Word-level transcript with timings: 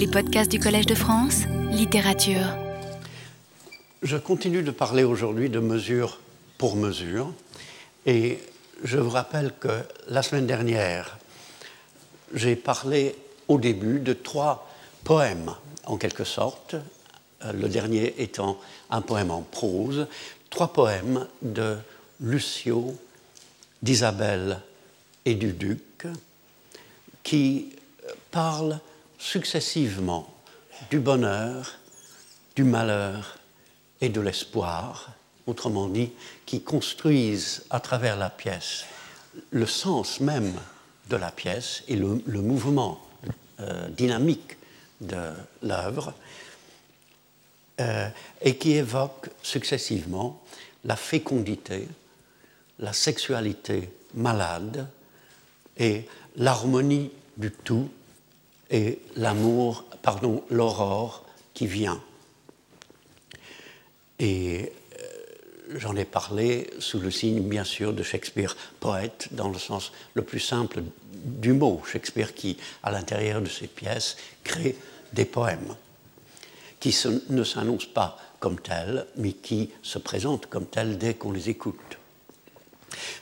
Les 0.00 0.06
podcasts 0.06 0.50
du 0.50 0.58
Collège 0.58 0.86
de 0.86 0.94
France, 0.94 1.42
littérature. 1.70 2.56
Je 4.00 4.16
continue 4.16 4.62
de 4.62 4.70
parler 4.70 5.04
aujourd'hui 5.04 5.50
de 5.50 5.58
mesure 5.58 6.20
pour 6.56 6.74
mesure. 6.74 7.34
Et 8.06 8.38
je 8.82 8.96
vous 8.96 9.10
rappelle 9.10 9.52
que 9.60 9.68
la 10.08 10.22
semaine 10.22 10.46
dernière, 10.46 11.18
j'ai 12.32 12.56
parlé 12.56 13.14
au 13.46 13.58
début 13.58 14.00
de 14.00 14.14
trois 14.14 14.66
poèmes, 15.04 15.54
en 15.84 15.98
quelque 15.98 16.24
sorte, 16.24 16.76
le 17.44 17.68
dernier 17.68 18.22
étant 18.22 18.58
un 18.88 19.02
poème 19.02 19.30
en 19.30 19.42
prose, 19.42 20.06
trois 20.48 20.72
poèmes 20.72 21.26
de 21.42 21.76
Lucio, 22.20 22.96
d'Isabelle 23.82 24.60
et 25.26 25.34
du 25.34 25.52
duc, 25.52 26.06
qui 27.22 27.74
parlent 28.30 28.80
successivement 29.20 30.34
du 30.90 30.98
bonheur, 30.98 31.78
du 32.56 32.64
malheur 32.64 33.38
et 34.00 34.08
de 34.08 34.20
l'espoir, 34.20 35.12
autrement 35.46 35.88
dit, 35.88 36.10
qui 36.46 36.62
construisent 36.62 37.64
à 37.70 37.78
travers 37.78 38.16
la 38.16 38.30
pièce 38.30 38.86
le 39.50 39.66
sens 39.66 40.20
même 40.20 40.54
de 41.08 41.16
la 41.16 41.30
pièce 41.30 41.84
et 41.86 41.96
le, 41.96 42.20
mouvement 42.40 43.00
euh, 43.60 43.88
dynamique 43.90 44.56
de 45.00 45.32
l'œuvre, 45.62 46.14
euh, 47.80 48.08
et 48.40 48.56
qui 48.56 48.72
évoquent 48.72 49.30
successivement 49.42 50.42
la 50.84 50.96
fécondité, 50.96 51.88
la 52.78 52.92
sexualité 52.92 53.90
malade 54.14 54.88
et 55.76 56.06
l'harmonie 56.36 57.10
du 57.36 57.50
tout 57.50 57.88
et 58.70 59.00
l'amour, 59.16 59.84
pardon, 60.02 60.42
l'aurore 60.50 61.24
qui 61.54 61.66
vient. 61.66 62.00
Et 64.18 64.72
euh, 65.00 65.76
j'en 65.76 65.96
ai 65.96 66.04
parlé 66.04 66.70
sous 66.78 67.00
le 67.00 67.10
signe, 67.10 67.40
bien 67.40 67.64
sûr, 67.64 67.92
de 67.92 68.02
Shakespeare, 68.02 68.56
poète, 68.78 69.28
dans 69.32 69.48
le 69.48 69.58
sens 69.58 69.92
le 70.14 70.22
plus 70.22 70.40
simple 70.40 70.82
du 71.12 71.52
mot. 71.52 71.82
Shakespeare 71.90 72.34
qui, 72.34 72.56
à 72.82 72.90
l'intérieur 72.90 73.40
de 73.40 73.48
ses 73.48 73.66
pièces, 73.66 74.16
crée 74.44 74.76
des 75.12 75.24
poèmes 75.24 75.74
qui 76.78 76.96
ne 77.28 77.44
s'annoncent 77.44 77.88
pas 77.92 78.18
comme 78.38 78.58
tels, 78.58 79.06
mais 79.16 79.32
qui 79.32 79.70
se 79.82 79.98
présentent 79.98 80.46
comme 80.46 80.66
tels 80.66 80.96
dès 80.96 81.14
qu'on 81.14 81.32
les 81.32 81.50
écoute. 81.50 81.98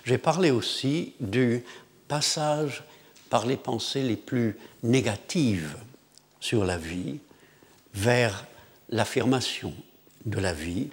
J'ai 0.05 0.19
parlé 0.19 0.51
aussi 0.51 1.15
du 1.21 1.65
passage 2.07 2.85
par 3.29 3.45
les 3.45 3.57
pensées 3.57 4.03
les 4.03 4.17
plus 4.17 4.57
négatives 4.83 5.77
sur 6.41 6.65
la 6.65 6.79
vie 6.79 7.19
vers 7.95 8.47
l'affirmation 8.91 9.75
de 10.25 10.39
la 10.39 10.53
vie. 10.53 10.89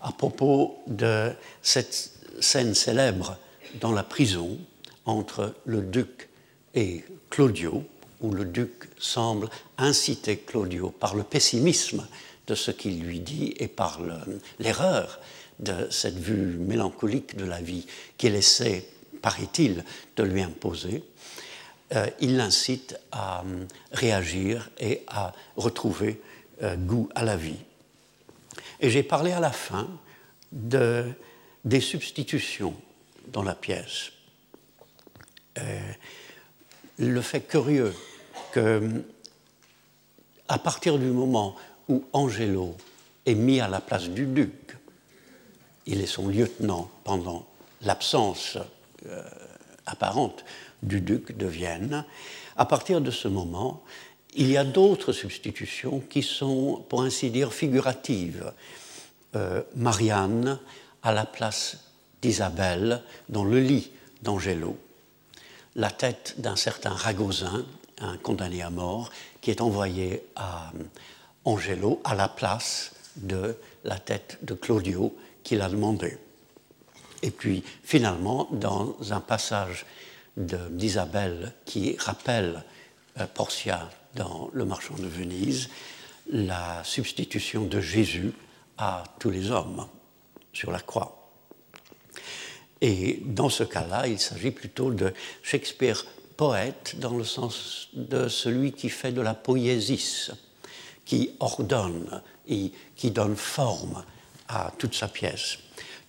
À 0.00 0.12
propos 0.12 0.78
de 0.86 1.32
cette 1.62 2.12
scène 2.40 2.74
célèbre 2.74 3.38
dans 3.80 3.92
la 3.92 4.02
prison 4.02 4.58
entre 5.04 5.54
le 5.64 5.80
duc 5.80 6.28
et 6.74 7.04
Claudio, 7.30 7.84
où 8.20 8.30
le 8.30 8.44
duc 8.44 8.88
semble 8.98 9.48
inciter 9.78 10.36
Claudio 10.38 10.90
par 10.90 11.14
le 11.14 11.22
pessimisme 11.22 12.06
de 12.46 12.54
ce 12.54 12.70
qu'il 12.70 13.02
lui 13.02 13.20
dit 13.20 13.54
et 13.58 13.68
par 13.68 14.00
l'erreur 14.58 15.20
de 15.60 15.88
cette 15.90 16.18
vue 16.18 16.56
mélancolique 16.58 17.36
de 17.36 17.44
la 17.44 17.60
vie 17.60 17.86
qu'il 18.18 18.34
essaie, 18.34 18.86
paraît-il, 19.20 19.84
de 20.16 20.22
lui 20.22 20.42
imposer, 20.42 21.04
euh, 21.94 22.06
il 22.20 22.36
l'incite 22.36 22.98
à 23.10 23.42
euh, 23.42 23.66
réagir 23.92 24.70
et 24.78 25.02
à 25.08 25.34
retrouver 25.56 26.20
euh, 26.62 26.76
goût 26.76 27.08
à 27.14 27.22
la 27.22 27.36
vie. 27.36 27.58
Et 28.80 28.88
j'ai 28.88 29.02
parlé 29.02 29.32
à 29.32 29.40
la 29.40 29.52
fin 29.52 29.88
de, 30.52 31.04
des 31.64 31.80
substitutions 31.80 32.74
dans 33.28 33.42
la 33.42 33.54
pièce. 33.54 34.12
le 36.98 37.20
fait 37.20 37.42
curieux 37.42 37.94
que, 38.52 39.04
à 40.48 40.58
partir 40.58 40.98
du 40.98 41.06
moment 41.06 41.56
où 41.88 42.04
Angelo 42.12 42.76
est 43.26 43.34
mis 43.34 43.60
à 43.60 43.68
la 43.68 43.80
place 43.80 44.08
du 44.08 44.26
duc, 44.26 44.76
il 45.86 46.00
est 46.00 46.06
son 46.06 46.28
lieutenant 46.28 46.90
pendant 47.04 47.46
l'absence 47.82 48.58
apparente 49.86 50.44
du 50.82 51.00
duc 51.00 51.36
de 51.36 51.46
Vienne. 51.46 52.04
À 52.56 52.64
partir 52.64 53.00
de 53.00 53.10
ce 53.10 53.28
moment, 53.28 53.82
il 54.34 54.50
y 54.50 54.56
a 54.56 54.64
d'autres 54.64 55.12
substitutions 55.12 56.00
qui 56.00 56.22
sont, 56.22 56.84
pour 56.88 57.02
ainsi 57.02 57.30
dire, 57.30 57.52
figuratives. 57.52 58.52
Euh, 59.34 59.62
Marianne 59.74 60.58
à 61.02 61.12
la 61.12 61.24
place 61.24 61.78
d'Isabelle 62.20 63.02
dans 63.30 63.44
le 63.44 63.60
lit 63.60 63.90
d'Angelo. 64.20 64.76
La 65.74 65.90
tête 65.90 66.34
d'un 66.38 66.54
certain 66.56 66.90
Ragosin, 66.90 67.64
un 68.00 68.18
condamné 68.18 68.62
à 68.62 68.68
mort, 68.68 69.10
qui 69.40 69.50
est 69.50 69.62
envoyé 69.62 70.22
à 70.36 70.70
Angelo 71.44 72.00
à 72.04 72.14
la 72.14 72.28
place 72.28 72.92
de 73.16 73.56
la 73.84 73.98
tête 73.98 74.38
de 74.42 74.54
Claudio 74.54 75.16
qu'il 75.42 75.62
a 75.62 75.68
demandé. 75.68 76.18
Et 77.22 77.30
puis 77.30 77.64
finalement, 77.82 78.48
dans 78.52 78.96
un 79.12 79.20
passage 79.20 79.86
d'Isabelle 80.36 81.52
qui 81.64 81.96
rappelle 81.98 82.64
euh, 83.20 83.26
Portia 83.32 83.90
dans 84.14 84.50
Le 84.52 84.64
Marchand 84.64 84.94
de 84.94 85.06
Venise, 85.06 85.68
la 86.30 86.82
substitution 86.84 87.64
de 87.64 87.80
Jésus 87.80 88.32
à 88.78 89.04
tous 89.18 89.30
les 89.30 89.50
hommes 89.50 89.86
sur 90.52 90.70
la 90.70 90.80
croix. 90.80 91.30
Et 92.80 93.20
dans 93.24 93.48
ce 93.48 93.64
cas-là, 93.64 94.08
il 94.08 94.18
s'agit 94.18 94.50
plutôt 94.50 94.90
de 94.90 95.12
Shakespeare 95.42 96.04
poète 96.36 96.96
dans 96.98 97.16
le 97.16 97.24
sens 97.24 97.88
de 97.92 98.28
celui 98.28 98.72
qui 98.72 98.88
fait 98.88 99.12
de 99.12 99.20
la 99.20 99.34
poésie, 99.34 100.30
qui 101.04 101.30
ordonne 101.40 102.22
et 102.48 102.72
qui 102.96 103.10
donne 103.10 103.36
forme 103.36 104.04
à 104.48 104.72
toute 104.78 104.94
sa 104.94 105.08
pièce, 105.08 105.58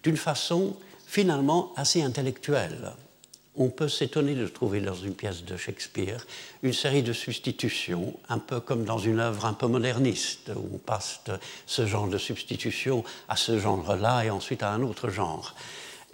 d'une 0.01 0.17
façon 0.17 0.75
finalement 1.05 1.73
assez 1.75 2.01
intellectuelle 2.01 2.93
on 3.55 3.69
peut 3.69 3.87
s'étonner 3.87 4.33
de 4.33 4.47
trouver 4.47 4.81
dans 4.81 4.95
une 4.95 5.13
pièce 5.13 5.43
de 5.43 5.57
Shakespeare 5.57 6.25
une 6.63 6.73
série 6.73 7.03
de 7.03 7.13
substitutions, 7.13 8.13
un 8.29 8.39
peu 8.39 8.59
comme 8.59 8.83
dans 8.83 8.97
une 8.97 9.19
œuvre 9.19 9.45
un 9.45 9.53
peu 9.53 9.67
moderniste, 9.67 10.51
où 10.55 10.75
on 10.75 10.77
passe 10.79 11.21
de 11.25 11.33
ce 11.67 11.85
genre 11.85 12.07
de 12.07 12.17
substitution 12.17 13.03
à 13.29 13.35
ce 13.35 13.59
genre-là 13.59 14.25
et 14.25 14.29
ensuite 14.29 14.63
à 14.63 14.71
un 14.71 14.81
autre 14.81 15.09
genre. 15.09 15.55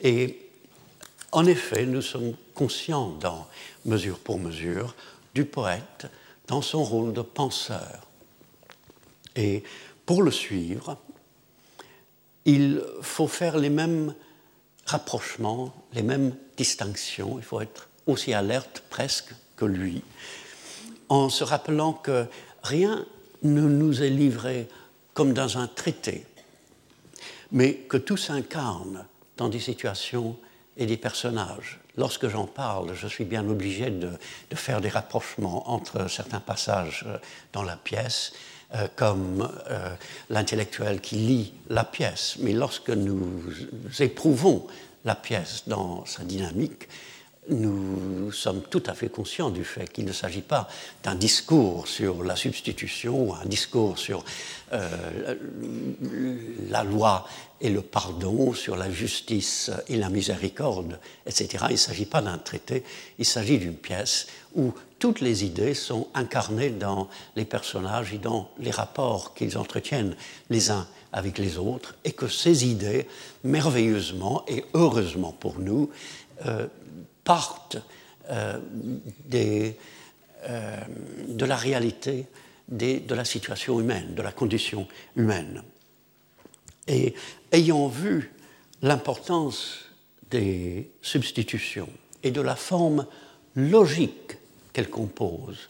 Et 0.04 0.50
en 1.32 1.46
effet, 1.46 1.86
nous 1.86 2.02
sommes 2.02 2.34
conscients 2.54 3.10
dans 3.22 3.48
Mesure 3.86 4.20
pour 4.20 4.40
mesure 4.40 4.96
du 5.34 5.46
poète 5.46 6.08
dans 6.48 6.62
son 6.62 6.84
rôle 6.84 7.14
de 7.14 7.22
penseur. 7.22 8.06
Et 9.36 9.64
pour 10.06 10.24
le 10.24 10.32
suivre, 10.32 10.98
il 12.46 12.82
faut 13.02 13.28
faire 13.28 13.58
les 13.58 13.70
mêmes 13.70 14.14
rapprochements, 14.90 15.74
les 15.94 16.04
mêmes 16.04 16.36
distinctions. 16.58 17.38
Il 17.38 17.44
faut 17.44 17.62
être 17.62 17.90
aussi 18.08 18.34
alerte 18.34 18.84
presque 18.90 19.34
que 19.56 19.66
lui, 19.66 20.04
en 21.10 21.30
se 21.30 21.44
rappelant 21.44 21.94
que 21.94 22.26
rien 22.64 23.06
ne 23.44 23.62
nous 23.62 24.02
est 24.02 24.10
livré 24.10 24.68
comme 25.14 25.34
dans 25.34 25.58
un 25.58 25.68
traité, 25.68 26.26
mais 27.52 27.74
que 27.74 27.98
tout 27.98 28.18
s'incarne 28.18 29.06
dans 29.38 29.50
des 29.50 29.60
situations 29.60 30.38
et 30.78 30.86
des 30.86 30.98
personnages. 30.98 31.80
Lorsque 31.98 32.28
j'en 32.30 32.46
parle, 32.46 32.94
je 32.96 33.08
suis 33.08 33.26
bien 33.26 33.48
obligé 33.50 33.90
de, 33.90 34.12
faire 34.54 34.82
des 34.82 34.90
rapprochements 34.90 35.70
entre 35.70 36.10
certains 36.10 36.40
passages 36.40 37.04
euh, 37.08 37.18
dans 37.52 37.64
la 37.64 37.76
pièce, 37.76 38.32
euh, 38.76 38.88
comme 38.96 39.50
euh, 39.70 39.90
l'intellectuel 40.30 41.02
qui 41.02 41.16
lit 41.16 41.54
la 41.70 41.84
pièce. 41.84 42.38
Mais 42.40 42.54
lorsque 42.54 42.92
nous 42.92 43.44
éprouvons 44.00 44.68
la 45.06 45.16
pièce 45.16 45.64
dans 45.66 46.06
sa 46.06 46.24
dynamique, 46.24 46.88
nous 47.50 48.32
sommes 48.32 48.62
tout 48.62 48.84
à 48.86 48.94
fait 48.94 49.10
conscients 49.10 49.50
du 49.50 49.64
fait 49.64 49.92
qu'il 49.92 50.06
ne 50.06 50.12
s'agit 50.12 50.42
pas 50.42 50.68
d'un 51.04 51.16
discours 51.16 51.88
sur 51.88 52.24
la 52.24 52.36
substitution, 52.36 53.34
un 53.34 53.46
discours 53.46 53.98
sur 53.98 54.24
euh, 54.74 55.36
la 56.70 56.84
loi 56.84 57.28
et 57.62 57.70
le 57.70 57.82
pardon, 57.82 58.54
sur 58.54 58.76
la 58.76 58.92
justice 58.92 59.72
et 59.88 59.98
la 59.98 60.10
miséricorde, 60.10 61.00
etc. 61.26 61.66
Il 61.70 61.74
ne 61.74 61.78
s'agit 61.78 62.06
pas 62.06 62.22
d'un 62.22 62.38
traité, 62.38 62.84
il 63.18 63.26
s'agit 63.26 63.58
d'une 63.58 63.76
pièce 63.76 64.28
où 64.56 64.74
toutes 65.00 65.22
les 65.22 65.46
idées 65.46 65.74
sont 65.74 66.08
incarnées 66.14 66.70
dans 66.70 67.08
les 67.36 67.46
personnages 67.46 68.14
et 68.14 68.18
dans 68.18 68.52
les 68.60 68.72
rapports 68.72 69.34
qu'ils 69.34 69.58
entretiennent 69.58 70.16
les 70.50 70.70
uns 70.70 70.88
avec 71.12 71.38
les 71.40 71.58
autres, 71.58 71.96
et 72.04 72.12
que 72.12 72.28
ces 72.28 72.68
idées, 72.68 73.08
merveilleusement 73.44 74.44
et 74.48 74.66
heureusement 74.74 75.32
pour 75.32 75.60
nous, 75.60 75.90
euh, 76.46 76.68
partent 77.24 77.78
euh, 78.30 78.60
euh, 79.34 79.72
de 81.28 81.46
la 81.46 81.56
réalité 81.56 82.28
de 82.68 83.16
la 83.16 83.26
situation 83.26 83.80
humaine, 83.80 84.14
de 84.14 84.22
la 84.22 84.32
condition 84.32 84.88
humaine. 85.16 85.64
Et 86.88 87.16
ayant 87.52 87.88
vu 87.88 88.32
l'importance 88.84 89.86
des 90.30 90.92
substitutions 91.02 91.90
et 92.22 92.30
de 92.30 92.42
la 92.42 92.56
forme 92.56 93.08
logique 93.56 94.38
qu'elles 94.74 94.90
composent, 94.90 95.70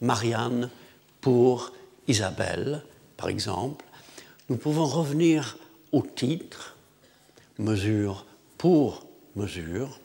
Marianne 0.00 0.70
pour 1.20 1.72
Isabelle, 2.08 2.82
par 3.16 3.28
exemple, 3.28 3.84
nous 4.48 4.56
pouvons 4.56 4.86
revenir 4.86 5.56
au 5.92 6.02
titre, 6.02 6.76
mesure 7.58 8.26
pour 8.58 9.06
mesure, 9.36 10.00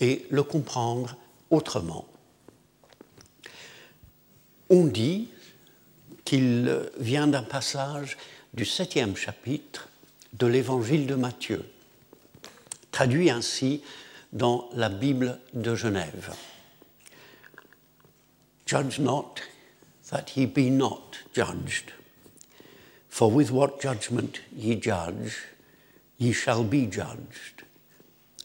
et 0.00 0.26
le 0.30 0.42
comprendre 0.42 1.16
autrement. 1.50 2.06
On 4.70 4.84
dit 4.84 5.28
qu'il 6.24 6.80
vient 6.98 7.26
d'un 7.26 7.42
passage 7.42 8.16
du 8.54 8.64
septième 8.64 9.16
chapitre 9.16 9.88
de 10.32 10.46
l'évangile 10.46 11.06
de 11.06 11.14
Matthieu, 11.14 11.64
traduit 12.90 13.30
ainsi 13.30 13.82
dans 14.32 14.68
la 14.74 14.88
Bible 14.88 15.38
de 15.52 15.74
Genève. 15.74 16.34
Judge 18.66 18.98
not 18.98 19.42
that 20.10 20.36
ye 20.36 20.46
be 20.46 20.70
not 20.70 21.18
judged. 21.32 21.92
For 23.08 23.30
with 23.30 23.50
what 23.50 23.80
judgment 23.80 24.40
ye 24.54 24.74
judge, 24.76 25.38
ye 26.18 26.32
shall 26.32 26.64
be 26.64 26.86
judged. 26.86 27.62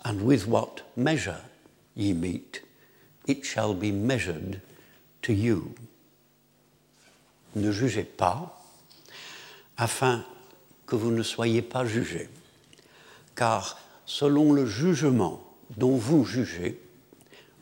And 0.04 0.24
with 0.24 0.48
what 0.48 0.82
measure 0.96 1.42
ye 1.96 2.14
meet, 2.14 2.62
it 3.28 3.46
shall 3.46 3.74
be 3.74 3.92
measured 3.92 4.62
to 5.24 5.34
you. 5.34 5.76
Ne 7.56 7.72
jugez 7.72 8.06
pas, 8.06 8.52
afin 9.78 10.24
que 10.86 10.96
vous 10.96 11.12
ne 11.12 11.24
soyez 11.24 11.62
pas 11.62 11.86
jugés. 11.86 12.28
Car 13.36 13.80
selon 14.06 14.54
le 14.54 14.66
jugement 14.66 15.42
dont 15.78 15.98
vous 15.98 16.26
jugez, 16.26 16.78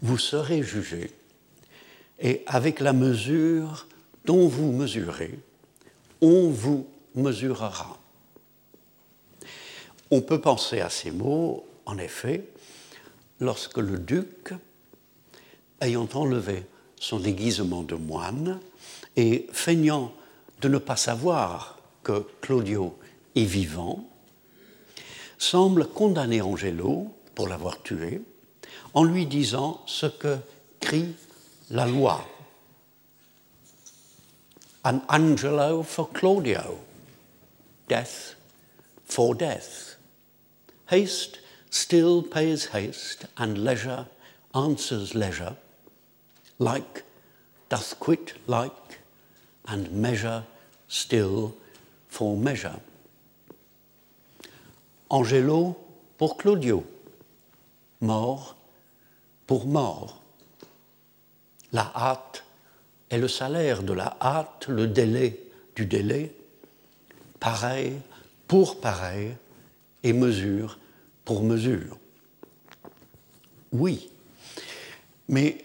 vous 0.01 0.17
serez 0.17 0.63
jugés. 0.63 1.11
Et 2.19 2.43
avec 2.47 2.79
la 2.79 2.93
mesure 2.93 3.87
dont 4.25 4.47
vous 4.47 4.71
mesurez, 4.71 5.39
on 6.21 6.49
vous 6.49 6.87
mesurera. 7.15 7.99
On 10.09 10.21
peut 10.21 10.41
penser 10.41 10.79
à 10.79 10.89
ces 10.89 11.11
mots, 11.11 11.65
en 11.85 11.97
effet, 11.97 12.47
lorsque 13.39 13.77
le 13.77 13.97
duc, 13.97 14.53
ayant 15.81 16.07
enlevé 16.13 16.65
son 16.99 17.19
déguisement 17.19 17.83
de 17.83 17.95
moine 17.95 18.59
et 19.15 19.47
feignant 19.51 20.13
de 20.61 20.69
ne 20.69 20.77
pas 20.77 20.95
savoir 20.95 21.79
que 22.03 22.25
Claudio 22.41 22.97
est 23.35 23.43
vivant, 23.43 24.07
semble 25.37 25.85
condamner 25.87 26.41
Angelo 26.41 27.13
pour 27.35 27.47
l'avoir 27.47 27.81
tué 27.83 28.21
en 28.93 29.03
lui 29.03 29.27
disant 29.27 29.83
ce 29.85 30.07
que 30.07 30.37
crie 30.79 31.13
la 31.69 31.85
loi. 31.85 32.21
An 34.85 35.01
Angelo 35.09 35.83
for 35.83 36.07
Claudio, 36.07 36.79
death 37.87 38.35
for 39.03 39.35
death. 39.35 39.95
Haste 40.89 41.39
still 41.69 42.23
pays 42.23 42.67
haste, 42.67 43.25
and 43.37 43.57
leisure 43.57 44.07
answers 44.55 45.13
leisure, 45.13 45.57
like 46.57 47.03
doth 47.69 47.99
quit 47.99 48.33
like, 48.47 48.99
and 49.67 49.91
measure 49.91 50.43
still 50.87 51.53
for 52.07 52.37
measure. 52.37 52.79
Angelo 55.11 55.75
pour 56.17 56.37
Claudio, 56.37 56.83
mort 57.99 58.55
pour 59.45 59.65
mort. 59.65 60.21
La 61.73 61.91
hâte 61.95 62.43
est 63.09 63.17
le 63.17 63.27
salaire 63.27 63.83
de 63.83 63.93
la 63.93 64.17
hâte, 64.21 64.67
le 64.67 64.87
délai 64.87 65.43
du 65.75 65.85
délai, 65.85 66.33
pareil 67.39 67.93
pour 68.47 68.79
pareil 68.79 69.33
et 70.03 70.13
mesure 70.13 70.79
pour 71.25 71.43
mesure. 71.43 71.97
Oui, 73.71 74.09
mais 75.27 75.57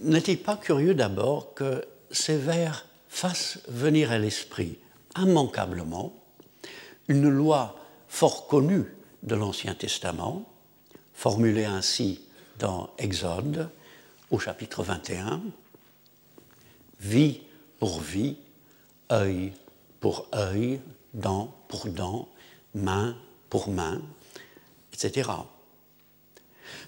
n'est-il 0.00 0.38
pas 0.38 0.56
curieux 0.56 0.94
d'abord 0.94 1.54
que 1.54 1.84
ces 2.10 2.36
vers 2.36 2.86
fassent 3.08 3.60
venir 3.68 4.10
à 4.10 4.18
l'esprit 4.18 4.78
immanquablement 5.16 6.12
une 7.08 7.28
loi 7.28 7.76
fort 8.08 8.48
connue 8.48 8.86
de 9.22 9.34
l'Ancien 9.34 9.74
Testament, 9.74 10.44
formulée 11.12 11.64
ainsi 11.64 12.20
dans 12.58 12.90
Exode 12.98 13.68
au 14.30 14.38
chapitre 14.38 14.82
21, 14.82 15.42
vie 17.00 17.40
pour 17.78 18.00
vie, 18.00 18.36
œil 19.12 19.52
pour 20.00 20.28
œil, 20.34 20.80
dent 21.14 21.54
pour 21.68 21.86
dent, 21.86 22.28
main 22.74 23.16
pour 23.48 23.68
main, 23.68 24.02
etc. 24.92 25.30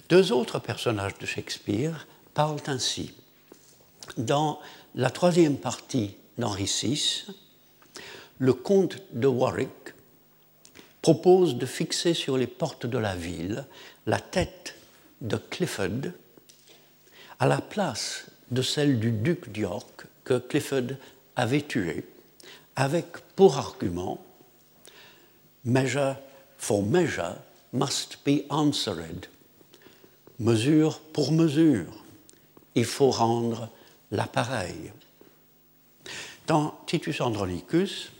Deux 0.09 0.31
autres 0.31 0.59
personnages 0.59 1.17
de 1.17 1.25
Shakespeare 1.25 2.07
parlent 2.33 2.61
ainsi. 2.67 3.13
Dans 4.17 4.59
la 4.95 5.09
troisième 5.09 5.57
partie 5.57 6.15
d'Henri 6.37 6.65
VI, 6.65 7.25
le 8.39 8.53
comte 8.53 9.01
de 9.13 9.27
Warwick 9.27 9.93
propose 11.01 11.55
de 11.55 11.65
fixer 11.65 12.13
sur 12.13 12.37
les 12.37 12.47
portes 12.47 12.85
de 12.85 12.97
la 12.97 13.15
ville 13.15 13.65
la 14.05 14.19
tête 14.19 14.75
de 15.21 15.37
Clifford 15.37 16.11
à 17.39 17.47
la 17.47 17.61
place 17.61 18.25
de 18.51 18.61
celle 18.61 18.99
du 18.99 19.11
duc 19.11 19.51
d'York 19.51 20.05
que 20.23 20.37
Clifford 20.37 20.95
avait 21.35 21.61
tué, 21.61 22.05
avec 22.75 23.17
pour 23.35 23.57
argument 23.57 24.23
Measure 25.65 26.15
for 26.57 26.81
measure 26.81 27.35
must 27.73 28.19
be 28.25 28.45
answered. 28.49 29.27
Mesure 30.39 30.99
pour 31.13 31.31
mesure, 31.31 31.91
il 32.75 32.85
faut 32.85 33.09
rendre 33.09 33.69
l'appareil. 34.11 34.93
Dans 36.45 36.79
Titus 36.85 37.19
Andronicus, 37.19 38.11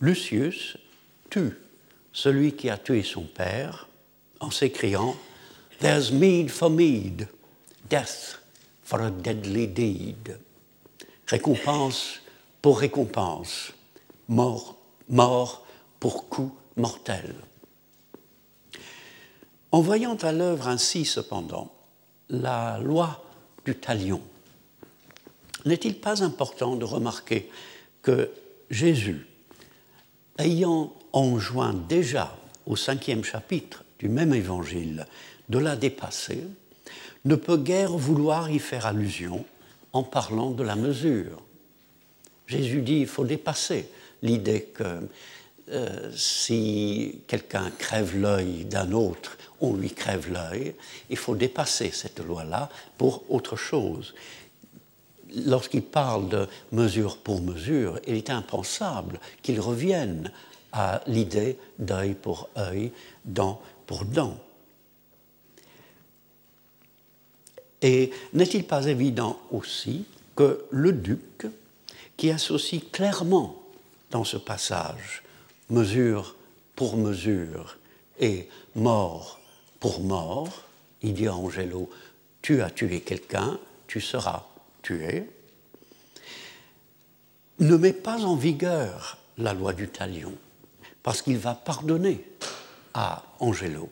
Lucius 0.00 0.78
tue 1.28 1.58
celui 2.12 2.52
qui 2.54 2.70
a 2.70 2.78
tué 2.78 3.02
son 3.02 3.24
père 3.24 3.88
en 4.40 4.50
s'écriant 4.50 5.14
There's 5.80 6.10
mead 6.12 6.50
for 6.50 6.70
mead, 6.70 7.28
death 7.92 8.40
for 8.82 9.02
a 9.02 9.10
deadly 9.10 9.66
deed. 9.66 10.38
Récompense 11.26 12.20
pour 12.62 12.78
récompense, 12.78 13.72
mort, 14.28 14.76
mort 15.10 15.66
pour 16.00 16.30
coup 16.30 16.56
mortel. 16.76 17.34
En 19.72 19.82
voyant 19.82 20.16
à 20.16 20.32
l'œuvre 20.32 20.68
ainsi, 20.68 21.04
cependant, 21.04 21.70
la 22.30 22.78
loi 22.78 23.22
du 23.66 23.74
talion, 23.74 24.22
n'est-il 25.66 26.00
pas 26.00 26.22
important 26.22 26.76
de 26.76 26.86
remarquer 26.86 27.50
que 28.00 28.30
Jésus, 28.70 29.26
ayant 30.38 30.94
enjoint 31.12 31.74
déjà 31.74 32.34
au 32.64 32.74
cinquième 32.74 33.22
chapitre 33.22 33.84
du 33.98 34.08
même 34.08 34.32
évangile 34.32 35.06
de 35.50 35.58
la 35.58 35.76
dépasser, 35.76 36.42
ne 37.24 37.34
peut 37.34 37.56
guère 37.56 37.92
vouloir 37.92 38.50
y 38.50 38.58
faire 38.58 38.86
allusion 38.86 39.44
en 39.92 40.02
parlant 40.02 40.50
de 40.50 40.62
la 40.62 40.76
mesure. 40.76 41.42
Jésus 42.46 42.82
dit 42.82 43.00
il 43.00 43.06
faut 43.06 43.24
dépasser 43.24 43.88
l'idée 44.22 44.62
que 44.74 45.08
euh, 45.70 46.10
si 46.14 47.22
quelqu'un 47.26 47.70
crève 47.78 48.18
l'œil 48.18 48.64
d'un 48.64 48.92
autre, 48.92 49.38
on 49.60 49.74
lui 49.74 49.90
crève 49.90 50.30
l'œil. 50.30 50.74
Il 51.08 51.16
faut 51.16 51.36
dépasser 51.36 51.90
cette 51.90 52.18
loi-là 52.18 52.68
pour 52.98 53.22
autre 53.30 53.56
chose. 53.56 54.14
Lorsqu'il 55.46 55.82
parle 55.82 56.28
de 56.28 56.48
mesure 56.72 57.16
pour 57.16 57.40
mesure, 57.40 58.00
il 58.06 58.16
est 58.16 58.30
impensable 58.30 59.18
qu'il 59.40 59.60
revienne 59.60 60.30
à 60.72 61.00
l'idée 61.06 61.58
d'œil 61.78 62.14
pour 62.14 62.48
œil, 62.58 62.92
dent 63.24 63.60
pour 63.86 64.04
dent. 64.04 64.36
Et 67.82 68.10
n'est-il 68.32 68.64
pas 68.64 68.86
évident 68.86 69.38
aussi 69.50 70.04
que 70.36 70.64
le 70.70 70.92
duc, 70.92 71.46
qui 72.16 72.30
associe 72.30 72.82
clairement 72.92 73.60
dans 74.10 74.24
ce 74.24 74.36
passage 74.36 75.22
mesure 75.68 76.36
pour 76.76 76.96
mesure 76.96 77.78
et 78.20 78.48
mort 78.74 79.40
pour 79.80 80.00
mort, 80.00 80.62
il 81.02 81.14
dit 81.14 81.26
à 81.26 81.34
Angelo, 81.34 81.90
tu 82.40 82.62
as 82.62 82.70
tué 82.70 83.00
quelqu'un, 83.00 83.58
tu 83.88 84.00
seras 84.00 84.46
tué, 84.80 85.28
ne 87.58 87.76
met 87.76 87.92
pas 87.92 88.22
en 88.22 88.36
vigueur 88.36 89.18
la 89.38 89.54
loi 89.54 89.72
du 89.72 89.88
talion, 89.88 90.34
parce 91.02 91.20
qu'il 91.20 91.38
va 91.38 91.54
pardonner 91.54 92.24
à 92.94 93.24
Angelo. 93.40 93.90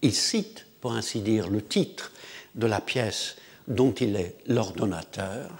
Il 0.00 0.14
cite, 0.14 0.66
pour 0.80 0.92
ainsi 0.92 1.20
dire, 1.20 1.50
le 1.50 1.62
titre 1.62 2.12
de 2.54 2.66
la 2.66 2.80
pièce 2.80 3.36
dont 3.68 3.92
il 3.92 4.16
est 4.16 4.36
l'ordonnateur, 4.46 5.50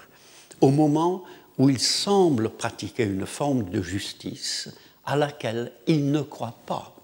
au 0.59 0.69
moment 0.69 1.23
où 1.57 1.69
il 1.69 1.79
semble 1.79 2.49
pratiquer 2.49 3.03
une 3.03 3.25
forme 3.25 3.69
de 3.69 3.81
justice 3.81 4.69
à 5.05 5.15
laquelle 5.15 5.71
il 5.87 6.11
ne 6.11 6.21
croit 6.21 6.57
pas. 6.65 6.95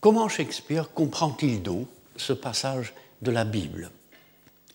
Comment 0.00 0.28
Shakespeare 0.28 0.92
comprend-il 0.92 1.62
donc 1.62 1.88
ce 2.16 2.32
passage 2.32 2.94
de 3.22 3.30
la 3.30 3.44
Bible? 3.44 3.90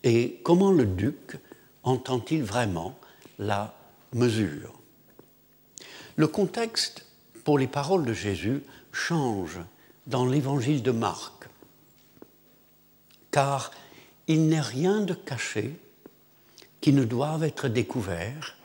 Et 0.04 0.40
comment 0.42 0.72
le 0.72 0.84
duc 0.84 1.38
entend-il 1.84 2.42
vraiment 2.42 2.98
la 3.38 3.74
mesure? 4.12 4.72
Le 6.16 6.26
contexte 6.26 7.06
pour 7.44 7.58
les 7.58 7.66
paroles 7.66 8.04
de 8.04 8.12
Jésus 8.12 8.62
change 8.92 9.58
dans 10.06 10.26
l'évangile 10.26 10.82
de 10.82 10.90
Marc, 10.90 11.41
car 13.32 13.72
il 14.28 14.46
n'est 14.46 14.60
rien 14.60 15.00
de 15.00 15.14
caché 15.14 15.74
qui 16.80 16.92
ne 16.92 17.02
doive 17.02 17.42
être 17.42 17.66
découvert, 17.66 18.56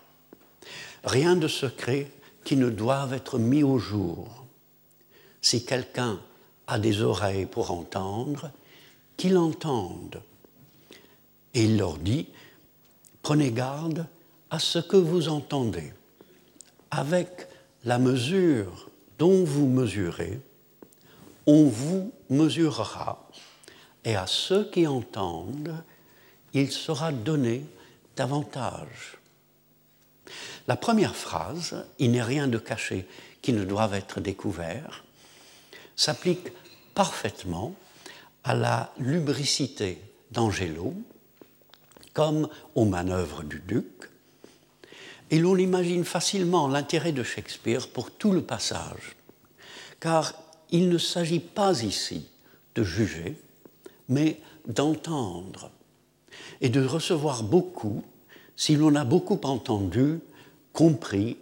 rien 1.03 1.35
de 1.35 1.47
secret 1.47 2.11
qui 2.43 2.55
ne 2.55 2.69
doive 2.69 3.13
être 3.13 3.39
mis 3.39 3.63
au 3.63 3.79
jour. 3.79 4.45
Si 5.41 5.65
quelqu'un 5.65 6.19
a 6.67 6.77
des 6.77 7.01
oreilles 7.01 7.45
pour 7.45 7.71
entendre, 7.71 8.51
qu'il 9.15 9.37
entende. 9.37 10.21
Et 11.53 11.63
il 11.63 11.77
leur 11.77 11.97
dit, 11.97 12.27
prenez 13.23 13.51
garde 13.51 14.05
à 14.49 14.59
ce 14.59 14.79
que 14.79 14.97
vous 14.97 15.29
entendez. 15.29 15.91
Avec 16.91 17.47
la 17.83 17.99
mesure 17.99 18.89
dont 19.17 19.43
vous 19.43 19.67
mesurez, 19.67 20.39
on 21.45 21.65
vous 21.65 22.11
mesurera, 22.29 23.26
et 24.07 24.15
à 24.15 24.25
ceux 24.25 24.63
qui 24.63 24.87
entendent, 24.87 25.83
il 26.53 26.71
sera 26.71 27.11
donné 27.11 27.65
davantage. 28.15 29.17
La 30.65 30.77
première 30.77 31.13
phrase, 31.13 31.85
il 31.99 32.11
n'est 32.11 32.23
rien 32.23 32.47
de 32.47 32.57
caché 32.57 33.05
qui 33.41 33.51
ne 33.51 33.65
doive 33.65 33.93
être 33.93 34.21
découvert, 34.21 35.03
s'applique 35.97 36.53
parfaitement 36.95 37.75
à 38.45 38.55
la 38.55 38.93
lubricité 38.97 40.01
d'Angelo, 40.31 40.93
comme 42.13 42.47
aux 42.75 42.85
manœuvres 42.85 43.43
du 43.43 43.59
duc, 43.59 44.09
et 45.31 45.37
l'on 45.37 45.57
imagine 45.57 46.05
facilement 46.05 46.69
l'intérêt 46.69 47.11
de 47.11 47.23
Shakespeare 47.23 47.89
pour 47.89 48.11
tout 48.11 48.31
le 48.31 48.41
passage, 48.41 49.17
car 49.99 50.33
il 50.71 50.87
ne 50.87 50.97
s'agit 50.97 51.41
pas 51.41 51.81
ici 51.83 52.29
de 52.73 52.83
juger, 52.85 53.37
mais 54.09 54.39
d'entendre, 54.67 55.71
et 56.61 56.69
de 56.69 56.83
recevoir 56.83 57.43
beaucoup 57.43 58.03
si 58.55 58.75
l'on 58.75 58.95
a 58.95 59.05
beaucoup 59.05 59.39
entendu, 59.43 60.19
compris 60.73 61.37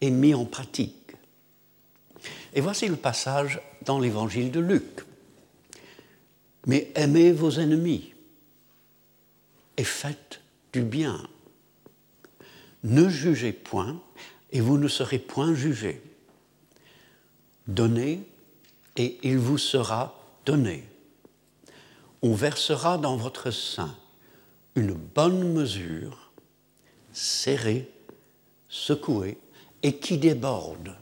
et 0.00 0.10
mis 0.10 0.34
en 0.34 0.44
pratique. 0.44 0.94
Et 2.52 2.60
voici 2.60 2.88
le 2.88 2.96
passage 2.96 3.60
dans 3.84 3.98
l'évangile 3.98 4.50
de 4.50 4.60
Luc. 4.60 5.04
Mais 6.66 6.90
aimez 6.94 7.32
vos 7.32 7.52
ennemis 7.52 8.12
et 9.76 9.84
faites 9.84 10.40
du 10.72 10.82
bien. 10.82 11.26
Ne 12.84 13.08
jugez 13.08 13.52
point 13.52 14.00
et 14.52 14.60
vous 14.60 14.76
ne 14.76 14.88
serez 14.88 15.18
point 15.18 15.54
jugés. 15.54 16.02
Donnez 17.66 18.22
et 18.96 19.18
il 19.22 19.38
vous 19.38 19.58
sera 19.58 20.18
donné. 20.44 20.84
On 22.22 22.34
versera 22.34 22.98
dans 22.98 23.16
votre 23.16 23.50
sein 23.50 23.94
une 24.74 24.92
bonne 24.92 25.52
mesure, 25.52 26.30
serrée, 27.12 27.90
secouée 28.68 29.38
et 29.82 29.96
qui 29.96 30.18
déborde 30.18 30.94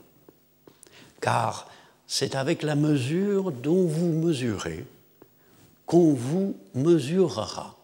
car 1.20 1.70
c'est 2.06 2.34
avec 2.34 2.62
la 2.62 2.75
mesure 2.75 3.52
dont 3.52 3.87
vous 3.87 4.12
mesurez 4.12 4.84
qu'on 5.87 6.12
vous 6.12 6.56
mesurera. 6.75 7.76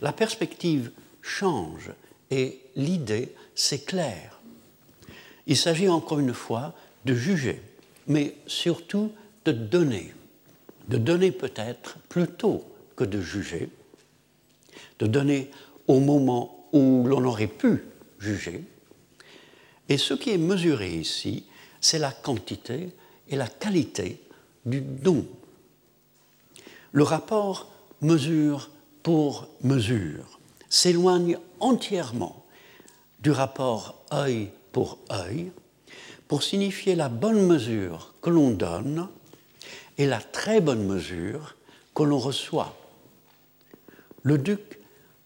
La 0.00 0.12
perspective 0.12 0.90
change 1.22 1.90
et 2.30 2.60
l'idée 2.76 3.34
s'éclaire. 3.54 4.40
Il 5.46 5.56
s'agit 5.56 5.88
encore 5.88 6.18
une 6.18 6.34
fois 6.34 6.74
de 7.04 7.14
juger, 7.14 7.60
mais 8.06 8.36
surtout 8.46 9.12
de 9.44 9.52
donner. 9.52 10.14
De 10.88 10.98
donner 10.98 11.32
peut-être 11.32 11.98
plutôt 12.08 12.64
que 12.96 13.04
de 13.04 13.20
juger, 13.20 13.68
de 14.98 15.06
donner 15.06 15.50
au 15.86 16.00
moment 16.00 16.68
où 16.72 17.04
l'on 17.06 17.24
aurait 17.24 17.46
pu 17.46 17.84
juger, 18.18 18.64
et 19.88 19.96
ce 19.96 20.14
qui 20.14 20.30
est 20.30 20.38
mesuré 20.38 20.90
ici, 20.90 21.44
c'est 21.80 21.98
la 21.98 22.10
quantité 22.10 22.90
et 23.28 23.36
la 23.36 23.46
qualité 23.46 24.20
du 24.66 24.80
don. 24.80 25.26
Le 26.92 27.02
rapport 27.02 27.70
mesure 28.00 28.70
pour 29.02 29.48
mesure 29.62 30.38
s'éloigne 30.68 31.38
entièrement 31.60 32.44
du 33.20 33.30
rapport 33.30 34.02
œil 34.12 34.50
pour 34.72 34.98
œil 35.10 35.50
pour 36.28 36.42
signifier 36.42 36.94
la 36.94 37.08
bonne 37.08 37.46
mesure 37.46 38.14
que 38.20 38.30
l'on 38.30 38.50
donne 38.50 39.08
et 39.98 40.06
la 40.06 40.20
très 40.20 40.60
bonne 40.60 40.86
mesure 40.86 41.56
que 41.94 42.04
l'on 42.04 42.18
reçoit. 42.18 42.76
Le 44.22 44.38
duc 44.38 44.78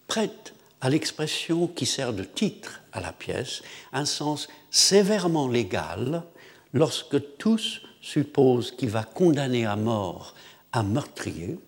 prête 0.09 0.55
à 0.81 0.91
l'expression 0.91 1.69
qui 1.69 1.87
sert 1.87 2.13
de 2.13 2.25
titre 2.25 2.81
à 2.93 3.01
la 3.01 3.13
pièce 3.13 3.63
un 3.93 4.07
sens 4.07 4.49
sévèrement 4.71 5.47
légal 5.47 6.25
lorsque 6.73 7.37
tous 7.37 7.83
supposent 8.01 8.73
qu'il 8.73 8.89
va 8.89 9.05
condamner 9.05 9.67
à 9.67 9.77
mort 9.77 10.35
un 10.73 10.83
meurtrier, 10.83 11.59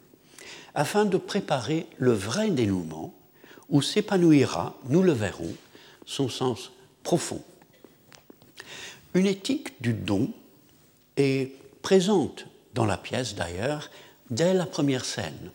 afin 0.74 1.04
de 1.04 1.18
préparer 1.18 1.86
le 1.98 2.12
vrai 2.12 2.50
dénouement 2.50 3.14
où 3.68 3.82
s'épanouira, 3.82 4.74
nous 4.88 5.02
le 5.02 5.12
verrons, 5.12 5.54
son 6.06 6.28
sens 6.28 6.72
profond. 7.02 7.42
Une 9.14 9.26
éthique 9.26 9.80
du 9.80 9.92
don 9.92 10.30
est 11.16 11.52
présente 11.82 12.46
dans 12.74 12.84
la 12.84 12.96
pièce 12.96 13.34
d'ailleurs 13.34 13.90
dès 14.30 14.54
la 14.54 14.66
première 14.66 15.04
scène. 15.04 15.50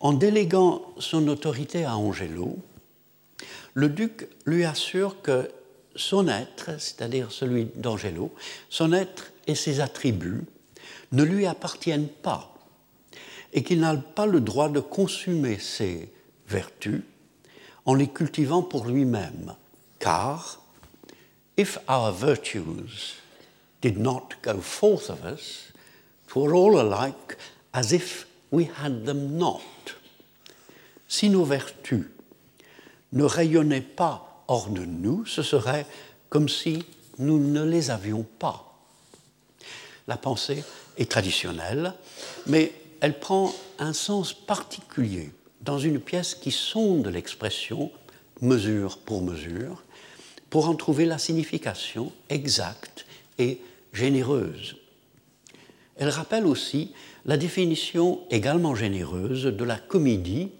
En 0.00 0.12
déléguant 0.12 0.82
son 0.98 1.26
autorité 1.28 1.84
à 1.84 1.96
Angelo, 1.96 2.56
le 3.74 3.88
duc 3.88 4.28
lui 4.46 4.64
assure 4.64 5.20
que 5.22 5.50
son 5.96 6.28
être, 6.28 6.80
c'est-à-dire 6.80 7.32
celui 7.32 7.66
d'Angelo, 7.74 8.32
son 8.68 8.92
être 8.92 9.32
et 9.46 9.56
ses 9.56 9.80
attributs 9.80 10.44
ne 11.10 11.24
lui 11.24 11.46
appartiennent 11.46 12.08
pas 12.08 12.54
et 13.52 13.62
qu'il 13.62 13.80
n'a 13.80 13.96
pas 13.96 14.26
le 14.26 14.40
droit 14.40 14.68
de 14.68 14.80
consumer 14.80 15.58
ses 15.58 16.12
vertus 16.46 17.02
en 17.84 17.94
les 17.94 18.08
cultivant 18.08 18.62
pour 18.62 18.86
lui-même, 18.86 19.54
car 19.98 20.62
if 21.56 21.78
our 21.88 22.12
virtues 22.12 23.16
did 23.80 23.98
not 23.98 24.34
go 24.42 24.60
forth 24.60 25.10
of 25.10 25.24
us, 25.24 25.72
were 26.34 26.54
all 26.54 26.80
alike 26.80 27.36
as 27.72 27.92
if 27.92 28.26
we 28.50 28.64
had 28.64 29.06
them 29.06 29.36
not 29.38 29.62
si 31.08 31.30
nos 31.30 31.44
vertus 31.44 32.04
ne 33.12 33.24
rayonnaient 33.24 33.80
pas 33.80 34.44
hors 34.46 34.68
de 34.68 34.84
nous, 34.84 35.24
ce 35.24 35.42
serait 35.42 35.86
comme 36.28 36.48
si 36.48 36.84
nous 37.18 37.38
ne 37.38 37.64
les 37.64 37.90
avions 37.90 38.26
pas. 38.38 38.78
La 40.06 40.18
pensée 40.18 40.62
est 40.98 41.10
traditionnelle, 41.10 41.94
mais 42.46 42.72
elle 43.00 43.18
prend 43.18 43.54
un 43.78 43.92
sens 43.92 44.32
particulier 44.32 45.30
dans 45.62 45.78
une 45.78 46.00
pièce 46.00 46.34
qui 46.34 46.50
sonde 46.50 47.08
l'expression 47.08 47.90
mesure 48.40 48.98
pour 48.98 49.22
mesure, 49.22 49.82
pour 50.50 50.68
en 50.68 50.74
trouver 50.74 51.06
la 51.06 51.18
signification 51.18 52.12
exacte 52.28 53.06
et 53.38 53.60
généreuse. 53.92 54.76
Elle 55.96 56.08
rappelle 56.08 56.46
aussi 56.46 56.92
la 57.24 57.36
définition 57.36 58.20
également 58.30 58.74
généreuse 58.74 59.44
de 59.44 59.64
la 59.64 59.76
comédie 59.76 60.50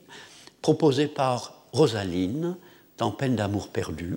proposé 0.62 1.06
par 1.06 1.62
Rosaline 1.72 2.56
dans 2.96 3.12
Peine 3.12 3.36
d'amour 3.36 3.68
perdu. 3.68 4.16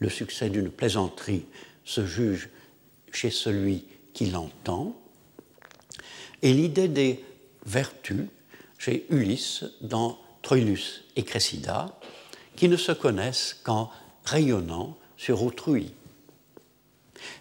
Le 0.00 0.08
succès 0.08 0.50
d'une 0.50 0.70
plaisanterie 0.70 1.46
se 1.84 2.04
juge 2.04 2.50
chez 3.12 3.30
celui 3.30 3.84
qui 4.12 4.26
l'entend. 4.26 5.00
Et 6.42 6.52
l'idée 6.52 6.88
des 6.88 7.24
vertus 7.64 8.26
chez 8.78 9.06
Ulysse 9.10 9.64
dans 9.80 10.18
Troilus 10.42 11.04
et 11.16 11.24
Cressida, 11.24 11.98
qui 12.56 12.68
ne 12.68 12.76
se 12.76 12.92
connaissent 12.92 13.56
qu'en 13.62 13.90
rayonnant 14.24 14.96
sur 15.16 15.42
autrui. 15.42 15.92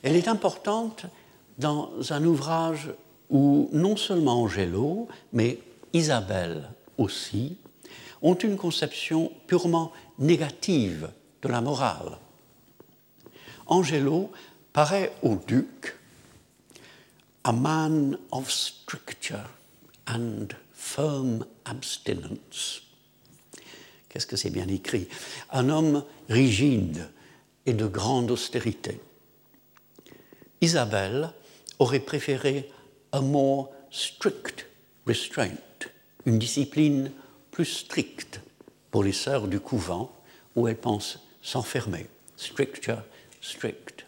Elle 0.04 0.16
est 0.16 0.28
importante 0.28 1.06
dans 1.58 1.92
un 2.10 2.24
ouvrage 2.24 2.92
où 3.30 3.70
non 3.74 3.96
seulement 3.96 4.42
Angelo, 4.44 5.08
mais 5.34 5.60
Isabelle 5.94 6.70
aussi, 6.98 7.58
ont 8.22 8.36
une 8.36 8.58
conception 8.58 9.32
purement 9.48 9.92
négative 10.18 11.10
de 11.42 11.48
la 11.50 11.62
morale. 11.62 12.18
Angelo 13.68 14.32
paraît 14.74 15.14
au 15.22 15.36
duc 15.36 15.96
a 17.44 17.52
man 17.52 18.18
of 18.32 18.52
stricture 18.52 19.50
and 20.08 20.48
firm 20.74 21.46
abstinence. 21.66 22.82
Qu'est-ce 24.10 24.28
que 24.28 24.36
c'est 24.36 24.50
bien 24.50 24.68
écrit? 24.68 25.08
Un 25.52 25.70
homme 25.70 26.04
rigide 26.30 27.10
et 27.66 27.74
de 27.74 27.86
grande 27.86 28.32
austérité. 28.32 29.00
Isabelle 30.62 31.32
aurait 31.80 32.00
préféré 32.00 32.70
a 33.12 33.22
more 33.22 33.72
strict 33.92 34.66
restraint, 35.06 35.58
une 36.26 36.40
discipline 36.40 37.12
plus 37.52 37.66
stricte 37.66 38.42
pour 38.92 39.04
les 39.04 39.14
sœurs 39.14 39.48
du 39.48 39.60
couvent 39.60 40.12
où 40.56 40.68
elles 40.68 40.78
pensent 40.78 41.20
s'enfermer. 41.42 42.08
Stricture, 42.36 43.02
strict. 43.42 44.06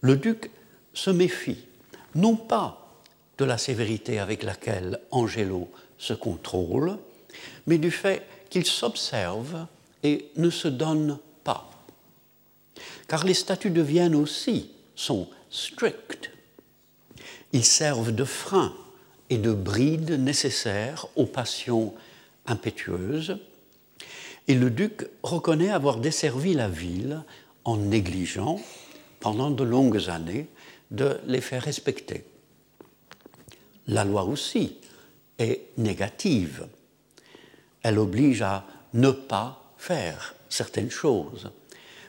Le 0.00 0.16
duc 0.16 0.50
se 0.92 1.10
méfie 1.10 1.64
non 2.14 2.36
pas 2.36 2.94
de 3.38 3.44
la 3.44 3.58
sévérité 3.58 4.18
avec 4.18 4.42
laquelle 4.42 5.00
Angelo 5.10 5.70
se 5.98 6.12
contrôle, 6.12 6.98
mais 7.66 7.78
du 7.78 7.90
fait 7.90 8.26
qu'il 8.50 8.66
s'observe 8.66 9.66
et 10.02 10.30
ne 10.36 10.50
se 10.50 10.68
donne 10.68 11.18
pas. 11.44 11.70
Car 13.06 13.24
les 13.24 13.34
statuts 13.34 13.70
de 13.70 13.82
Vienne 13.82 14.14
aussi 14.14 14.70
sont 15.00 15.28
stricts. 15.48 16.30
Ils 17.52 17.64
servent 17.64 18.12
de 18.12 18.24
frein 18.24 18.74
et 19.30 19.38
de 19.38 19.52
bride 19.52 20.10
nécessaires 20.12 21.06
aux 21.16 21.26
passions 21.26 21.94
impétueuses, 22.46 23.38
et 24.46 24.54
le 24.54 24.70
duc 24.70 25.08
reconnaît 25.22 25.70
avoir 25.70 25.96
desservi 25.96 26.54
la 26.54 26.68
ville 26.68 27.22
en 27.64 27.76
négligeant, 27.76 28.60
pendant 29.20 29.50
de 29.50 29.64
longues 29.64 30.10
années, 30.10 30.48
de 30.90 31.18
les 31.26 31.40
faire 31.40 31.62
respecter. 31.62 32.24
La 33.86 34.04
loi 34.04 34.24
aussi 34.24 34.76
est 35.38 35.68
négative. 35.76 36.66
Elle 37.82 37.98
oblige 37.98 38.42
à 38.42 38.66
ne 38.92 39.10
pas 39.10 39.72
faire 39.78 40.34
certaines 40.48 40.90
choses. 40.90 41.50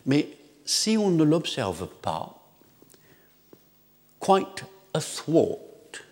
Mais 0.06 0.30
si 0.66 0.98
on 0.98 1.10
ne 1.10 1.24
l'observe 1.24 1.88
pas, 2.02 2.41
quite 4.22 4.64
athwart 4.94 6.04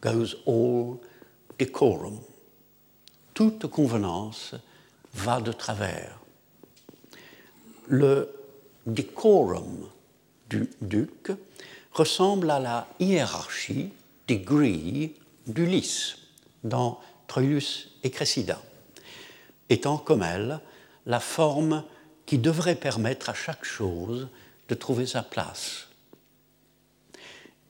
goes 0.00 0.36
all 0.46 0.98
decorum. 1.58 2.20
Toute 3.34 3.66
convenance 3.68 4.54
va 5.14 5.40
de 5.40 5.52
travers. 5.52 6.18
Le 7.86 8.28
decorum 8.86 9.88
du 10.50 10.68
duc 10.82 11.30
ressemble 11.92 12.50
à 12.50 12.58
la 12.58 12.88
hiérarchie 12.98 13.90
des 14.26 14.38
grilles 14.38 15.14
d'Ulysse 15.46 16.16
dans 16.64 17.00
Troilus 17.28 17.90
et 18.02 18.10
Cressida, 18.10 18.60
étant 19.68 19.98
comme 19.98 20.22
elle 20.22 20.60
la 21.06 21.20
forme 21.20 21.84
qui 22.26 22.38
devrait 22.38 22.76
permettre 22.76 23.30
à 23.30 23.34
chaque 23.34 23.64
chose 23.64 24.28
de 24.68 24.74
trouver 24.74 25.06
sa 25.06 25.22
place. 25.22 25.88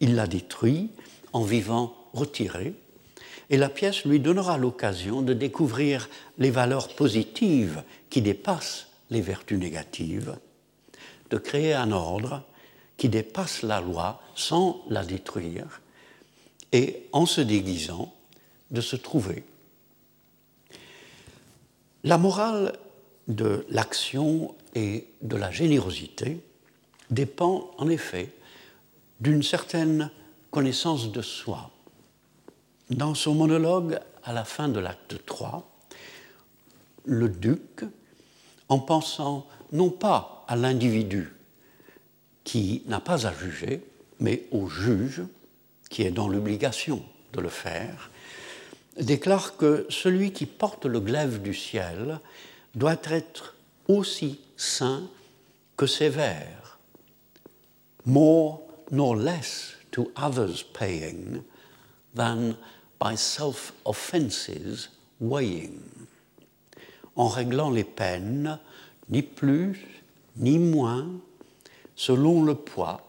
Il 0.02 0.16
la 0.16 0.26
détruit 0.26 0.90
en 1.32 1.44
vivant 1.44 1.94
retiré, 2.12 2.74
et 3.50 3.56
la 3.56 3.68
pièce 3.68 4.04
lui 4.04 4.18
donnera 4.18 4.58
l'occasion 4.58 5.22
de 5.22 5.32
découvrir 5.32 6.10
les 6.38 6.50
valeurs 6.50 6.88
positives 6.96 7.84
qui 8.10 8.20
dépassent 8.20 8.88
les 9.10 9.20
vertus 9.20 9.58
négatives, 9.58 10.36
de 11.30 11.38
créer 11.38 11.72
un 11.72 11.92
ordre 11.92 12.42
qui 12.96 13.08
dépasse 13.08 13.62
la 13.62 13.80
loi 13.80 14.20
sans 14.34 14.82
la 14.88 15.04
détruire 15.04 15.80
et 16.72 17.04
en 17.12 17.24
se 17.24 17.40
déguisant 17.40 18.12
de 18.72 18.80
se 18.80 18.96
trouver. 18.96 19.44
La 22.02 22.18
morale 22.18 22.72
de 23.28 23.64
l'action 23.68 24.54
et 24.74 25.06
de 25.20 25.36
la 25.36 25.52
générosité 25.52 26.40
dépend 27.10 27.70
en 27.78 27.88
effet 27.88 28.32
d'une 29.22 29.44
certaine 29.44 30.10
connaissance 30.50 31.12
de 31.12 31.22
soi. 31.22 31.70
Dans 32.90 33.14
son 33.14 33.36
monologue 33.36 34.00
à 34.24 34.32
la 34.32 34.44
fin 34.44 34.68
de 34.68 34.80
l'acte 34.80 35.24
3, 35.24 35.64
le 37.04 37.28
duc, 37.28 37.84
en 38.68 38.80
pensant 38.80 39.46
non 39.70 39.90
pas 39.90 40.44
à 40.48 40.56
l'individu 40.56 41.32
qui 42.42 42.82
n'a 42.86 42.98
pas 42.98 43.28
à 43.28 43.32
juger, 43.32 43.84
mais 44.18 44.46
au 44.50 44.66
juge 44.66 45.22
qui 45.88 46.02
est 46.02 46.10
dans 46.10 46.26
l'obligation 46.26 47.00
de 47.32 47.40
le 47.40 47.48
faire, 47.48 48.10
déclare 49.00 49.56
que 49.56 49.86
celui 49.88 50.32
qui 50.32 50.46
porte 50.46 50.84
le 50.84 50.98
glaive 50.98 51.40
du 51.40 51.54
ciel 51.54 52.18
doit 52.74 53.00
être 53.04 53.54
aussi 53.86 54.40
saint 54.56 55.08
que 55.76 55.86
sévère, 55.86 56.80
more 58.04 58.71
nor 58.92 59.16
less 59.16 59.74
to 59.90 60.12
others 60.14 60.62
paying 60.62 61.42
than 62.14 62.56
by 63.00 63.16
self-offenses 63.16 64.90
weighing, 65.18 65.80
en 67.16 67.28
réglant 67.28 67.70
les 67.70 67.84
peines, 67.84 68.60
ni 69.08 69.22
plus 69.22 69.84
ni 70.36 70.58
moins 70.58 71.08
selon 71.96 72.44
le 72.44 72.54
poids 72.54 73.00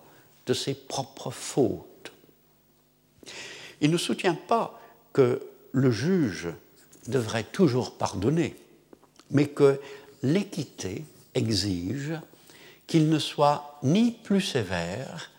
de 0.45 0.53
ses 0.53 0.73
propres 0.73 1.31
fautes. 1.31 2.11
Il 3.81 3.91
ne 3.91 3.97
soutient 3.97 4.35
pas 4.35 4.79
que 5.13 5.45
le 5.71 5.91
juge 5.91 6.47
devrait 7.07 7.43
toujours 7.43 7.97
pardonner, 7.97 8.55
mais 9.31 9.47
que 9.47 9.79
l'équité 10.21 11.05
exige 11.35 12.13
qu'il 12.87 13.09
ne 13.09 13.19
soit 13.19 13.79
ni 13.83 14.11
plus 14.11 14.41
sévère, 14.41 15.31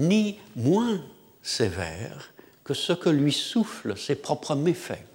ni 0.00 0.38
moins 0.56 1.00
sévère 1.42 2.32
que 2.64 2.74
ce 2.74 2.92
que 2.92 3.08
lui 3.08 3.32
soufflent 3.32 3.96
ses 3.96 4.16
propres 4.16 4.54
méfaits, 4.54 5.06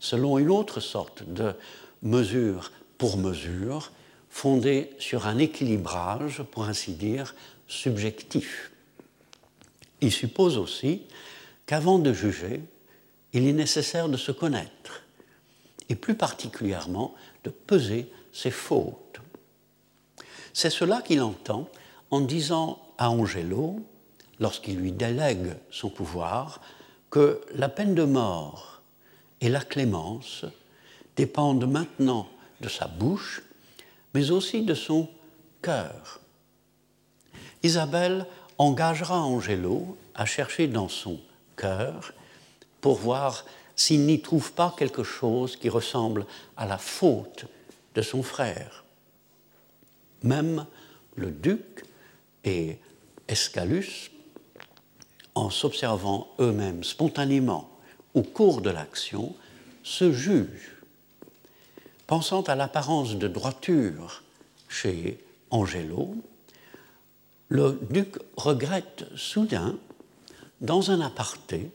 selon 0.00 0.38
une 0.38 0.50
autre 0.50 0.80
sorte 0.80 1.22
de 1.22 1.54
mesure 2.02 2.72
pour 2.98 3.18
mesure, 3.18 3.92
fondée 4.30 4.90
sur 4.98 5.26
un 5.26 5.38
équilibrage, 5.38 6.42
pour 6.42 6.64
ainsi 6.64 6.92
dire, 6.92 7.34
subjectif. 7.68 8.70
Il 10.00 10.12
suppose 10.12 10.56
aussi 10.56 11.02
qu'avant 11.66 11.98
de 11.98 12.12
juger, 12.12 12.60
il 13.32 13.46
est 13.46 13.52
nécessaire 13.52 14.08
de 14.08 14.16
se 14.16 14.32
connaître, 14.32 15.02
et 15.88 15.94
plus 15.94 16.14
particulièrement 16.14 17.14
de 17.44 17.50
peser 17.50 18.10
ses 18.32 18.50
fautes. 18.50 19.20
C'est 20.52 20.70
cela 20.70 21.02
qu'il 21.02 21.20
entend 21.20 21.68
en 22.10 22.20
disant 22.20 22.80
à 22.98 23.10
Angelo, 23.10 23.80
lorsqu'il 24.40 24.76
lui 24.76 24.92
délègue 24.92 25.54
son 25.70 25.90
pouvoir, 25.90 26.60
que 27.10 27.40
la 27.54 27.68
peine 27.68 27.94
de 27.94 28.04
mort 28.04 28.82
et 29.40 29.48
la 29.48 29.60
clémence 29.60 30.44
dépendent 31.16 31.70
maintenant 31.70 32.28
de 32.60 32.68
sa 32.68 32.86
bouche 32.86 33.42
mais 34.14 34.30
aussi 34.30 34.62
de 34.62 34.72
son 34.72 35.10
cœur. 35.60 36.20
Isabelle 37.62 38.26
engagera 38.56 39.20
Angelo 39.20 39.98
à 40.14 40.24
chercher 40.24 40.68
dans 40.68 40.88
son 40.88 41.20
cœur 41.54 42.12
pour 42.80 42.96
voir 42.96 43.44
s'il 43.74 44.06
n'y 44.06 44.22
trouve 44.22 44.52
pas 44.52 44.74
quelque 44.78 45.02
chose 45.02 45.56
qui 45.56 45.68
ressemble 45.68 46.24
à 46.56 46.64
la 46.64 46.78
faute 46.78 47.44
de 47.94 48.00
son 48.00 48.22
frère. 48.22 48.84
Même 50.22 50.64
le 51.14 51.30
duc 51.30 51.84
et 52.44 52.78
Escalus, 53.28 54.10
en 55.36 55.50
s'observant 55.50 56.28
eux-mêmes 56.40 56.82
spontanément 56.82 57.70
au 58.14 58.22
cours 58.22 58.62
de 58.62 58.70
l'action, 58.70 59.34
se 59.84 60.10
jugent 60.10 60.76
Pensant 62.06 62.42
à 62.42 62.54
l'apparence 62.54 63.16
de 63.16 63.26
droiture 63.26 64.22
chez 64.68 65.18
Angelo, 65.50 66.14
le 67.48 67.80
duc 67.90 68.14
regrette 68.36 69.06
soudain, 69.16 69.76
dans 70.60 70.90
un 70.92 71.00
aparté, 71.00 71.70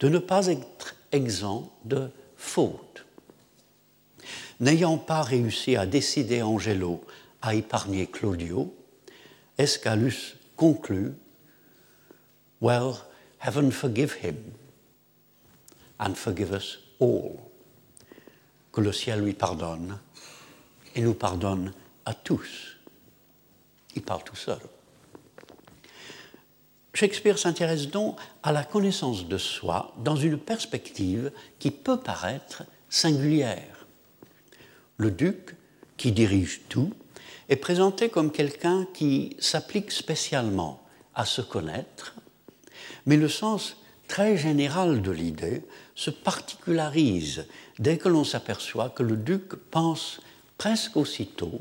de 0.00 0.08
ne 0.08 0.18
pas 0.18 0.48
être 0.48 0.96
exempt 1.12 1.70
de 1.84 2.10
faute. 2.36 3.06
N'ayant 4.60 4.98
pas 4.98 5.22
réussi 5.22 5.76
à 5.76 5.86
décider 5.86 6.42
Angelo 6.42 7.00
à 7.40 7.54
épargner 7.54 8.08
Claudio, 8.08 8.74
Escalus 9.56 10.36
conclut 10.56 11.14
Well, 12.60 12.98
heaven 13.38 13.70
forgive 13.70 14.14
him 14.24 14.36
and 15.98 16.14
forgive 16.14 16.52
us 16.52 16.78
all. 17.00 17.38
Que 18.72 18.80
le 18.80 18.92
ciel 18.92 19.20
lui 19.20 19.34
pardonne 19.34 19.98
et 20.94 21.00
nous 21.00 21.14
pardonne 21.14 21.72
à 22.04 22.14
tous. 22.14 22.76
Il 23.94 24.02
parle 24.02 24.24
tout 24.24 24.36
seul. 24.36 24.58
Shakespeare 26.94 27.38
s'intéresse 27.38 27.88
donc 27.88 28.18
à 28.42 28.50
la 28.50 28.64
connaissance 28.64 29.28
de 29.28 29.38
soi 29.38 29.94
dans 29.98 30.16
une 30.16 30.38
perspective 30.38 31.30
qui 31.60 31.70
peut 31.70 32.00
paraître 32.00 32.64
singulière. 32.88 33.86
Le 34.96 35.12
duc, 35.12 35.54
qui 35.96 36.10
dirige 36.10 36.62
tout, 36.68 36.92
est 37.48 37.56
présenté 37.56 38.08
comme 38.08 38.32
quelqu'un 38.32 38.86
qui 38.94 39.36
s'applique 39.38 39.92
spécialement 39.92 40.82
à 41.14 41.24
se 41.24 41.40
connaître, 41.40 42.14
mais 43.08 43.16
le 43.16 43.28
sens 43.28 43.78
très 44.06 44.36
général 44.36 45.00
de 45.00 45.10
l'idée 45.10 45.62
se 45.94 46.10
particularise 46.10 47.46
dès 47.78 47.96
que 47.96 48.10
l'on 48.10 48.22
s'aperçoit 48.22 48.90
que 48.90 49.02
le 49.02 49.16
duc 49.16 49.54
pense 49.70 50.20
presque 50.58 50.94
aussitôt 50.98 51.58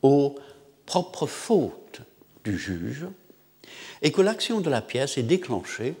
aux 0.00 0.36
propres 0.86 1.26
fautes 1.26 2.00
du 2.44 2.58
juge 2.58 3.06
et 4.00 4.10
que 4.10 4.22
l'action 4.22 4.62
de 4.62 4.70
la 4.70 4.80
pièce 4.80 5.18
est 5.18 5.22
déclenchée 5.22 5.96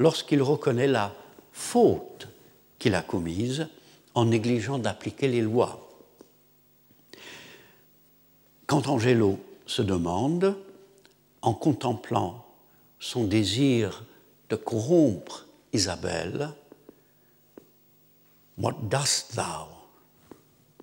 lorsqu'il 0.00 0.42
reconnaît 0.42 0.88
la 0.88 1.14
faute 1.52 2.26
qu'il 2.80 2.96
a 2.96 3.02
commise 3.02 3.68
en 4.14 4.24
négligeant 4.24 4.78
d'appliquer 4.78 5.28
les 5.28 5.42
lois. 5.42 5.88
Quand 8.66 8.88
Angelo 8.88 9.38
se 9.66 9.82
demande, 9.82 10.56
en 11.40 11.54
contemplant 11.54 12.44
son 12.98 13.24
désir 13.24 14.04
de 14.50 14.56
corrompre 14.56 15.46
Isabelle, 15.72 16.50
What 18.60 18.90
dost 18.90 19.36
thou? 19.36 19.68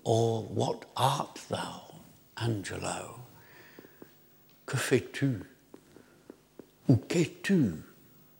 Or 0.02 0.42
what 0.42 0.84
art 0.96 1.38
thou, 1.48 1.82
Angelo? 2.36 3.20
Que 4.66 4.76
fais-tu? 4.76 5.44
Ou 6.88 6.96
qu'es-tu, 6.96 7.74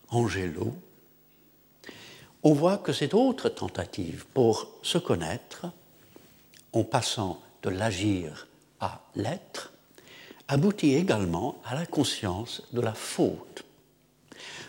Angelo? 0.09 0.75
On 2.43 2.53
voit 2.53 2.79
que 2.79 2.93
cette 2.93 3.15
autre 3.15 3.49
tentative 3.49 4.27
pour 4.35 4.67
se 4.83 4.99
connaître, 4.99 5.67
en 6.73 6.83
passant 6.83 7.41
de 7.63 7.71
l'agir 7.71 8.49
à 8.81 9.03
l'être, 9.15 9.73
aboutit 10.49 10.95
également 10.95 11.61
à 11.65 11.77
la 11.77 11.87
conscience 11.87 12.63
de 12.73 12.81
la 12.81 12.95
faute. 12.95 13.65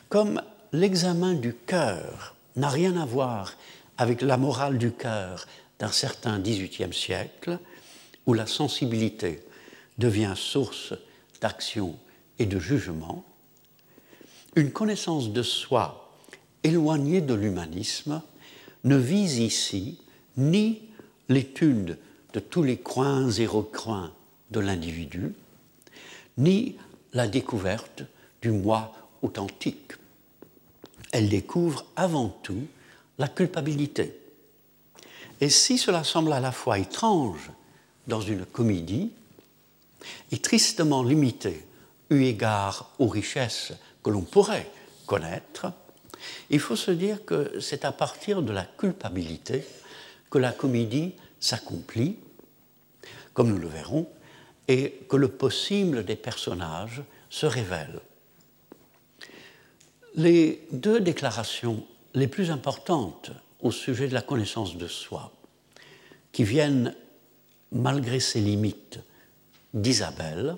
Comme 0.09 0.41
l'examen 0.73 1.35
du 1.35 1.53
cœur 1.53 2.35
n'a 2.55 2.69
rien 2.69 2.97
à 2.97 3.05
voir 3.05 3.53
avec 3.99 4.23
la 4.23 4.37
morale 4.37 4.79
du 4.79 4.91
cœur 4.91 5.45
d'un 5.77 5.91
certain 5.91 6.39
XVIIIe 6.39 6.93
siècle, 6.93 7.59
où 8.25 8.33
la 8.33 8.47
sensibilité 8.47 9.43
devient 9.99 10.33
source 10.35 10.95
d'action 11.41 11.95
et 12.39 12.47
de 12.47 12.59
jugement, 12.59 13.23
une 14.55 14.71
connaissance 14.71 15.31
de 15.31 15.43
soi 15.43 16.11
éloignée 16.63 17.21
de 17.21 17.35
l'humanisme 17.35 18.23
ne 18.85 18.95
vise 18.95 19.37
ici 19.37 19.99
ni 20.37 20.81
l'étude 21.29 21.99
de 22.33 22.39
tous 22.39 22.63
les 22.63 22.77
coins 22.77 23.29
et 23.29 23.45
recoins 23.45 24.11
de 24.49 24.59
l'individu, 24.59 25.33
ni 26.39 26.77
la 27.13 27.27
découverte 27.27 28.03
du 28.41 28.49
moi 28.49 28.93
authentique. 29.21 29.98
Elle 31.11 31.29
découvre 31.29 31.85
avant 31.95 32.29
tout 32.29 32.67
la 33.17 33.27
culpabilité. 33.27 34.19
Et 35.41 35.49
si 35.49 35.77
cela 35.77 36.03
semble 36.03 36.33
à 36.33 36.39
la 36.39 36.51
fois 36.51 36.79
étrange 36.79 37.49
dans 38.07 38.21
une 38.21 38.45
comédie 38.45 39.11
et 40.31 40.39
tristement 40.39 41.03
limité 41.03 41.65
eu 42.09 42.23
égard 42.23 42.91
aux 42.99 43.07
richesses 43.07 43.73
que 44.03 44.09
l'on 44.09 44.21
pourrait 44.21 44.69
connaître, 45.05 45.71
il 46.49 46.59
faut 46.59 46.75
se 46.75 46.91
dire 46.91 47.23
que 47.25 47.59
c'est 47.59 47.85
à 47.85 47.91
partir 47.91 48.41
de 48.41 48.51
la 48.51 48.63
culpabilité 48.63 49.65
que 50.29 50.37
la 50.37 50.51
comédie 50.51 51.13
s'accomplit, 51.39 52.17
comme 53.33 53.49
nous 53.49 53.57
le 53.57 53.67
verrons, 53.67 54.07
et 54.67 54.99
que 55.09 55.15
le 55.15 55.29
possible 55.29 56.05
des 56.05 56.15
personnages 56.15 57.01
se 57.29 57.45
révèle. 57.45 57.99
Les 60.19 60.67
deux 60.73 60.99
déclarations 60.99 61.81
les 62.13 62.27
plus 62.27 62.51
importantes 62.51 63.31
au 63.61 63.71
sujet 63.71 64.09
de 64.09 64.13
la 64.13 64.21
connaissance 64.21 64.75
de 64.75 64.85
soi, 64.85 65.31
qui 66.33 66.43
viennent, 66.43 66.93
malgré 67.71 68.19
ses 68.19 68.41
limites, 68.41 68.99
d'Isabelle, 69.73 70.57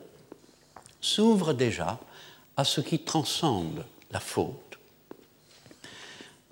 s'ouvrent 0.99 1.53
déjà 1.53 1.99
à 2.57 2.63
ce 2.63 2.81
qui 2.81 2.97
transcende 3.03 3.85
la 4.09 4.19
faute. 4.19 4.79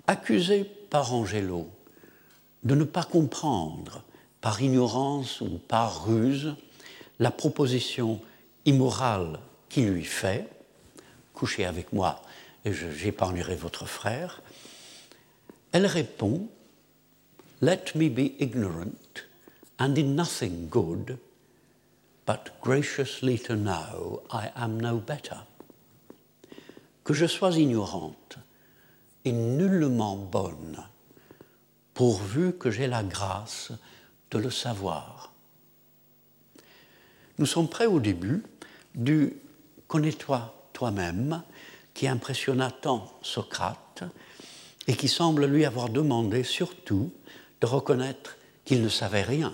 Accusé 0.06 0.62
par 0.62 1.12
Angelo 1.12 1.68
de 2.62 2.76
ne 2.76 2.84
pas 2.84 3.02
comprendre, 3.02 4.04
par 4.40 4.62
ignorance 4.62 5.40
ou 5.40 5.58
par 5.58 6.06
ruse, 6.06 6.54
la 7.18 7.32
proposition 7.32 8.20
immorale 8.66 9.40
qu'il 9.68 9.88
lui 9.88 10.04
fait, 10.04 10.48
couchez 11.34 11.64
avec 11.64 11.92
moi 11.92 12.22
et 12.64 12.72
j'épargnerai 12.72 13.56
votre 13.56 13.86
frère, 13.86 14.42
elle 15.72 15.86
répond 15.86 16.48
Let 17.62 17.94
me 17.94 18.08
be 18.08 18.32
ignorant 18.40 19.26
and 19.78 19.94
in 19.96 20.14
nothing 20.14 20.68
good, 20.68 21.18
but 22.26 22.52
graciously 22.62 23.38
to 23.38 23.54
know 23.54 24.22
I 24.30 24.50
am 24.54 24.80
no 24.80 24.98
better 24.98 25.46
que 27.04 27.14
je 27.14 27.26
sois 27.26 27.58
ignorante 27.58 28.38
et 29.24 29.32
nullement 29.32 30.16
bonne, 30.16 30.78
pourvu 31.92 32.52
que 32.52 32.70
j'ai 32.70 32.86
la 32.86 33.02
grâce 33.02 33.72
de 34.30 34.38
le 34.38 34.50
savoir. 34.50 35.32
Nous 37.38 37.46
sommes 37.46 37.68
prêts 37.68 37.86
au 37.86 38.00
début 38.00 38.42
du 38.94 39.36
Connais-toi 39.88 40.54
toi-même 40.72 41.42
qui 41.94 42.08
impressionna 42.08 42.70
tant 42.70 43.18
Socrate 43.22 44.04
et 44.86 44.96
qui 44.96 45.08
semble 45.08 45.46
lui 45.46 45.64
avoir 45.64 45.88
demandé 45.88 46.42
surtout 46.42 47.10
de 47.60 47.66
reconnaître 47.66 48.36
qu'il 48.64 48.82
ne 48.82 48.88
savait 48.88 49.22
rien. 49.22 49.52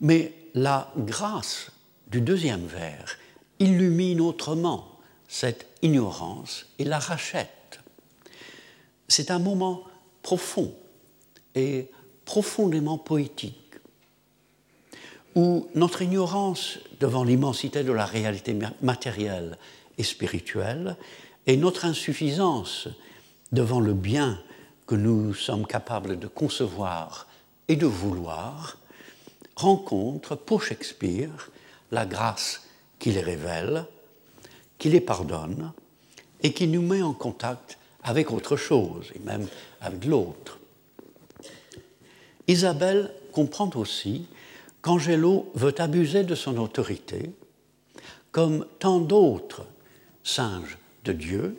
Mais 0.00 0.32
la 0.54 0.92
grâce 0.96 1.70
du 2.08 2.20
deuxième 2.20 2.66
vers 2.66 3.16
illumine 3.58 4.20
autrement 4.20 4.98
cette 5.28 5.66
ignorance 5.82 6.66
et 6.78 6.84
la 6.84 6.98
rachète. 6.98 7.80
C'est 9.08 9.30
un 9.30 9.38
moment 9.38 9.84
profond 10.22 10.74
et 11.54 11.90
profondément 12.24 12.98
poétique, 12.98 13.76
où 15.34 15.68
notre 15.74 16.02
ignorance 16.02 16.78
devant 17.00 17.24
l'immensité 17.24 17.82
de 17.82 17.92
la 17.92 18.06
réalité 18.06 18.56
matérielle 18.80 19.58
et 19.98 20.02
spirituelle 20.02 20.96
et 21.46 21.56
notre 21.56 21.84
insuffisance 21.84 22.88
devant 23.52 23.80
le 23.80 23.94
bien 23.94 24.40
que 24.86 24.94
nous 24.94 25.34
sommes 25.34 25.66
capables 25.66 26.18
de 26.18 26.26
concevoir 26.26 27.26
et 27.68 27.76
de 27.76 27.86
vouloir, 27.86 28.78
rencontrent 29.56 30.36
pour 30.36 30.62
Shakespeare 30.62 31.50
la 31.90 32.04
grâce 32.04 32.62
qui 32.98 33.10
les 33.12 33.20
révèle 33.20 33.86
qui 34.78 34.90
les 34.90 35.00
pardonne 35.00 35.72
et 36.42 36.52
qui 36.52 36.66
nous 36.66 36.82
met 36.82 37.02
en 37.02 37.14
contact 37.14 37.78
avec 38.02 38.30
autre 38.30 38.56
chose, 38.56 39.10
et 39.14 39.18
même 39.20 39.46
avec 39.80 40.04
l'autre. 40.04 40.58
Isabelle 42.46 43.10
comprend 43.32 43.70
aussi 43.76 44.26
qu'Angelo 44.82 45.50
veut 45.54 45.74
abuser 45.80 46.22
de 46.22 46.34
son 46.34 46.58
autorité, 46.58 47.30
comme 48.30 48.66
tant 48.78 49.00
d'autres 49.00 49.64
singes 50.24 50.78
de 51.04 51.12
Dieu, 51.12 51.56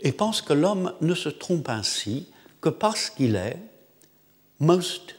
et 0.00 0.12
pense 0.12 0.42
que 0.42 0.52
l'homme 0.52 0.92
ne 1.00 1.14
se 1.14 1.30
trompe 1.30 1.68
ainsi 1.70 2.28
que 2.60 2.68
parce 2.68 3.08
qu'il 3.08 3.36
est 3.36 3.58
most 4.60 5.14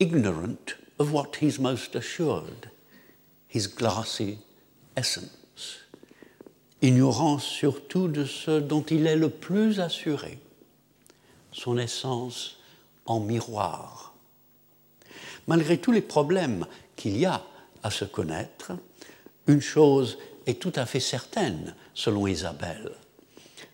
ignorant 0.00 0.74
of 0.98 1.12
what 1.12 1.30
he's 1.40 1.58
most 1.58 1.96
assured, 1.96 2.70
his 3.48 3.68
glassy 3.68 4.38
essence 4.96 5.30
ignorant 6.82 7.38
surtout 7.38 8.08
de 8.08 8.24
ce 8.24 8.60
dont 8.60 8.82
il 8.82 9.06
est 9.06 9.16
le 9.16 9.30
plus 9.30 9.80
assuré, 9.80 10.38
son 11.52 11.78
essence 11.78 12.58
en 13.06 13.20
miroir. 13.20 14.14
Malgré 15.46 15.78
tous 15.78 15.92
les 15.92 16.02
problèmes 16.02 16.66
qu'il 16.96 17.16
y 17.16 17.24
a 17.24 17.44
à 17.82 17.90
se 17.90 18.04
connaître, 18.04 18.72
une 19.46 19.60
chose 19.60 20.18
est 20.46 20.60
tout 20.60 20.72
à 20.76 20.86
fait 20.86 21.00
certaine, 21.00 21.74
selon 21.94 22.26
Isabelle. 22.26 22.92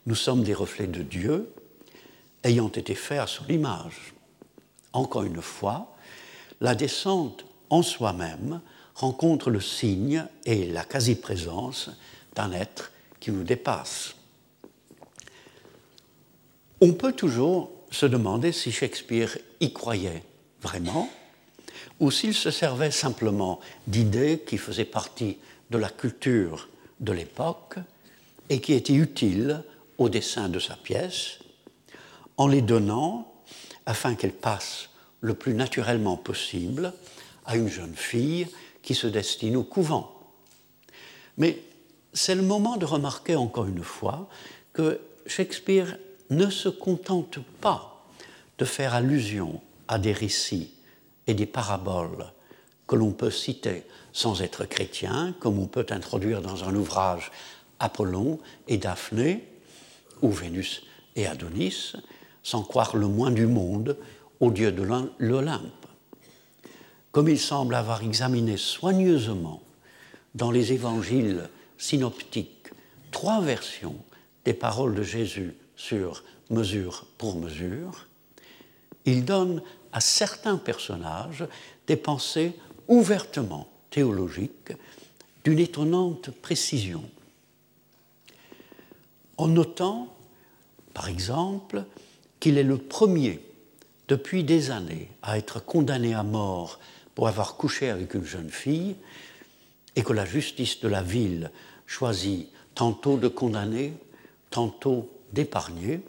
Nous 0.06 0.14
sommes 0.14 0.42
des 0.42 0.54
reflets 0.54 0.86
de 0.86 1.02
Dieu, 1.02 1.52
ayant 2.44 2.68
été 2.68 2.94
faits 2.94 3.20
à 3.20 3.26
son 3.26 3.46
image. 3.48 4.14
Encore 4.92 5.22
une 5.22 5.42
fois, 5.42 5.94
la 6.60 6.74
descente 6.74 7.44
en 7.70 7.82
soi-même 7.82 8.60
rencontre 8.94 9.50
le 9.50 9.60
signe 9.60 10.26
et 10.44 10.66
la 10.66 10.84
quasi-présence 10.84 11.90
d'un 12.34 12.52
être 12.52 12.92
qui 13.20 13.30
nous 13.30 13.44
dépasse. 13.44 14.14
On 16.80 16.92
peut 16.92 17.12
toujours 17.12 17.70
se 17.90 18.06
demander 18.06 18.52
si 18.52 18.72
Shakespeare 18.72 19.38
y 19.60 19.72
croyait 19.72 20.24
vraiment 20.60 21.08
ou 22.00 22.10
s'il 22.10 22.34
se 22.34 22.50
servait 22.50 22.90
simplement 22.90 23.60
d'idées 23.86 24.42
qui 24.44 24.58
faisaient 24.58 24.84
partie 24.84 25.38
de 25.72 25.78
la 25.78 25.88
culture 25.88 26.68
de 27.00 27.12
l'époque 27.12 27.76
et 28.48 28.60
qui 28.60 28.74
étaient 28.74 28.92
utiles 28.92 29.64
au 29.98 30.08
dessin 30.08 30.48
de 30.48 30.58
sa 30.58 30.76
pièce, 30.76 31.38
en 32.36 32.46
les 32.46 32.62
donnant 32.62 33.32
afin 33.86 34.14
qu'elle 34.14 34.32
passe 34.32 34.90
le 35.20 35.34
plus 35.34 35.54
naturellement 35.54 36.16
possible 36.16 36.92
à 37.46 37.56
une 37.56 37.68
jeune 37.68 37.96
fille 37.96 38.46
qui 38.82 38.94
se 38.94 39.06
destine 39.06 39.56
au 39.56 39.64
couvent. 39.64 40.12
Mais 41.38 41.58
c'est 42.12 42.34
le 42.34 42.42
moment 42.42 42.76
de 42.76 42.84
remarquer 42.84 43.36
encore 43.36 43.66
une 43.66 43.82
fois 43.82 44.28
que 44.72 45.00
Shakespeare 45.26 45.96
ne 46.30 46.50
se 46.50 46.68
contente 46.68 47.38
pas 47.60 48.04
de 48.58 48.64
faire 48.64 48.94
allusion 48.94 49.60
à 49.88 49.98
des 49.98 50.12
récits 50.12 50.74
et 51.26 51.34
des 51.34 51.46
paraboles 51.46 52.26
que 52.92 52.96
l'on 52.96 53.12
peut 53.12 53.30
citer 53.30 53.84
sans 54.12 54.42
être 54.42 54.66
chrétien, 54.66 55.34
comme 55.40 55.58
on 55.58 55.66
peut 55.66 55.86
introduire 55.88 56.42
dans 56.42 56.64
un 56.64 56.74
ouvrage 56.74 57.32
Apollon 57.78 58.38
et 58.68 58.76
Daphné, 58.76 59.48
ou 60.20 60.30
Vénus 60.30 60.82
et 61.16 61.26
Adonis, 61.26 61.94
sans 62.42 62.62
croire 62.62 62.94
le 62.94 63.06
moins 63.06 63.30
du 63.30 63.46
monde 63.46 63.96
au 64.40 64.50
dieu 64.50 64.72
de 64.72 64.82
l'Olympe. 65.18 65.86
Comme 67.12 67.30
il 67.30 67.40
semble 67.40 67.76
avoir 67.76 68.02
examiné 68.02 68.58
soigneusement 68.58 69.62
dans 70.34 70.50
les 70.50 70.74
évangiles 70.74 71.48
synoptiques 71.78 72.68
trois 73.10 73.40
versions 73.40 73.96
des 74.44 74.52
paroles 74.52 74.94
de 74.94 75.02
Jésus 75.02 75.54
sur 75.76 76.24
mesure 76.50 77.06
pour 77.16 77.36
mesure, 77.36 78.06
il 79.06 79.24
donne 79.24 79.62
à 79.94 80.02
certains 80.02 80.58
personnages 80.58 81.46
des 81.86 81.96
pensées 81.96 82.54
ouvertement 82.92 83.68
théologiques 83.88 84.74
d'une 85.44 85.58
étonnante 85.58 86.30
précision. 86.30 87.02
En 89.38 89.48
notant, 89.48 90.14
par 90.92 91.08
exemple, 91.08 91.84
qu'il 92.38 92.58
est 92.58 92.62
le 92.62 92.76
premier 92.76 93.40
depuis 94.08 94.44
des 94.44 94.70
années 94.70 95.08
à 95.22 95.38
être 95.38 95.64
condamné 95.64 96.12
à 96.12 96.22
mort 96.22 96.80
pour 97.14 97.28
avoir 97.28 97.56
couché 97.56 97.88
avec 97.88 98.12
une 98.12 98.26
jeune 98.26 98.50
fille, 98.50 98.94
et 99.96 100.02
que 100.02 100.12
la 100.12 100.26
justice 100.26 100.80
de 100.80 100.88
la 100.88 101.02
ville 101.02 101.50
choisit 101.86 102.48
tantôt 102.74 103.16
de 103.16 103.28
condamner, 103.28 103.94
tantôt 104.50 105.10
d'épargner, 105.32 106.00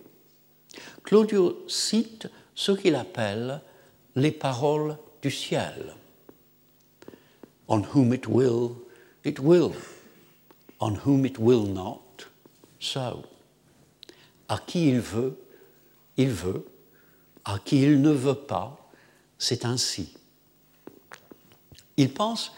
Claudio 1.04 1.64
cite 1.70 2.28
ce 2.56 2.74
qu'il 2.74 2.96
appelle 2.96 3.62
les 4.16 4.32
paroles 4.32 4.98
du 5.22 5.32
ciel. 5.32 5.96
On 7.68 7.84
whom 7.94 8.14
it 8.14 8.28
will, 8.28 8.78
it 9.24 9.40
will. 9.40 9.74
On 10.80 10.96
whom 11.06 11.26
it 11.26 11.40
will 11.40 11.66
not, 11.66 12.26
so. 12.80 13.24
À 14.50 14.58
qui 14.58 14.90
il 14.90 15.00
veut, 15.00 15.38
il 16.18 16.30
veut. 16.30 16.66
À 17.46 17.60
qui 17.60 17.82
il 17.82 18.02
ne 18.02 18.12
veut 18.12 18.36
pas, 18.36 18.90
c'est 19.38 19.66
ainsi. 19.66 20.14
Il 21.98 22.14
pense, 22.14 22.52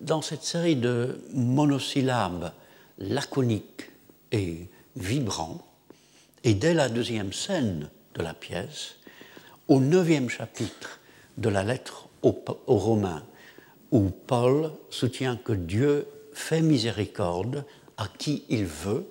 dans 0.00 0.22
cette 0.22 0.44
série 0.44 0.76
de 0.76 1.20
monosyllabes 1.32 2.52
laconiques 2.98 3.90
et 4.30 4.68
vibrants, 4.96 5.64
et 6.44 6.54
dès 6.54 6.74
la 6.74 6.88
deuxième 6.88 7.32
scène 7.32 7.88
de 8.14 8.22
la 8.22 8.34
pièce, 8.34 8.96
au 9.68 9.80
neuvième 9.80 10.28
chapitre 10.28 11.00
de 11.38 11.48
la 11.48 11.62
lettre 11.62 12.08
aux, 12.22 12.36
Romains, 12.66 13.24
où 13.92 14.08
Paul 14.10 14.72
soutient 14.90 15.36
que 15.36 15.52
Dieu 15.52 16.06
fait 16.32 16.62
miséricorde 16.62 17.64
à 17.98 18.08
qui 18.08 18.42
il 18.48 18.64
veut 18.64 19.06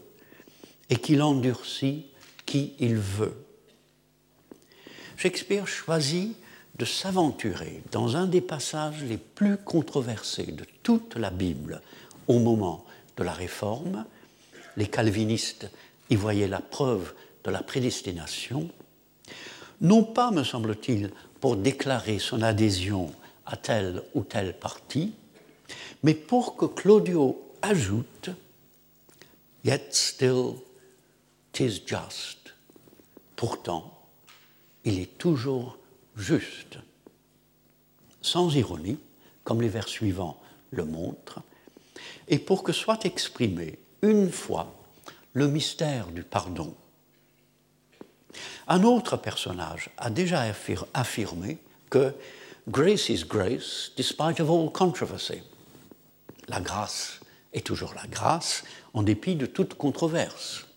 et 0.89 0.97
qu'il 0.97 1.21
endurcit 1.21 2.07
qui 2.45 2.73
il 2.79 2.95
veut. 2.95 3.45
Shakespeare 5.15 5.67
choisit 5.67 6.35
de 6.77 6.85
s'aventurer 6.85 7.83
dans 7.91 8.17
un 8.17 8.25
des 8.25 8.41
passages 8.41 9.03
les 9.03 9.17
plus 9.17 9.57
controversés 9.57 10.51
de 10.51 10.65
toute 10.81 11.15
la 11.15 11.29
Bible 11.29 11.81
au 12.27 12.39
moment 12.39 12.83
de 13.17 13.23
la 13.23 13.33
Réforme. 13.33 14.05
Les 14.77 14.87
calvinistes 14.87 15.69
y 16.09 16.15
voyaient 16.15 16.47
la 16.47 16.59
preuve 16.59 17.13
de 17.43 17.51
la 17.51 17.61
prédestination, 17.61 18.69
non 19.79 20.03
pas, 20.03 20.31
me 20.31 20.43
semble-t-il, 20.43 21.11
pour 21.39 21.55
déclarer 21.55 22.19
son 22.19 22.41
adhésion 22.41 23.11
à 23.51 23.57
tel 23.57 24.01
ou 24.13 24.23
tel 24.23 24.57
parti, 24.57 25.13
mais 26.03 26.15
pour 26.15 26.55
que 26.55 26.65
Claudio 26.65 27.53
ajoute 27.61 28.29
Yet 29.63 29.89
still 29.91 30.55
tis 31.51 31.83
just. 31.85 32.55
Pourtant, 33.35 34.07
il 34.83 34.99
est 34.99 35.17
toujours 35.19 35.77
juste. 36.15 36.79
Sans 38.23 38.55
ironie, 38.55 38.97
comme 39.43 39.61
les 39.61 39.69
vers 39.69 39.87
suivants 39.87 40.41
le 40.71 40.85
montrent, 40.85 41.41
et 42.27 42.39
pour 42.39 42.63
que 42.63 42.71
soit 42.71 43.05
exprimé 43.05 43.77
une 44.01 44.31
fois 44.31 44.73
le 45.33 45.47
mystère 45.47 46.07
du 46.07 46.23
pardon 46.23 46.75
un 48.67 48.83
autre 48.83 49.17
personnage 49.17 49.89
a 49.97 50.09
déjà 50.09 50.45
affirmé 50.93 51.57
que 51.89 52.13
grace 52.69 53.10
is 53.10 53.24
grace 53.24 53.91
despite 53.95 54.39
of 54.39 54.50
all 54.50 54.71
controversy. 54.71 55.41
La 56.47 56.60
grâce 56.60 57.19
est 57.54 57.65
toujours 57.65 57.93
la 57.95 58.08
grâce 58.08 58.63
en 58.93 59.04
dépit 59.04 59.36
de 59.36 59.45
toute 59.45 59.76
controverse. 59.76 60.67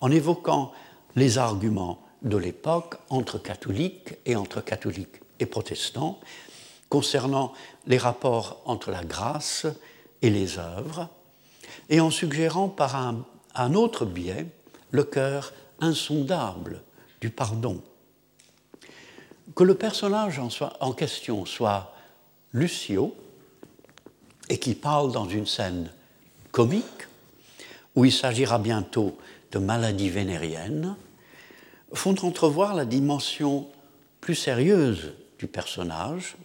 En 0.00 0.10
évoquant 0.10 0.72
les 1.16 1.38
arguments 1.38 2.04
de 2.22 2.36
l'époque 2.36 2.96
entre 3.10 3.38
catholiques 3.38 4.16
et 4.26 4.36
entre 4.36 4.60
catholiques 4.60 5.20
et 5.38 5.46
protestants 5.46 6.20
concernant 6.88 7.52
les 7.86 7.98
rapports 7.98 8.62
entre 8.66 8.90
la 8.90 9.04
grâce 9.04 9.66
et 10.22 10.30
les 10.30 10.58
œuvres, 10.58 11.08
et 11.88 12.00
en 12.00 12.10
suggérant 12.10 12.68
par 12.68 12.96
un, 12.96 13.74
autre 13.74 14.04
biais 14.04 14.46
le 14.90 15.04
cœur 15.04 15.52
insondable 15.80 16.82
du 17.20 17.30
pardon. 17.30 17.82
Que 19.54 19.62
le 19.62 19.74
personnage 19.74 20.40
en, 20.80 20.92
question 20.92 21.44
soit 21.46 21.94
Lucio 22.52 23.14
et 24.48 24.58
qu'il 24.58 24.76
parle 24.76 25.12
dans 25.12 25.28
une 25.28 25.46
scène 25.46 25.90
comique 26.50 26.84
où 27.94 28.04
il 28.04 28.12
s'agira 28.12 28.58
bientôt 28.58 29.16
de 29.52 29.58
maladie 29.58 30.10
vénérienne, 30.10 30.96
font 31.92 32.16
entrevoir 32.24 32.74
la 32.74 32.84
dimension 32.84 33.68
plus 34.20 34.34
sérieuse 34.34 35.12
du 35.38 35.46
personnage 35.46 36.36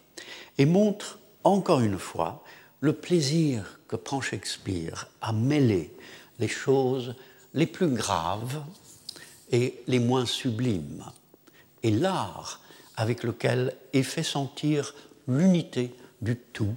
et 0.60 0.66
montrent 0.66 1.18
encore 1.44 1.80
une 1.80 1.98
fois 1.98 2.44
le 2.80 2.94
plaisir 2.94 3.80
que 3.88 3.96
prend 3.96 4.22
Shakespeare 4.22 5.08
à 5.22 5.32
mêler 5.32 5.92
les 6.38 6.48
choses 6.48 7.16
les 7.56 7.66
plus 7.66 7.88
graves 7.88 8.62
et 9.52 9.82
les 9.88 10.00
moins 10.00 10.28
sublimes, 10.28 11.04
et 11.82 11.90
l'art 11.90 12.62
avec 13.00 13.24
lequel 13.24 13.74
est 13.94 14.04
fait 14.04 14.24
sentir 14.24 14.94
l'unité 15.26 15.96
du 16.22 16.36
tout 16.36 16.76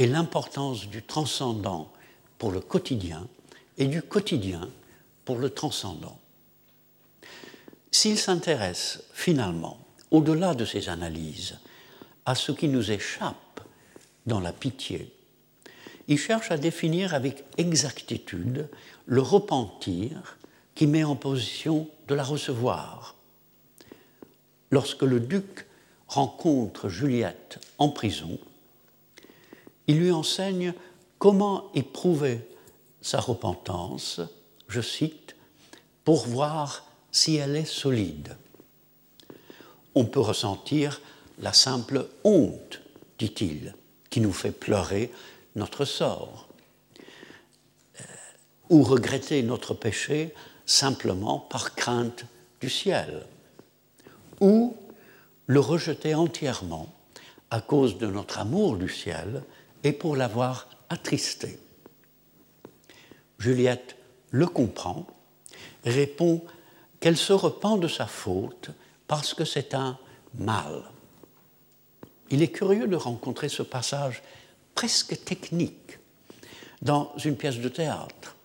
et 0.00 0.08
l'importance 0.08 0.88
du 0.88 1.04
transcendant 1.04 1.92
pour 2.36 2.50
le 2.50 2.58
quotidien 2.58 3.28
et 3.78 3.86
du 3.86 4.02
quotidien 4.02 4.68
pour 5.24 5.38
le 5.38 5.50
transcendant. 5.50 6.18
S'il 7.92 8.18
s'intéresse 8.18 9.04
finalement, 9.12 9.78
au-delà 10.10 10.52
de 10.54 10.64
ces 10.64 10.88
analyses, 10.88 11.56
à 12.24 12.34
ce 12.34 12.50
qui 12.50 12.66
nous 12.66 12.90
échappe 12.90 13.60
dans 14.26 14.40
la 14.40 14.52
pitié, 14.52 15.14
il 16.08 16.18
cherche 16.18 16.50
à 16.50 16.58
définir 16.58 17.14
avec 17.14 17.44
exactitude 17.56 18.68
le 19.06 19.22
repentir 19.22 20.38
qui 20.74 20.88
met 20.88 21.04
en 21.04 21.14
position 21.14 21.88
de 22.08 22.16
la 22.16 22.24
recevoir. 22.24 23.15
Lorsque 24.70 25.02
le 25.02 25.20
duc 25.20 25.66
rencontre 26.08 26.88
Juliette 26.88 27.60
en 27.78 27.88
prison, 27.88 28.38
il 29.86 29.98
lui 29.98 30.10
enseigne 30.10 30.74
comment 31.18 31.70
éprouver 31.74 32.40
sa 33.00 33.20
repentance, 33.20 34.20
je 34.68 34.80
cite, 34.80 35.36
pour 36.04 36.26
voir 36.26 36.84
si 37.12 37.36
elle 37.36 37.56
est 37.56 37.64
solide. 37.64 38.36
On 39.94 40.04
peut 40.04 40.20
ressentir 40.20 41.00
la 41.38 41.52
simple 41.52 42.08
honte, 42.24 42.80
dit-il, 43.18 43.74
qui 44.10 44.20
nous 44.20 44.32
fait 44.32 44.50
pleurer 44.50 45.12
notre 45.54 45.84
sort, 45.84 46.48
ou 48.68 48.82
regretter 48.82 49.42
notre 49.42 49.74
péché 49.74 50.34
simplement 50.66 51.38
par 51.38 51.74
crainte 51.74 52.24
du 52.60 52.68
ciel, 52.68 53.24
ou 54.40 54.76
le 55.46 55.60
rejeter 55.60 56.14
entièrement 56.14 56.92
à 57.50 57.60
cause 57.60 57.98
de 57.98 58.06
notre 58.06 58.38
amour 58.38 58.76
du 58.76 58.88
ciel 58.88 59.42
et 59.84 59.92
pour 59.92 60.16
l'avoir 60.16 60.68
attristé. 60.88 61.58
Juliette 63.38 63.96
le 64.30 64.46
comprend, 64.46 65.06
répond 65.84 66.42
qu'elle 67.00 67.16
se 67.16 67.32
repent 67.32 67.78
de 67.78 67.88
sa 67.88 68.06
faute 68.06 68.70
parce 69.06 69.34
que 69.34 69.44
c'est 69.44 69.74
un 69.74 69.98
mal. 70.38 70.82
Il 72.30 72.42
est 72.42 72.50
curieux 72.50 72.88
de 72.88 72.96
rencontrer 72.96 73.48
ce 73.48 73.62
passage 73.62 74.22
presque 74.74 75.24
technique 75.24 75.98
dans 76.82 77.12
une 77.24 77.36
pièce 77.36 77.58
de 77.58 77.68
théâtre. 77.68 78.36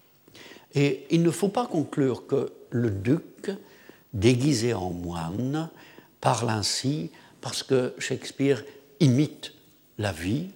Et 0.73 1.05
il 1.09 1.23
ne 1.23 1.31
faut 1.31 1.49
pas 1.49 1.65
conclure 1.65 2.27
que 2.27 2.51
le 2.69 2.91
duc, 2.91 3.51
déguisé 4.13 4.73
en 4.73 4.91
moine, 4.91 5.69
parle 6.21 6.49
ainsi 6.49 7.11
parce 7.41 7.63
que 7.63 7.93
Shakespeare 7.97 8.63
imite 8.99 9.53
la 9.97 10.11
vie 10.11 10.51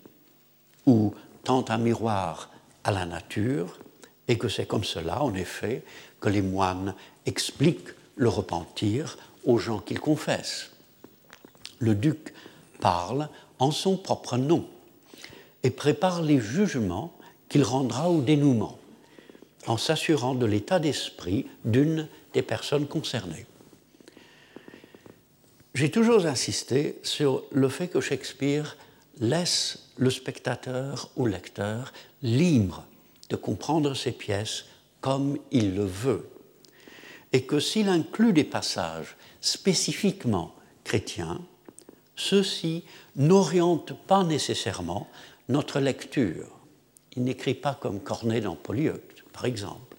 ou 0.85 1.13
tend 1.43 1.65
un 1.69 1.77
miroir 1.77 2.49
à 2.83 2.91
la 2.91 3.05
nature, 3.05 3.79
et 4.27 4.37
que 4.37 4.47
c'est 4.47 4.67
comme 4.67 4.83
cela, 4.83 5.23
en 5.23 5.33
effet, 5.33 5.83
que 6.19 6.29
les 6.29 6.41
moines 6.41 6.93
expliquent 7.25 7.89
le 8.15 8.29
repentir 8.29 9.17
aux 9.43 9.57
gens 9.57 9.79
qu'ils 9.79 9.99
confessent. 9.99 10.71
Le 11.79 11.95
duc 11.95 12.33
parle 12.79 13.29
en 13.59 13.71
son 13.71 13.97
propre 13.97 14.37
nom 14.37 14.67
et 15.63 15.71
prépare 15.71 16.21
les 16.21 16.39
jugements 16.39 17.13
qu'il 17.49 17.63
rendra 17.63 18.09
au 18.09 18.21
dénouement, 18.21 18.77
en 19.67 19.77
s'assurant 19.77 20.35
de 20.35 20.45
l'état 20.45 20.79
d'esprit 20.79 21.47
d'une 21.63 22.07
des 22.33 22.41
personnes 22.41 22.87
concernées. 22.87 23.45
J'ai 25.75 25.91
toujours 25.91 26.25
insisté 26.25 26.97
sur 27.03 27.43
le 27.51 27.67
fait 27.67 27.89
que 27.89 27.99
Shakespeare 27.99 28.77
laisse 29.19 29.89
le 29.97 30.09
spectateur 30.09 31.09
ou 31.17 31.25
lecteur 31.25 31.91
libre 32.21 32.85
de 33.29 33.35
comprendre 33.35 33.93
ses 33.93 34.13
pièces 34.13 34.67
comme 35.01 35.37
il 35.51 35.75
le 35.75 35.83
veut, 35.83 36.29
et 37.33 37.43
que 37.43 37.59
s'il 37.59 37.89
inclut 37.89 38.31
des 38.31 38.45
passages 38.45 39.17
spécifiquement 39.41 40.55
chrétiens, 40.85 41.41
ceux-ci 42.15 42.85
n'orientent 43.17 43.97
pas 44.07 44.23
nécessairement 44.23 45.09
notre 45.49 45.81
lecture. 45.81 46.57
Il 47.17 47.25
n'écrit 47.25 47.53
pas 47.53 47.77
comme 47.81 47.99
Corneille 47.99 48.39
dans 48.39 48.55
Polyeucte, 48.55 49.25
par 49.33 49.43
exemple. 49.43 49.97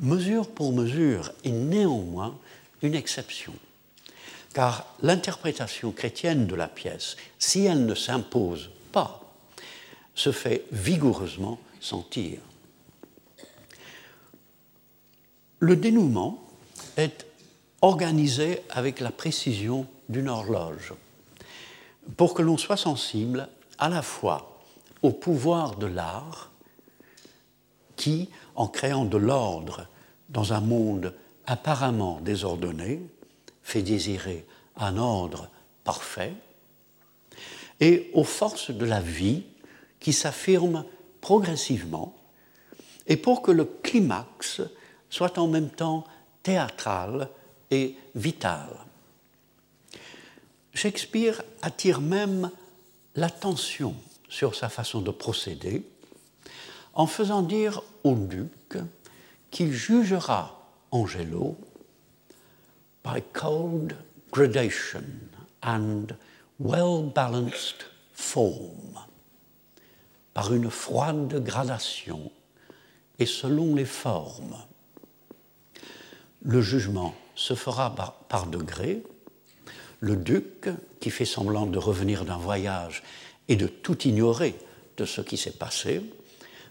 Mesure 0.00 0.48
pour 0.48 0.72
mesure 0.72 1.32
est 1.42 1.50
néanmoins 1.50 2.38
une 2.82 2.94
exception 2.94 3.52
car 4.54 4.86
l'interprétation 5.02 5.90
chrétienne 5.90 6.46
de 6.46 6.54
la 6.54 6.68
pièce, 6.68 7.16
si 7.38 7.64
elle 7.64 7.84
ne 7.84 7.94
s'impose 7.94 8.70
pas, 8.92 9.20
se 10.14 10.30
fait 10.32 10.64
vigoureusement 10.70 11.58
sentir. 11.80 12.38
Le 15.58 15.76
dénouement 15.76 16.42
est 16.96 17.26
organisé 17.82 18.62
avec 18.70 19.00
la 19.00 19.10
précision 19.10 19.86
d'une 20.08 20.28
horloge 20.28 20.94
pour 22.16 22.34
que 22.34 22.42
l'on 22.42 22.56
soit 22.56 22.76
sensible 22.76 23.48
à 23.78 23.88
la 23.88 24.02
fois 24.02 24.60
au 25.02 25.10
pouvoir 25.10 25.76
de 25.76 25.86
l'art 25.86 26.50
qui, 27.96 28.30
en 28.54 28.68
créant 28.68 29.04
de 29.04 29.16
l'ordre 29.16 29.86
dans 30.28 30.52
un 30.52 30.60
monde 30.60 31.14
apparemment 31.46 32.20
désordonné, 32.20 33.02
fait 33.64 33.82
désirer 33.82 34.46
un 34.76 34.96
ordre 34.96 35.48
parfait, 35.82 36.34
et 37.80 38.10
aux 38.12 38.24
forces 38.24 38.70
de 38.70 38.84
la 38.84 39.00
vie 39.00 39.42
qui 39.98 40.12
s'affirment 40.12 40.84
progressivement, 41.20 42.14
et 43.06 43.16
pour 43.16 43.42
que 43.42 43.50
le 43.50 43.64
climax 43.64 44.62
soit 45.10 45.38
en 45.38 45.48
même 45.48 45.70
temps 45.70 46.04
théâtral 46.42 47.28
et 47.70 47.96
vital. 48.14 48.68
Shakespeare 50.72 51.42
attire 51.62 52.00
même 52.00 52.50
l'attention 53.14 53.94
sur 54.28 54.54
sa 54.54 54.68
façon 54.68 55.00
de 55.00 55.10
procéder 55.10 55.82
en 56.94 57.06
faisant 57.06 57.42
dire 57.42 57.82
au 58.02 58.14
duc 58.14 58.76
qu'il 59.50 59.72
jugera 59.72 60.68
Angelo 60.90 61.56
by 63.04 63.22
cold 63.32 63.94
gradation 64.32 65.28
and 65.62 66.16
well-balanced 66.58 67.84
form, 68.12 68.98
par 70.32 70.52
une 70.52 70.70
froide 70.70 71.44
gradation 71.44 72.32
et 73.18 73.26
selon 73.26 73.74
les 73.74 73.84
formes. 73.84 74.56
Le 76.42 76.60
jugement 76.60 77.14
se 77.34 77.54
fera 77.54 77.94
par, 77.94 78.14
par 78.14 78.46
degrés. 78.46 79.02
Le 80.00 80.16
duc, 80.16 80.68
qui 81.00 81.10
fait 81.10 81.24
semblant 81.24 81.66
de 81.66 81.78
revenir 81.78 82.24
d'un 82.24 82.36
voyage 82.36 83.02
et 83.48 83.56
de 83.56 83.66
tout 83.66 84.06
ignorer 84.06 84.54
de 84.96 85.04
ce 85.04 85.20
qui 85.20 85.36
s'est 85.36 85.50
passé, 85.50 86.02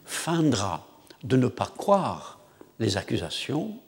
feindra 0.05 0.87
de 1.23 1.37
ne 1.37 1.47
pas 1.47 1.71
croire 1.77 2.39
les 2.79 2.97
accusations 2.97 3.79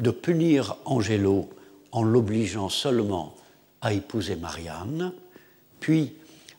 de 0.00 0.10
punir 0.10 0.76
Angelo 0.84 1.48
en 1.92 2.02
l'obligeant 2.02 2.68
seulement 2.68 3.34
à 3.80 3.92
épouser 3.92 4.36
Marianne, 4.36 5.12
puis 5.80 6.14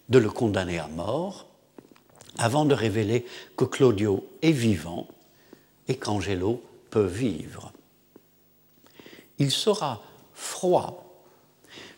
de 0.10 0.20
le 0.20 0.30
condamner 0.30 0.80
à 0.80 0.88
mort, 0.88 1.48
avant 2.38 2.66
de 2.66 2.74
révéler 2.74 3.26
que 3.58 3.66
Claudio 3.66 4.28
est 4.42 4.52
vivant 4.52 5.08
et 5.88 5.96
qu'Angelo 5.96 6.62
peut 6.90 7.06
vivre. 7.06 7.72
Il 9.40 9.52
sera 9.52 10.02
froid, 10.34 11.24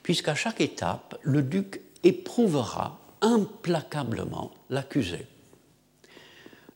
puisqu'à 0.04 0.36
chaque 0.36 0.62
étape, 0.62 1.18
le 1.24 1.42
duc 1.42 1.82
éprouvera 2.04 3.00
implacablement 3.22 4.52
l'accusé. 4.70 5.26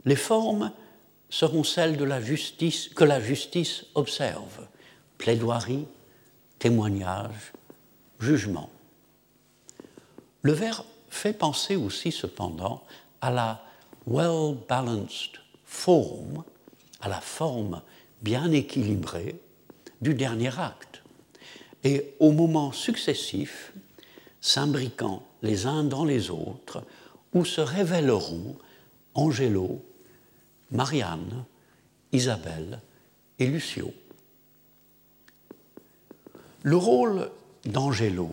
Les 0.05 0.15
formes 0.15 0.71
seront 1.29 1.63
celles 1.63 1.97
de 1.97 2.03
la 2.03 2.21
justice, 2.21 2.89
que 2.89 3.03
la 3.03 3.21
justice 3.21 3.85
observe. 3.95 4.67
Plaidoirie, 5.17 5.85
témoignage, 6.57 7.53
jugement. 8.19 8.69
Le 10.41 10.53
vers 10.53 10.83
fait 11.09 11.33
penser 11.33 11.75
aussi 11.75 12.11
cependant 12.11 12.83
à 13.21 13.31
la 13.31 13.63
well-balanced 14.07 15.39
form, 15.65 16.43
à 17.01 17.09
la 17.09 17.21
forme 17.21 17.81
bien 18.21 18.51
équilibrée 18.51 19.39
du 20.01 20.13
dernier 20.13 20.57
acte, 20.57 21.03
et 21.83 22.15
aux 22.19 22.31
moments 22.31 22.71
successifs 22.71 23.73
s'imbriquant 24.41 25.23
les 25.41 25.65
uns 25.65 25.83
dans 25.83 26.05
les 26.05 26.29
autres, 26.29 26.83
où 27.33 27.45
se 27.45 27.61
révéleront 27.61 28.55
Angelo, 29.13 29.83
Marianne, 30.71 31.45
Isabelle 32.11 32.81
et 33.39 33.47
Lucio. 33.47 33.93
Le 36.63 36.75
rôle 36.75 37.29
d'Angelo 37.65 38.29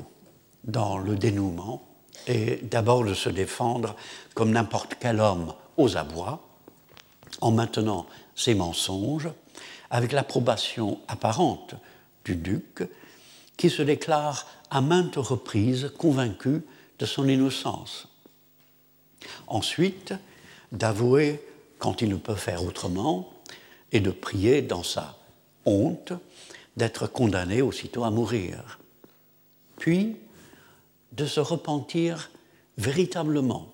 dans 0.64 0.98
le 0.98 1.16
dénouement 1.16 1.86
est 2.26 2.64
d'abord 2.64 3.04
de 3.04 3.14
se 3.14 3.28
défendre 3.28 3.94
comme 4.34 4.50
n'importe 4.50 4.96
quel 4.98 5.20
homme 5.20 5.54
aux 5.76 5.96
abois, 5.96 6.42
en 7.40 7.52
maintenant 7.52 8.06
ses 8.34 8.54
mensonges, 8.54 9.30
avec 9.90 10.12
l'approbation 10.12 10.98
apparente 11.06 11.74
du 12.24 12.34
duc, 12.34 12.82
qui 13.56 13.70
se 13.70 13.82
déclare 13.82 14.46
à 14.70 14.80
maintes 14.80 15.16
reprises 15.16 15.92
convaincu 15.96 16.62
de 16.98 17.06
son 17.06 17.28
innocence. 17.28 18.08
Ensuite, 19.46 20.14
d'avouer 20.72 21.40
quand 21.86 22.02
il 22.02 22.08
ne 22.08 22.16
peut 22.16 22.34
faire 22.34 22.64
autrement, 22.64 23.32
et 23.92 24.00
de 24.00 24.10
prier 24.10 24.60
dans 24.60 24.82
sa 24.82 25.16
honte 25.66 26.12
d'être 26.76 27.06
condamné 27.06 27.62
aussitôt 27.62 28.02
à 28.02 28.10
mourir. 28.10 28.80
Puis 29.78 30.16
de 31.12 31.26
se 31.26 31.38
repentir 31.38 32.32
véritablement, 32.76 33.72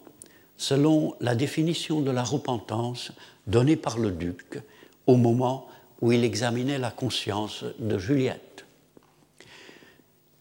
selon 0.58 1.14
la 1.20 1.34
définition 1.34 2.02
de 2.02 2.10
la 2.10 2.22
repentance 2.22 3.12
donnée 3.46 3.76
par 3.76 3.96
le 3.96 4.10
duc 4.10 4.60
au 5.06 5.16
moment 5.16 5.66
où 6.02 6.12
il 6.12 6.22
examinait 6.22 6.76
la 6.76 6.90
conscience 6.90 7.64
de 7.78 7.96
Juliette. 7.96 8.66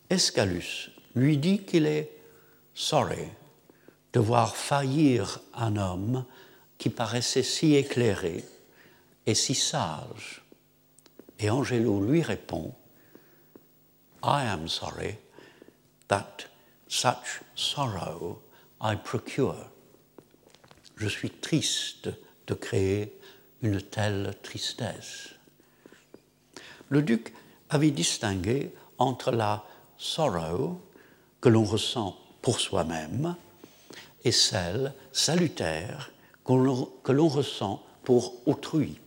Escalus 0.10 0.92
lui 1.16 1.38
dit 1.38 1.60
qu'il 1.60 1.86
est 1.86 2.12
sorry 2.74 3.30
de 4.12 4.20
voir 4.20 4.58
faillir 4.58 5.40
un 5.54 5.78
homme 5.78 6.26
qui 6.82 6.90
paraissait 6.90 7.44
si 7.44 7.76
éclairé 7.76 8.44
et 9.28 9.36
si 9.36 9.54
sage. 9.54 10.42
Et 11.38 11.48
Angelo 11.48 12.02
lui 12.04 12.24
répond 12.24 12.74
I 14.24 14.48
am 14.48 14.68
sorry 14.68 15.16
that 16.08 16.38
such 16.88 17.44
sorrow 17.54 18.42
I 18.82 18.96
procure. 18.96 19.70
Je 20.96 21.08
suis 21.08 21.30
triste 21.30 22.10
de 22.48 22.56
créer 22.56 23.16
une 23.62 23.80
telle 23.80 24.34
tristesse. 24.42 25.36
Le 26.90 27.04
duc 27.04 27.32
avait 27.70 27.92
distingué 27.92 28.74
entre 28.98 29.30
la 29.30 29.64
sorrow 30.00 30.82
que 31.42 31.50
l'on 31.50 31.64
ressent 31.64 32.18
pour 32.42 32.60
soi-même 32.60 33.36
et 34.24 34.32
celle 34.32 34.96
salutaire 35.12 36.11
que 36.46 37.12
l'on 37.12 37.28
ressent 37.28 37.84
pour 38.04 38.34
autrui. 38.46 39.00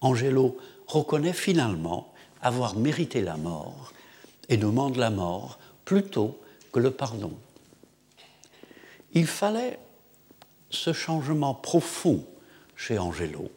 Angelo 0.00 0.56
reconnaît 0.86 1.32
finalement 1.32 2.12
avoir 2.42 2.76
mérité 2.76 3.20
la 3.20 3.36
mort 3.36 3.92
et 4.48 4.56
demande 4.56 4.96
la 4.96 5.10
mort 5.10 5.58
plutôt 5.84 6.38
que 6.72 6.80
le 6.80 6.90
pardon. 6.90 7.32
Il 9.12 9.26
fallait 9.26 9.78
ce 10.70 10.92
changement 10.92 11.54
profond 11.54 12.24
chez 12.76 12.98
Angelo, 12.98 13.50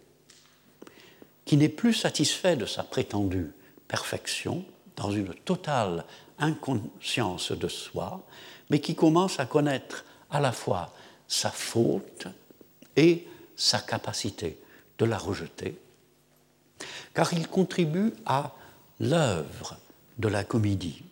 qui 1.45 1.57
n'est 1.57 1.69
plus 1.69 1.93
satisfait 1.93 2.55
de 2.55 2.65
sa 2.65 2.83
prétendue 2.83 3.51
perfection, 3.87 4.63
dans 4.95 5.11
une 5.11 5.33
totale 5.33 6.05
inconscience 6.39 7.51
de 7.51 7.67
soi, 7.67 8.23
mais 8.69 8.79
qui 8.79 8.95
commence 8.95 9.39
à 9.39 9.45
connaître 9.45 10.05
à 10.29 10.39
la 10.39 10.51
fois 10.51 10.93
sa 11.27 11.49
faute 11.49 12.27
et 12.95 13.27
sa 13.55 13.79
capacité 13.79 14.59
de 14.97 15.05
la 15.05 15.17
rejeter, 15.17 15.79
car 17.13 17.33
il 17.33 17.47
contribue 17.47 18.13
à 18.25 18.53
l'œuvre 18.99 19.77
de 20.17 20.27
la 20.27 20.43
comédie, 20.43 21.03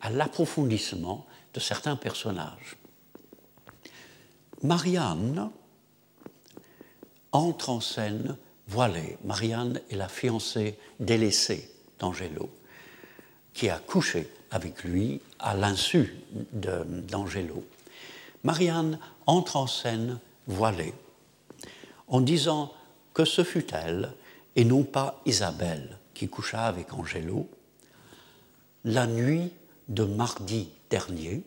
à 0.00 0.10
l'approfondissement 0.10 1.26
de 1.54 1.60
certains 1.60 1.96
personnages. 1.96 2.76
Marianne 4.62 5.50
entre 7.32 7.70
en 7.70 7.80
scène 7.80 8.36
voilée. 8.68 9.18
Marianne 9.24 9.80
est 9.90 9.96
la 9.96 10.08
fiancée 10.08 10.78
délaissée 11.00 11.70
d'Angelo, 11.98 12.50
qui 13.52 13.68
a 13.68 13.78
couché 13.78 14.30
avec 14.50 14.84
lui 14.84 15.20
à 15.38 15.54
l'insu 15.54 16.14
d'Angelo. 16.52 17.64
Marianne 18.42 18.98
entre 19.26 19.56
en 19.56 19.66
scène 19.66 20.18
voilée, 20.46 20.94
en 22.08 22.20
disant 22.20 22.72
que 23.14 23.24
ce 23.24 23.44
fut 23.44 23.66
elle 23.72 24.12
et 24.54 24.64
non 24.64 24.82
pas 24.82 25.20
Isabelle 25.26 25.98
qui 26.14 26.28
coucha 26.28 26.66
avec 26.66 26.92
Angelo 26.94 27.48
la 28.84 29.06
nuit 29.06 29.52
de 29.88 30.04
mardi 30.04 30.70
dernier. 30.90 31.42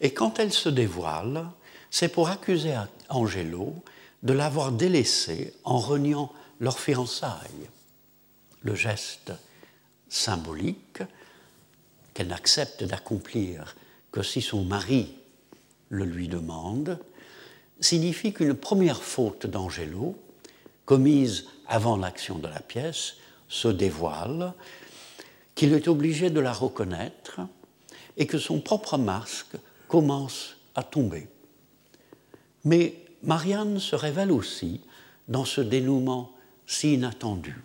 Et 0.00 0.12
quand 0.12 0.38
elle 0.38 0.52
se 0.52 0.68
dévoile, 0.68 1.46
c'est 1.90 2.08
pour 2.08 2.28
accuser 2.28 2.74
Angelo 3.08 3.74
de 4.22 4.32
l'avoir 4.32 4.72
délaissée 4.72 5.54
en 5.64 5.78
reniant 5.78 6.32
leur 6.60 6.78
fiançailles. 6.78 7.68
Le 8.62 8.74
geste 8.74 9.32
symbolique 10.08 11.02
qu'elle 12.14 12.28
n'accepte 12.28 12.84
d'accomplir 12.84 13.76
que 14.10 14.22
si 14.22 14.42
son 14.42 14.64
mari 14.64 15.14
le 15.88 16.04
lui 16.04 16.28
demande, 16.28 16.98
signifie 17.82 18.32
qu'une 18.32 18.54
première 18.54 19.02
faute 19.02 19.46
d'Angelo, 19.46 20.16
commise 20.84 21.46
avant 21.66 21.96
l'action 21.96 22.38
de 22.38 22.48
la 22.48 22.60
pièce, 22.60 23.16
se 23.48 23.68
dévoile, 23.68 24.54
qu'il 25.54 25.74
est 25.74 25.88
obligé 25.88 26.30
de 26.30 26.40
la 26.40 26.52
reconnaître 26.52 27.40
et 28.16 28.26
que 28.26 28.38
son 28.38 28.60
propre 28.60 28.96
masque 28.96 29.56
commence 29.88 30.56
à 30.74 30.82
tomber. 30.82 31.28
Mais 32.64 32.94
Marianne 33.22 33.78
se 33.78 33.96
révèle 33.96 34.32
aussi 34.32 34.80
dans 35.28 35.44
ce 35.44 35.60
dénouement 35.60 36.32
si 36.66 36.94
inattendu. 36.94 37.56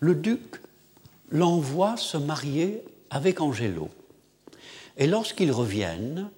Le 0.00 0.14
duc 0.14 0.60
l'envoie 1.30 1.96
se 1.96 2.16
marier 2.16 2.82
avec 3.10 3.40
Angelo. 3.40 3.88
Et 4.96 5.06
lorsqu'ils 5.06 5.52
reviennent, 5.52 6.30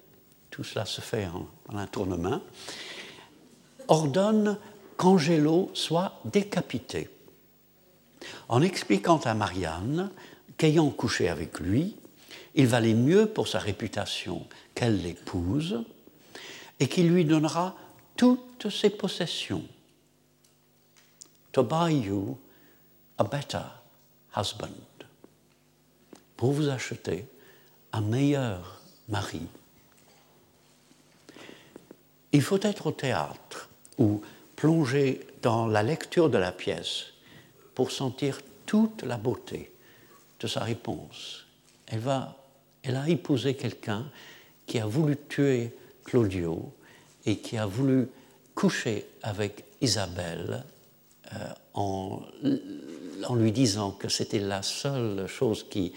tout 0.57 0.63
cela 0.63 0.85
se 0.87 1.01
fait 1.01 1.27
en, 1.27 1.77
un 1.77 1.85
tournement, 1.85 2.41
ordonne 3.89 4.57
qu'Angelo 4.97 5.69
soit 5.75 6.19
décapité, 6.25 7.11
en 8.49 8.63
expliquant 8.63 9.17
à 9.17 9.35
Marianne 9.35 10.09
qu'ayant 10.57 10.89
couché 10.89 11.29
avec 11.29 11.59
lui, 11.59 11.95
il 12.55 12.65
valait 12.65 12.95
mieux 12.95 13.27
pour 13.27 13.47
sa 13.47 13.59
réputation 13.59 14.47
qu'elle 14.73 15.03
l'épouse, 15.03 15.83
et 16.79 16.87
qu'il 16.87 17.09
lui 17.09 17.23
donnera 17.23 17.75
toutes 18.15 18.71
ses 18.71 18.89
possessions. 18.89 19.63
To 21.51 21.61
buy 21.61 21.93
you 21.93 22.35
a 23.19 23.23
better 23.23 23.61
husband. 24.35 25.05
Pour 26.35 26.51
vous 26.51 26.67
acheter 26.67 27.27
un 27.93 28.01
meilleur 28.01 28.81
mari. 29.07 29.41
Il 32.31 32.41
faut 32.41 32.59
être 32.61 32.87
au 32.87 32.91
théâtre 32.91 33.69
ou 33.97 34.21
plonger 34.55 35.25
dans 35.41 35.67
la 35.67 35.83
lecture 35.83 36.29
de 36.29 36.37
la 36.37 36.51
pièce 36.51 37.05
pour 37.73 37.91
sentir 37.91 38.39
toute 38.65 39.03
la 39.03 39.17
beauté 39.17 39.71
de 40.39 40.47
sa 40.47 40.61
réponse. 40.61 41.45
Elle, 41.87 41.99
va, 41.99 42.35
elle 42.83 42.95
a 42.95 43.07
épousé 43.07 43.55
quelqu'un 43.55 44.09
qui 44.65 44.79
a 44.79 44.85
voulu 44.85 45.15
tuer 45.29 45.73
Claudio 46.03 46.73
et 47.25 47.37
qui 47.37 47.57
a 47.57 47.65
voulu 47.65 48.07
coucher 48.55 49.05
avec 49.23 49.65
Isabelle 49.81 50.63
euh, 51.33 51.37
en, 51.73 52.21
lui 53.35 53.51
disant 53.51 53.91
que 53.91 54.09
c'était 54.09 54.39
la 54.39 54.61
seule 54.61 55.27
chose 55.27 55.65
qui, 55.69 55.93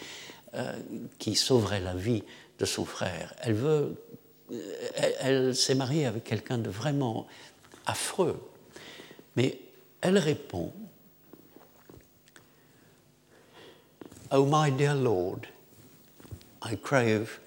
euh, 0.55 0.73
qui 1.19 1.35
sauverait 1.35 1.81
la 1.81 1.95
vie 1.95 2.23
de 2.59 2.65
son 2.65 2.85
frère. 2.85 3.35
Elle 3.41 3.55
veut, 3.55 3.95
elle, 5.19 5.55
s'est 5.55 5.75
mariée 5.75 6.07
avec 6.07 6.25
quelqu'un 6.25 6.59
de 6.59 6.71
vraiment 6.71 7.27
affreux, 7.87 8.41
mais 9.37 9.59
elle 10.01 10.19
répond 10.19 10.73
Oh 14.33 14.47
my 14.49 14.71
dear 14.71 14.95
Lord, 14.95 15.41
I 16.63 16.77
crave 16.77 17.41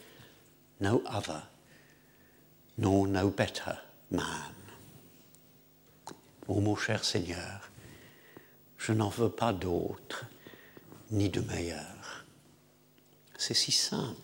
no 0.80 1.02
other 1.06 1.44
nor 2.78 3.08
no 3.08 3.30
better 3.30 3.78
man. 4.12 4.54
Oh 6.48 6.60
mon 6.60 6.76
cher 6.76 7.04
Seigneur, 7.06 7.70
je 8.78 8.92
n'en 8.92 9.10
veux 9.10 9.30
pas 9.30 9.54
d'autre 9.54 10.26
ni 11.12 11.30
de 11.30 11.40
meilleur. 11.42 12.26
C'est 13.38 13.54
si 13.54 13.72
simple 13.72 14.18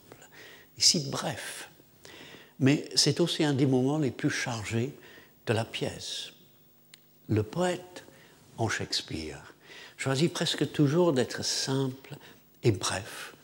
et 0.77 0.81
si 0.81 1.09
bref, 1.09 1.68
mais 2.59 2.89
c'est 2.95 3.19
aussi 3.19 3.43
un 3.43 3.53
des 3.53 3.65
moments 3.65 3.97
les 3.97 4.11
plus 4.11 4.29
chargés 4.29 4.93
de 5.45 5.53
la 5.53 5.65
pièce. 5.65 6.31
Le 7.27 7.43
poète, 7.43 8.05
en 8.57 8.69
Shakespeare, 8.69 9.53
choisit 9.97 10.31
presque 10.31 10.71
toujours 10.71 11.13
d'être 11.13 11.43
simple 11.43 12.15
et 12.63 12.71
bref 12.71 13.35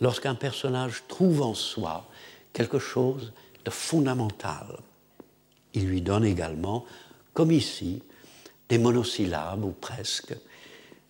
lorsqu'un 0.00 0.34
personnage 0.34 1.04
trouve 1.08 1.42
en 1.42 1.54
soi 1.54 2.08
quelque 2.52 2.78
chose 2.78 3.32
de 3.64 3.70
fondamental. 3.70 4.80
Il 5.74 5.86
lui 5.86 6.02
donne 6.02 6.24
également, 6.24 6.84
comme 7.32 7.52
ici, 7.52 8.02
des 8.68 8.78
monosyllabes 8.78 9.64
ou 9.64 9.70
presque, 9.72 10.34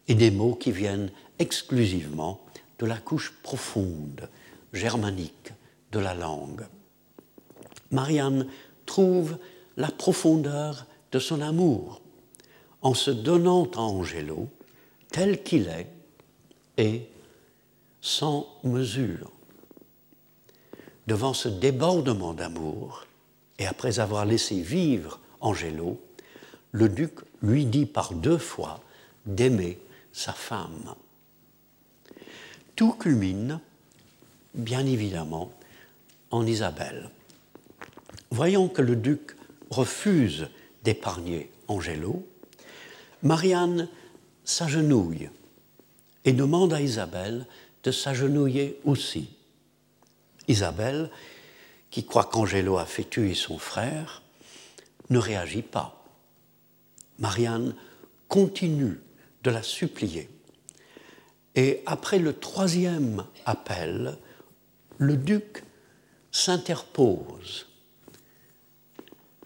et 0.09 0.15
des 0.15 0.31
mots 0.31 0.55
qui 0.55 0.73
viennent 0.73 1.11
exclusivement 1.39 2.45
de 2.79 2.87
la 2.87 2.99
couche 2.99 3.33
profonde, 3.43 4.29
germanique 4.73 5.53
de 5.91 5.99
la 5.99 6.15
langue. 6.15 6.67
Marianne 7.93 8.49
trouve 8.87 9.39
la 9.77 9.89
profondeur 9.89 10.87
de 11.13 11.19
son 11.19 11.41
amour 11.41 12.01
en 12.81 12.95
se 12.95 13.11
donnant 13.11 13.71
à 13.75 13.79
Angelo 13.81 14.49
tel 15.11 15.43
qu'il 15.43 15.69
est 15.69 15.89
et 16.79 17.07
sans 18.01 18.49
mesure. 18.65 19.31
devant 21.07 21.35
ce 21.35 21.49
débordement 21.49 22.33
d'amour, 22.33 23.07
et 23.59 23.67
après 23.67 24.01
avoir 24.01 24.25
laissé 24.25 24.61
vivre 24.61 25.21
Angelo, 25.41 26.01
le 26.71 26.89
duc 26.89 27.13
lui 27.43 27.67
dit 27.67 27.87
par 27.87 28.13
deux 28.13 28.39
fois 28.39 28.81
d'aimer 29.27 29.79
sa 30.13 30.33
femme. 30.33 30.95
Tout 32.77 32.93
culmine, 32.93 33.61
bien 34.55 34.87
évidemment, 34.87 35.53
en 36.31 36.47
Isabelle. 36.47 37.11
Voyant 38.33 38.67
que 38.67 38.81
le 38.81 38.97
duc 38.97 39.37
refuse 39.69 40.49
d'épargner 40.85 41.51
Angelo, 41.69 42.27
Marianne 43.23 43.91
s'agenouille 44.43 45.29
et 46.25 46.33
demande 46.33 46.73
à 46.73 46.81
Isabelle 46.81 47.47
de 47.85 47.91
s'agenouiller 47.91 48.81
aussi. 48.87 49.29
Isabelle, 50.49 51.11
qui 51.91 52.07
croit 52.07 52.25
qu'Angelo 52.25 52.79
a 52.79 52.87
fait 52.87 53.05
tuer 53.05 53.35
son 53.35 53.59
frère, 53.59 54.23
ne 55.11 55.19
réagit 55.19 55.61
pas. 55.61 56.03
Marianne 57.19 57.75
continue 58.29 58.99
de 59.43 59.51
la 59.51 59.63
supplier. 59.63 60.31
Et 61.55 61.83
après 61.85 62.19
le 62.19 62.33
troisième 62.33 63.27
appel, 63.45 64.17
le 64.97 65.19
duc 65.19 65.65
s'interpose. 66.31 67.67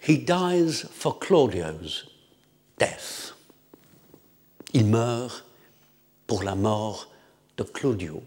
He 0.09 0.19
dies 0.19 0.87
for 0.93 1.19
Claudio's 1.19 2.07
death. 2.79 3.35
Il 4.73 4.87
meurt 4.87 5.45
pour 6.29 6.45
la 6.45 6.55
mort 6.55 7.09
de 7.57 7.65
Claudio. 7.65 8.23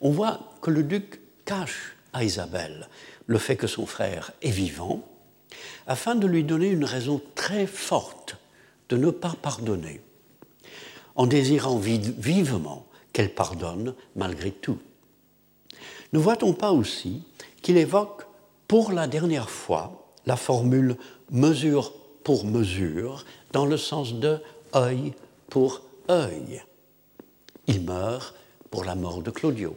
On 0.00 0.10
voit 0.10 0.40
que 0.62 0.70
le 0.70 0.82
duc 0.82 1.20
cache 1.44 1.94
à 2.14 2.24
Isabelle 2.24 2.88
le 3.26 3.36
fait 3.36 3.56
que 3.56 3.66
son 3.66 3.84
frère 3.84 4.32
est 4.40 4.50
vivant, 4.50 5.06
afin 5.86 6.14
de 6.14 6.26
lui 6.26 6.42
donner 6.42 6.68
une 6.68 6.86
raison 6.86 7.20
très 7.34 7.66
forte 7.66 8.38
de 8.88 8.96
ne 8.96 9.10
pas 9.10 9.34
pardonner, 9.42 10.00
en 11.16 11.26
désirant 11.26 11.76
vivement 11.76 12.86
qu'elle 13.12 13.34
pardonne 13.34 13.94
malgré 14.16 14.52
tout. 14.52 14.78
Ne 16.14 16.18
voit-on 16.18 16.54
pas 16.54 16.72
aussi 16.72 17.22
qu'il 17.60 17.76
évoque 17.76 18.26
pour 18.68 18.90
la 18.90 19.06
dernière 19.06 19.50
fois 19.50 20.03
la 20.26 20.36
formule 20.36 20.96
mesure 21.30 21.92
pour 22.22 22.44
mesure 22.44 23.24
dans 23.52 23.66
le 23.66 23.76
sens 23.76 24.14
de 24.14 24.38
œil 24.74 25.12
pour 25.48 25.82
œil 26.10 26.62
Il 27.66 27.82
meurt 27.82 28.34
pour 28.70 28.84
la 28.84 28.94
mort 28.94 29.22
de 29.22 29.30
Claudio. 29.30 29.76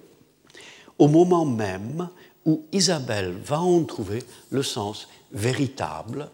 Au 0.97 1.07
moment 1.07 1.45
même 1.45 2.09
où 2.45 2.65
Isabelle 2.71 3.31
va 3.31 3.59
en 3.61 3.83
trouver 3.83 4.23
le 4.49 4.63
sens 4.63 5.07
véritable 5.31 6.29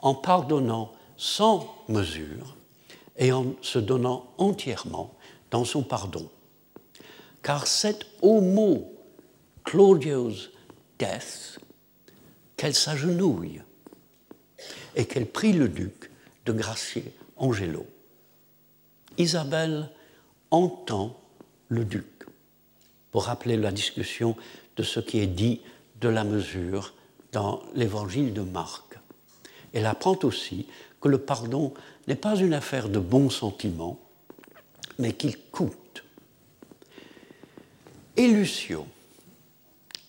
en 0.00 0.14
pardonnant 0.14 0.92
sans 1.16 1.66
mesure 1.88 2.56
et 3.16 3.32
en 3.32 3.46
se 3.62 3.78
donnant 3.78 4.26
entièrement 4.38 5.14
dans 5.50 5.64
son 5.64 5.82
pardon. 5.82 6.28
Car 7.42 7.66
c'est 7.66 8.06
au 8.22 8.40
mot 8.40 8.92
Claudio's 9.64 10.50
death 10.98 11.58
qu'elle 12.58 12.74
s'agenouille 12.74 13.62
et 14.96 15.06
qu'elle 15.06 15.26
prie 15.26 15.54
le 15.54 15.68
duc 15.68 16.10
de 16.44 16.52
gracier 16.52 17.14
Angelo. 17.38 17.86
Isabelle 19.16 19.88
entend 20.50 21.18
le 21.68 21.84
duc 21.84 22.26
pour 23.12 23.24
rappeler 23.24 23.56
la 23.56 23.70
discussion 23.70 24.36
de 24.76 24.82
ce 24.82 25.00
qui 25.00 25.20
est 25.20 25.26
dit 25.26 25.62
de 26.00 26.08
la 26.08 26.24
mesure 26.24 26.94
dans 27.32 27.62
l'évangile 27.74 28.34
de 28.34 28.42
Marc. 28.42 28.98
Elle 29.72 29.86
apprend 29.86 30.18
aussi 30.24 30.66
que 31.00 31.08
le 31.08 31.18
pardon 31.18 31.72
n'est 32.08 32.16
pas 32.16 32.36
une 32.36 32.54
affaire 32.54 32.88
de 32.88 32.98
bons 32.98 33.30
sentiments, 33.30 34.00
mais 34.98 35.12
qu'il 35.12 35.38
coûte. 35.38 36.04
Et 38.16 38.26
Lucio, 38.26 38.84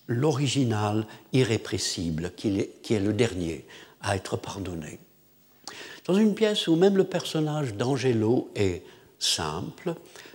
l'original 0.10 1.06
irrépressible, 1.32 2.34
qui 2.36 2.60
est, 2.60 3.00
le 3.00 3.14
dernier 3.14 3.66
à 4.02 4.16
être 4.16 4.36
pardonné. 4.36 5.00
Dans 6.06 6.16
une 6.16 6.34
pièce 6.34 6.68
où 6.68 6.76
même 6.76 6.98
le 6.98 7.04
personnage 7.04 7.76
d'Angelo 7.76 8.50
est 8.56 8.84
simple, 9.20 9.94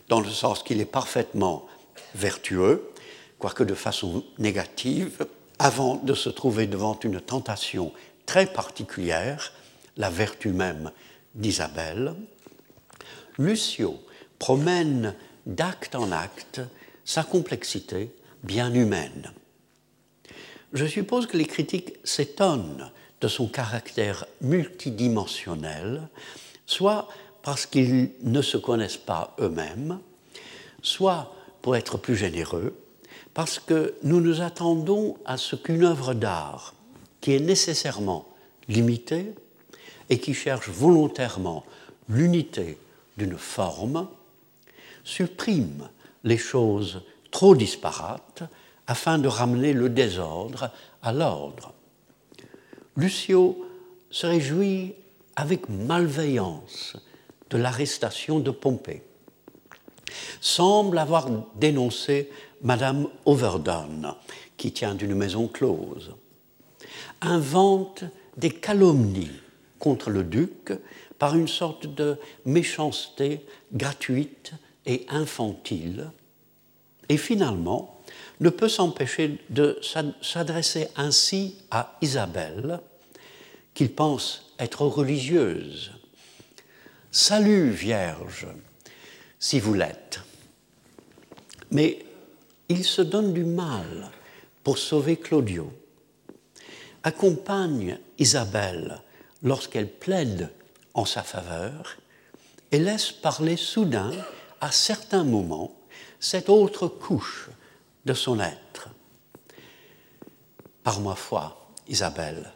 dans 0.09 0.21
le 0.21 0.31
sens 0.31 0.63
qu'il 0.63 0.81
est 0.81 0.85
parfaitement 0.85 1.67
vertueux, 2.15 2.89
quoique 3.39 3.65
de 3.65 3.75
façon 3.75 4.25
négative, 4.39 5.27
avant 5.59 5.97
de 5.97 6.15
se 6.15 6.29
trouver 6.29 6.69
devant 6.69 6.99
une 7.03 7.21
tentation 7.21 7.93
très 8.27 8.47
particulière, 8.47 9.53
la 9.97 10.09
vertu 10.09 10.51
même 10.51 10.93
d'Isabelle, 11.35 12.15
Lucio 13.39 14.01
promène 14.39 15.15
d'acte 15.47 15.97
en 15.97 16.13
acte 16.13 16.61
sa 17.05 17.25
complexité 17.25 18.15
bien 18.45 18.73
humaine. 18.73 19.33
Je 20.75 20.87
suppose 20.87 21.27
que 21.27 21.37
les 21.37 21.47
critiques 21.47 21.95
s'étonnent 22.03 22.91
de 23.21 23.29
son 23.29 23.47
caractère 23.47 24.27
multidimensionnel, 24.41 26.09
soit 26.67 27.09
parce 27.43 27.65
qu'ils 27.65 28.11
ne 28.23 28.43
se 28.43 28.57
connaissent 28.57 28.97
pas 28.97 29.37
eux-mêmes, 29.39 30.01
soit 30.83 31.33
pour 31.63 31.77
être 31.77 31.97
plus 31.97 32.17
généreux, 32.17 32.77
parce 33.35 33.61
que 33.61 33.95
nous 34.03 34.21
nous 34.21 34.41
attendons 34.41 35.17
à 35.25 35.37
ce 35.37 35.55
qu'une 35.55 35.85
œuvre 35.85 36.13
d'art, 36.13 36.75
qui 37.21 37.33
est 37.35 37.41
nécessairement 37.41 38.27
limitée 38.69 39.33
et 40.11 40.19
qui 40.19 40.35
cherche 40.35 40.69
volontairement 40.69 41.65
l'unité 42.09 42.79
d'une 43.17 43.39
forme, 43.39 44.09
supprime 45.05 45.89
les 46.25 46.39
choses 46.39 47.03
trop 47.31 47.55
disparates 47.55 48.43
afin 48.87 49.19
de 49.19 49.29
ramener 49.29 49.73
le 49.73 49.89
désordre 49.89 50.71
à 51.03 51.13
l'ordre. 51.13 51.73
Lucio 52.97 53.65
se 54.11 54.27
réjouit 54.27 54.95
avec 55.37 55.69
malveillance 55.69 56.97
de 57.51 57.59
l'arrestation 57.59 58.41
de 58.41 58.51
Pompée, 58.51 59.03
semble 60.41 60.99
avoir 60.99 61.29
dénoncé 61.57 62.31
Madame 62.63 63.09
Overdon, 63.25 64.15
qui 64.57 64.73
tient 64.73 64.95
d'une 64.95 65.15
maison 65.15 65.49
close, 65.49 66.15
invente 67.21 68.05
des 68.37 68.51
calomnies 68.51 69.41
contre 69.79 70.11
le 70.11 70.23
duc 70.23 70.73
par 71.19 71.35
une 71.37 71.49
sorte 71.49 71.87
de 71.87 72.17
méchanceté 72.45 73.45
gratuite 73.73 74.53
et 74.87 75.07
infantile, 75.09 76.11
et 77.09 77.17
finalement 77.17 77.94
ne 78.45 78.51
peut 78.51 78.69
s'empêcher 78.69 79.39
de 79.49 79.81
s'adresser 80.21 80.89
ainsi 80.97 81.57
à 81.71 81.97
Isabelle, 82.03 82.79
qu'il 83.73 83.91
pense 83.91 84.53
être 84.59 84.83
religieuse. 84.83 85.93
Salut 87.11 87.71
Vierge, 87.71 88.47
si 89.41 89.59
vous 89.61 89.73
l'êtes. 89.73 90.21
Mais 91.71 92.05
il 92.69 92.85
se 92.85 93.01
donne 93.01 93.33
du 93.33 93.45
mal 93.45 94.11
pour 94.63 94.77
sauver 94.77 95.17
Claudio, 95.17 95.73
accompagne 97.03 97.99
Isabelle 98.19 99.01
lorsqu'elle 99.43 99.89
plaide 99.89 100.51
en 100.93 101.07
sa 101.07 101.23
faveur 101.23 101.97
et 102.73 102.79
laisse 102.79 103.11
parler 103.11 103.57
soudain, 103.57 104.13
à 104.61 104.71
certains 104.71 105.25
moments, 105.25 105.75
cette 106.21 106.51
autre 106.51 106.89
couche 106.89 107.49
de 108.05 108.15
son 108.15 108.41
être. 108.41 108.89
Par 110.83 111.01
ma 111.01 111.15
foi, 111.15 111.71
Isabelle, 111.89 112.53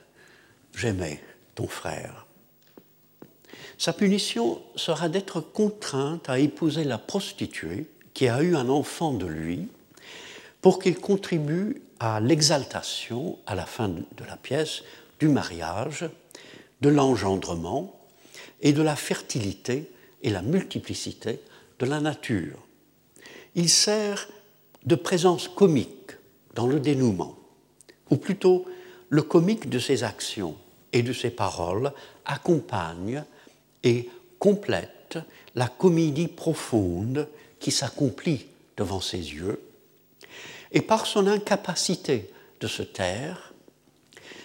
j'aimais 0.75 1.23
ton 1.55 1.67
frère. 1.67 2.27
Sa 3.79 3.93
punition 3.93 4.61
sera 4.77 5.09
d'être 5.09 5.41
contrainte 5.41 6.29
à 6.29 6.39
épouser 6.39 6.85
la 6.85 6.99
prostituée 6.99 7.87
qui 8.13 8.29
a 8.29 8.43
eu 8.43 8.57
un 8.57 8.69
enfant 8.69 9.13
de 9.13 9.27
lui 9.27 9.69
pour 10.61 10.81
qu'il 10.81 10.99
contribue 10.99 11.83
à 12.01 12.21
l'exaltation, 12.21 13.39
à 13.47 13.55
la 13.55 13.67
fin 13.67 13.89
de 13.89 14.25
la 14.27 14.37
pièce, 14.37 14.83
du 15.21 15.29
mariage, 15.29 16.09
de 16.81 16.89
l'engendrement 16.89 17.99
et 18.61 18.73
de 18.73 18.83
la 18.83 18.97
fertilité 18.97 19.91
et 20.23 20.31
la 20.31 20.43
multiplicité 20.43 21.41
de 21.79 21.87
la 21.87 22.01
nature. 22.01 22.59
Il 23.55 23.69
sert 23.69 24.29
de 24.89 24.95
présence 24.95 25.49
comique 25.49 26.13
dans 26.55 26.67
le 26.67 26.81
dénouement, 26.81 27.37
ou 28.11 28.17
plutôt 28.17 28.65
le 29.11 29.21
comique 29.21 29.69
de 29.69 29.79
ses 29.79 30.03
actions 30.03 30.57
et 30.95 31.03
de 31.03 31.13
ses 31.13 31.29
paroles 31.29 31.93
accompagne 32.25 33.23
et 33.85 34.09
complète 34.39 35.19
la 35.55 35.69
comédie 35.69 36.27
profonde 36.27 37.29
qui 37.61 37.71
s'accomplit 37.71 38.47
devant 38.79 39.03
ses 39.03 39.19
yeux. 39.19 39.61
Et 40.73 40.81
par 40.81 41.05
son 41.05 41.27
incapacité 41.27 42.31
de 42.61 42.67
se 42.67 42.83
taire, 42.83 43.53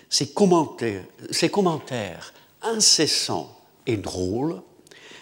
ses 0.09 0.27
commentaires, 0.33 1.05
commentaires 1.51 2.33
incessants 2.61 3.57
et 3.87 3.95
drôles, 3.95 4.61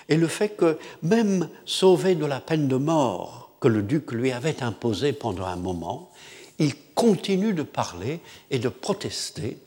et 0.09 0.17
le 0.17 0.27
fait 0.27 0.49
que, 0.49 0.79
même 1.03 1.47
sauvé 1.65 2.15
de 2.15 2.25
la 2.25 2.41
peine 2.41 2.67
de 2.67 2.75
mort 2.75 3.40
que 3.61 3.67
le 3.67 3.83
duc 3.83 4.11
lui 4.11 4.31
avait 4.31 4.63
imposée 4.63 5.13
pendant 5.13 5.45
un 5.45 5.55
moment, 5.55 6.11
il 6.59 6.73
continue 6.95 7.53
de 7.53 7.63
parler 7.63 8.19
et 8.49 8.59
de 8.59 8.67
protester. 8.67 9.57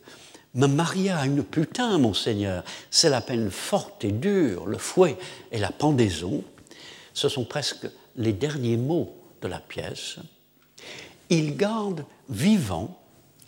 Me 0.54 0.66
marier 0.66 1.10
à 1.10 1.24
une 1.24 1.42
putain, 1.42 1.96
monseigneur, 1.98 2.64
c'est 2.90 3.08
la 3.08 3.20
peine 3.20 3.50
forte 3.50 4.04
et 4.04 4.12
dure, 4.12 4.66
le 4.66 4.78
fouet 4.78 5.16
et 5.50 5.58
la 5.58 5.70
pendaison. 5.70 6.44
Ce 7.14 7.28
sont 7.28 7.44
presque 7.44 7.86
les 8.16 8.32
derniers 8.32 8.76
mots 8.76 9.14
de 9.40 9.48
la 9.48 9.60
pièce. 9.60 10.16
Il 11.30 11.56
garde 11.56 12.04
vivant, 12.28 13.00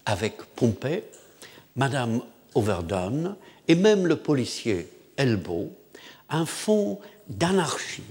avec 0.04 0.42
Pompée, 0.54 1.04
Madame 1.74 2.22
Overdone 2.54 3.36
et 3.66 3.74
même 3.74 4.06
le 4.06 4.16
policier 4.16 4.88
Elbow, 5.16 5.72
un 6.30 6.46
fond 6.46 7.00
d'anarchie 7.28 8.02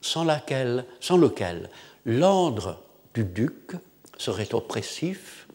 sans, 0.00 0.24
lequel 0.24 1.70
l'ordre 2.04 2.82
du 3.14 3.24
duc 3.24 3.72
serait 4.18 4.54
oppressif, 4.54 5.46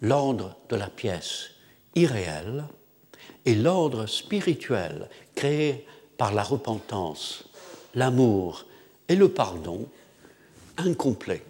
l'ordre 0.00 0.56
de 0.68 0.76
la 0.76 0.88
pièce 0.88 1.50
irréel 1.94 2.64
et 3.44 3.54
l'ordre 3.54 4.06
spirituel 4.06 5.08
créé 5.34 5.86
par 6.16 6.32
la 6.32 6.42
repentance, 6.42 7.44
l'amour 7.94 8.66
et 9.08 9.16
le 9.16 9.28
pardon 9.28 9.88
incomplet. 10.76 11.42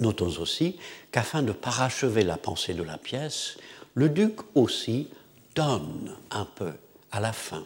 Notons 0.00 0.38
aussi 0.40 0.76
qu'afin 1.10 1.42
de 1.42 1.52
parachever 1.52 2.24
la 2.24 2.36
pensée 2.36 2.74
de 2.74 2.82
la 2.82 2.98
pièce, 2.98 3.56
le 3.94 4.08
duc 4.08 4.40
aussi 4.54 5.08
donne 5.54 6.16
un 6.30 6.44
peu 6.44 6.72
à 7.12 7.20
la 7.20 7.32
fin, 7.32 7.64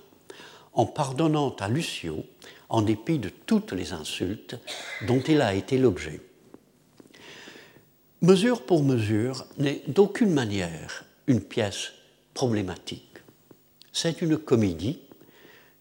en 0.74 0.84
pardonnant 0.84 1.56
à 1.58 1.68
Lucio, 1.68 2.24
en 2.68 2.82
dépit 2.82 3.18
de 3.18 3.28
toutes 3.28 3.72
les 3.72 3.92
insultes 3.92 4.56
dont 5.06 5.20
il 5.20 5.40
a 5.40 5.54
été 5.54 5.78
l'objet. 5.78 6.20
Mesure 8.20 8.62
pour 8.62 8.82
mesure 8.82 9.46
n'est 9.58 9.82
d'aucune 9.86 10.32
manière 10.32 11.04
une 11.26 11.40
pièce 11.40 11.92
problématique. 12.34 13.18
C'est 13.92 14.22
une 14.22 14.36
comédie 14.36 15.00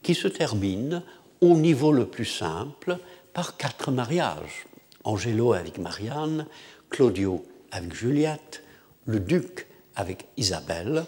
qui 0.03 0.15
se 0.15 0.27
termine 0.27 1.01
au 1.41 1.55
niveau 1.55 1.91
le 1.91 2.05
plus 2.05 2.25
simple 2.25 2.97
par 3.33 3.57
quatre 3.57 3.91
mariages. 3.91 4.67
Angelo 5.03 5.53
avec 5.53 5.77
Marianne, 5.77 6.47
Claudio 6.89 7.45
avec 7.71 7.93
Juliette, 7.93 8.63
le 9.05 9.19
duc 9.19 9.67
avec 9.95 10.25
Isabelle, 10.37 11.05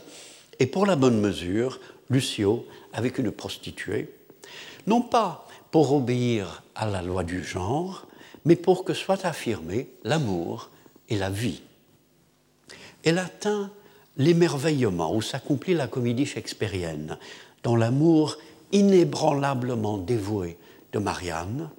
et 0.59 0.67
pour 0.67 0.85
la 0.85 0.95
bonne 0.95 1.19
mesure, 1.19 1.79
Lucio 2.09 2.65
avec 2.93 3.17
une 3.17 3.31
prostituée, 3.31 4.13
non 4.87 5.01
pas 5.01 5.47
pour 5.71 5.93
obéir 5.93 6.63
à 6.75 6.87
la 6.87 7.01
loi 7.01 7.23
du 7.23 7.43
genre, 7.43 8.07
mais 8.45 8.55
pour 8.55 8.83
que 8.83 8.93
soit 8.93 9.25
affirmé 9.25 9.89
l'amour 10.03 10.69
et 11.09 11.17
la 11.17 11.29
vie. 11.29 11.61
Elle 13.03 13.17
atteint 13.17 13.71
l'émerveillement 14.17 15.15
où 15.15 15.21
s'accomplit 15.21 15.73
la 15.73 15.87
comédie 15.87 16.25
shakespearienne, 16.25 17.17
dans 17.63 17.75
l'amour 17.75 18.37
inébranlablement 18.71 19.97
dévoué 19.97 20.57
de 20.91 20.99
Marianne 20.99 21.69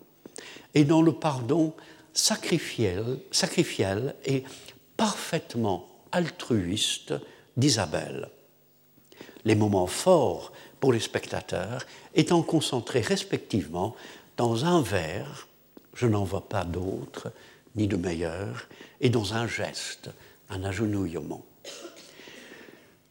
et 0.74 0.84
dans 0.84 1.03
le 1.03 1.12
pardon 1.12 1.74
sacrifiel, 2.12 3.18
sacrifiel 3.30 4.14
et 4.24 4.45
parfaitement 4.97 5.88
altruiste 6.12 7.14
d'Isabelle. 7.57 8.28
Les 9.45 9.55
moments 9.55 9.86
forts 9.86 10.53
pour 10.81 10.93
les 10.93 11.01
spectateurs 11.01 11.87
étant 12.14 12.43
concentrés 12.43 13.01
respectivement 13.01 13.95
dans 14.37 14.64
un 14.64 14.81
vers, 14.81 15.49
je 15.95 16.07
n'en 16.07 16.24
vois 16.24 16.49
pas 16.49 16.64
d'autre, 16.64 17.31
ni 17.76 17.87
de 17.87 17.97
meilleur, 17.97 18.68
et 19.01 19.11
dans 19.11 19.35
un 19.35 19.47
geste, 19.47 20.11
un 20.49 20.64
agenouillement. 20.64 21.45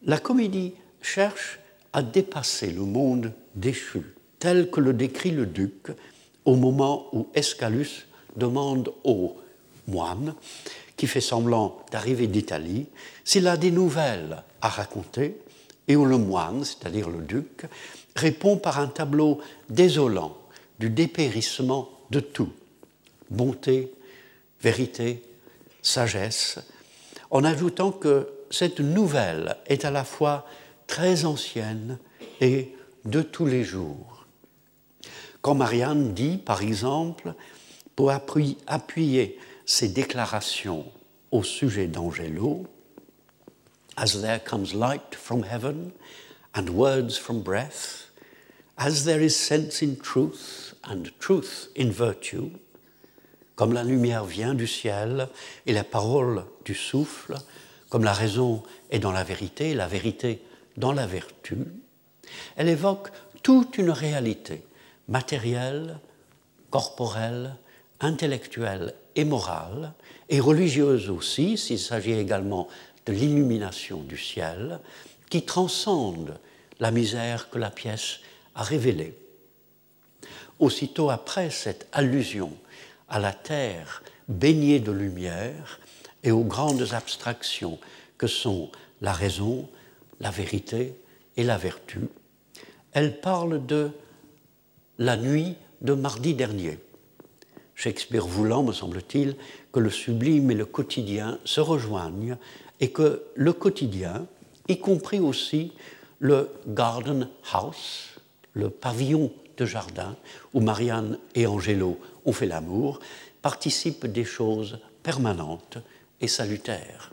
La 0.03 0.17
comédie 0.17 0.73
cherche 1.01 1.59
à 1.93 2.01
dépasser 2.01 2.71
le 2.71 2.81
monde 2.81 3.31
déchu, 3.55 4.01
tel 4.39 4.69
que 4.69 4.79
le 4.79 4.93
décrit 4.93 5.31
le 5.31 5.45
duc 5.45 5.91
au 6.45 6.55
moment 6.55 7.07
où 7.13 7.27
Escalus 7.33 8.07
demande 8.35 8.91
au 9.03 9.37
moine, 9.87 10.33
qui 10.97 11.07
fait 11.07 11.21
semblant 11.21 11.79
d'arriver 11.91 12.27
d'Italie, 12.27 12.87
s'il 13.23 13.47
a 13.47 13.57
des 13.57 13.71
nouvelles 13.71 14.43
à 14.61 14.69
raconter, 14.69 15.37
et 15.89 15.95
où 15.95 16.05
le 16.05 16.17
moine, 16.17 16.63
c'est-à-dire 16.63 17.09
le 17.09 17.21
duc, 17.21 17.65
répond 18.15 18.55
par 18.57 18.79
un 18.79 18.87
tableau 18.87 19.41
désolant 19.69 20.37
du 20.79 20.89
dépérissement 20.89 21.89
de 22.11 22.21
tout, 22.21 22.53
bonté, 23.29 23.91
vérité, 24.61 25.21
sagesse, 25.81 26.59
en 27.31 27.43
ajoutant 27.43 27.91
que 27.91 28.29
cette 28.51 28.79
nouvelle 28.79 29.57
est 29.65 29.83
à 29.83 29.91
la 29.91 30.03
fois 30.03 30.45
très 30.87 31.25
ancienne 31.25 31.97
et 32.39 32.73
de 33.05 33.21
tous 33.21 33.45
les 33.45 33.63
jours. 33.63 34.25
Quand 35.41 35.55
Marianne 35.55 36.13
dit, 36.13 36.37
par 36.37 36.61
exemple, 36.61 37.33
pour 37.95 38.11
appuyer 38.11 39.39
ses 39.65 39.89
déclarations 39.89 40.85
au 41.31 41.43
sujet 41.43 41.87
d'Angelo, 41.87 42.65
As 44.01 44.21
there 44.21 44.39
comes 44.39 44.73
light 44.73 45.13
from 45.13 45.43
heaven 45.43 45.91
and 46.55 46.69
words 46.69 47.17
from 47.17 47.41
breath, 47.41 48.09
as 48.77 49.03
there 49.03 49.19
is 49.19 49.35
sense 49.35 49.81
in 49.81 49.97
truth 49.97 50.73
and 50.85 51.11
truth 51.19 51.67
in 51.75 51.91
virtue, 51.91 52.49
comme 53.57 53.73
la 53.73 53.83
lumière 53.83 54.23
vient 54.23 54.53
du 54.53 54.67
ciel 54.67 55.27
et 55.65 55.73
la 55.73 55.83
parole 55.83 56.45
du 56.63 56.75
souffle, 56.75 57.35
comme 57.89 58.05
la 58.05 58.13
raison 58.13 58.63
est 58.89 58.99
dans 58.99 59.11
la 59.11 59.25
vérité, 59.25 59.73
la 59.73 59.87
vérité 59.87 60.41
dans 60.77 60.93
la 60.93 61.05
vertu, 61.05 61.57
elle 62.55 62.69
évoque 62.69 63.09
toute 63.43 63.77
une 63.77 63.89
réalité 63.89 64.63
matérielle, 65.09 65.99
corporelle, 66.69 67.57
intellectuelle 67.99 68.93
et 69.17 69.25
morale, 69.25 69.91
et 70.29 70.39
religieuse 70.39 71.09
aussi, 71.09 71.57
s'il 71.57 71.79
s'agit 71.79 72.13
également 72.13 72.69
l'illumination 73.11 74.01
du 74.01 74.17
ciel, 74.17 74.79
qui 75.29 75.43
transcende 75.43 76.39
la 76.79 76.91
misère 76.91 77.49
que 77.49 77.57
la 77.57 77.69
pièce 77.69 78.19
a 78.55 78.63
révélée. 78.63 79.17
Aussitôt 80.59 81.09
après 81.09 81.49
cette 81.49 81.87
allusion 81.91 82.51
à 83.07 83.19
la 83.19 83.31
terre 83.31 84.03
baignée 84.27 84.79
de 84.79 84.91
lumière 84.91 85.79
et 86.23 86.31
aux 86.31 86.43
grandes 86.43 86.93
abstractions 86.93 87.79
que 88.17 88.27
sont 88.27 88.69
la 89.01 89.13
raison, 89.13 89.69
la 90.19 90.31
vérité 90.31 90.93
et 91.37 91.43
la 91.43 91.57
vertu, 91.57 92.01
elle 92.91 93.19
parle 93.19 93.65
de 93.65 93.91
la 94.97 95.15
nuit 95.15 95.55
de 95.81 95.93
mardi 95.93 96.33
dernier. 96.33 96.79
Shakespeare 97.75 98.25
voulant, 98.25 98.63
me 98.63 98.73
semble-t-il, 98.73 99.37
que 99.71 99.79
le 99.79 99.89
sublime 99.89 100.51
et 100.51 100.55
le 100.55 100.65
quotidien 100.65 101.39
se 101.45 101.61
rejoignent 101.61 102.37
et 102.79 102.91
que 102.91 103.23
le 103.35 103.53
quotidien, 103.53 104.25
y 104.67 104.79
compris 104.79 105.19
aussi 105.19 105.73
le 106.19 106.49
garden 106.67 107.29
house, 107.53 108.19
le 108.53 108.69
pavillon 108.69 109.31
de 109.57 109.65
jardin 109.65 110.15
où 110.53 110.61
Marianne 110.61 111.19
et 111.35 111.47
Angelo 111.47 111.99
ont 112.25 112.33
fait 112.33 112.45
l'amour, 112.45 112.99
participe 113.41 114.05
des 114.05 114.25
choses 114.25 114.79
permanentes 115.03 115.77
et 116.21 116.27
salutaires. 116.27 117.11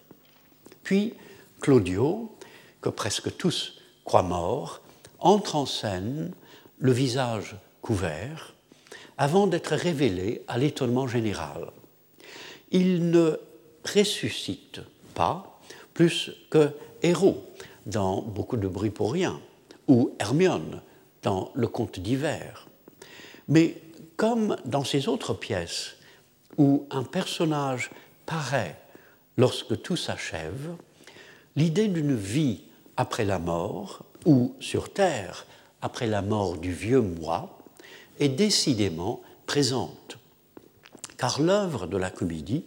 Puis 0.82 1.14
Claudio, 1.60 2.36
que 2.80 2.88
presque 2.88 3.36
tous 3.36 3.78
croient 4.04 4.22
mort, 4.22 4.80
entre 5.18 5.56
en 5.56 5.66
scène, 5.66 6.32
le 6.78 6.92
visage 6.92 7.56
couvert, 7.80 8.54
avant 9.18 9.46
d'être 9.46 9.74
révélé 9.74 10.42
à 10.46 10.58
l'étonnement 10.58 11.08
général. 11.08 11.70
Il 12.70 13.10
ne 13.10 13.38
ressuscite 13.84 14.80
pas 15.14 15.55
plus 15.96 16.30
que 16.50 16.68
héros 17.02 17.42
dans 17.86 18.20
beaucoup 18.20 18.58
de 18.58 18.68
bruit 18.68 18.90
pour 18.90 19.14
rien, 19.14 19.40
ou 19.88 20.10
Hermione 20.18 20.82
dans 21.22 21.50
le 21.54 21.68
conte 21.68 22.00
d'hiver. 22.00 22.68
Mais 23.48 23.80
comme 24.18 24.58
dans 24.66 24.84
ces 24.84 25.08
autres 25.08 25.32
pièces 25.32 25.96
où 26.58 26.86
un 26.90 27.02
personnage 27.02 27.90
paraît 28.26 28.78
lorsque 29.38 29.80
tout 29.80 29.96
s'achève, 29.96 30.76
l'idée 31.56 31.88
d'une 31.88 32.14
vie 32.14 32.64
après 32.98 33.24
la 33.24 33.38
mort, 33.38 34.04
ou 34.26 34.54
sur 34.60 34.92
Terre 34.92 35.46
après 35.80 36.06
la 36.06 36.20
mort 36.20 36.58
du 36.58 36.74
vieux 36.74 37.00
moi, 37.00 37.58
est 38.20 38.28
décidément 38.28 39.22
présente. 39.46 40.18
Car 41.16 41.40
l'œuvre 41.40 41.86
de 41.86 41.96
la 41.96 42.10
comédie 42.10 42.64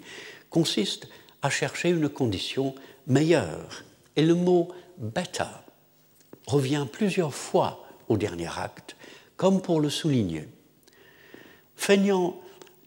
consiste 0.50 1.08
à 1.44 1.52
chercher 1.52 1.90
une 1.90 2.10
condition 2.10 2.74
meilleure. 3.10 3.84
Et 4.16 4.24
le 4.24 4.36
mot 4.36 4.70
better 4.98 5.44
revient 6.48 6.88
plusieurs 6.92 7.34
fois 7.34 7.86
au 8.08 8.18
dernier 8.18 8.50
acte, 8.58 8.96
comme 9.36 9.62
pour 9.62 9.82
le 9.82 9.90
souligner. 9.90 10.48
Feignant 11.76 12.40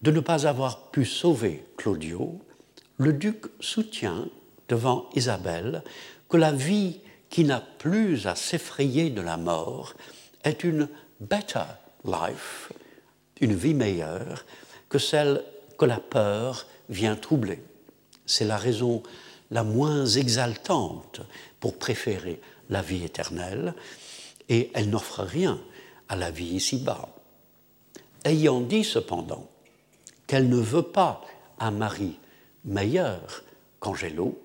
de 0.03 0.11
ne 0.11 0.21
pas 0.21 0.47
avoir 0.47 0.91
pu 0.91 1.05
sauver 1.05 1.65
Claudio, 1.77 2.41
le 2.97 3.13
duc 3.13 3.47
soutient 3.61 4.29
devant 4.69 5.09
Isabelle 5.15 5.83
que 6.29 6.37
la 6.37 6.53
vie 6.53 7.01
qui 7.31 7.45
n'a 7.45 7.61
plus 7.61 8.27
à 8.27 8.35
s'effrayer 8.35 9.11
de 9.11 9.23
la 9.23 9.37
mort 9.37 9.95
est 10.45 10.65
une 10.65 10.89
better 11.21 11.65
life, 12.05 12.73
une 13.41 13.55
vie 13.55 13.75
meilleure 13.75 14.45
que 14.89 14.99
celle 14.99 15.43
que 15.79 15.85
la 15.85 15.99
peur 15.99 16.67
vient 16.89 17.17
troubler. 17.17 17.63
C'est 18.27 18.45
la 18.45 18.57
raison 18.57 19.03
la 19.53 19.63
moins 19.63 20.07
exaltante 20.07 21.21
pour 21.61 21.79
préférer 21.79 22.41
la 22.71 22.83
vie 22.83 23.05
éternelle, 23.05 23.75
et 24.49 24.71
elle 24.75 24.91
n'offre 24.91 25.23
rien 25.23 25.61
à 26.09 26.17
la 26.17 26.31
vie 26.31 26.57
ici-bas. 26.57 27.09
Ayant 28.25 28.63
dit 28.63 28.83
cependant 28.83 29.49
qu'elle 30.27 30.49
ne 30.49 30.57
veut 30.57 30.83
pas 30.83 31.21
un 31.59 31.71
mari 31.71 32.19
meilleur 32.65 33.45
qu'Angelo, 33.79 34.41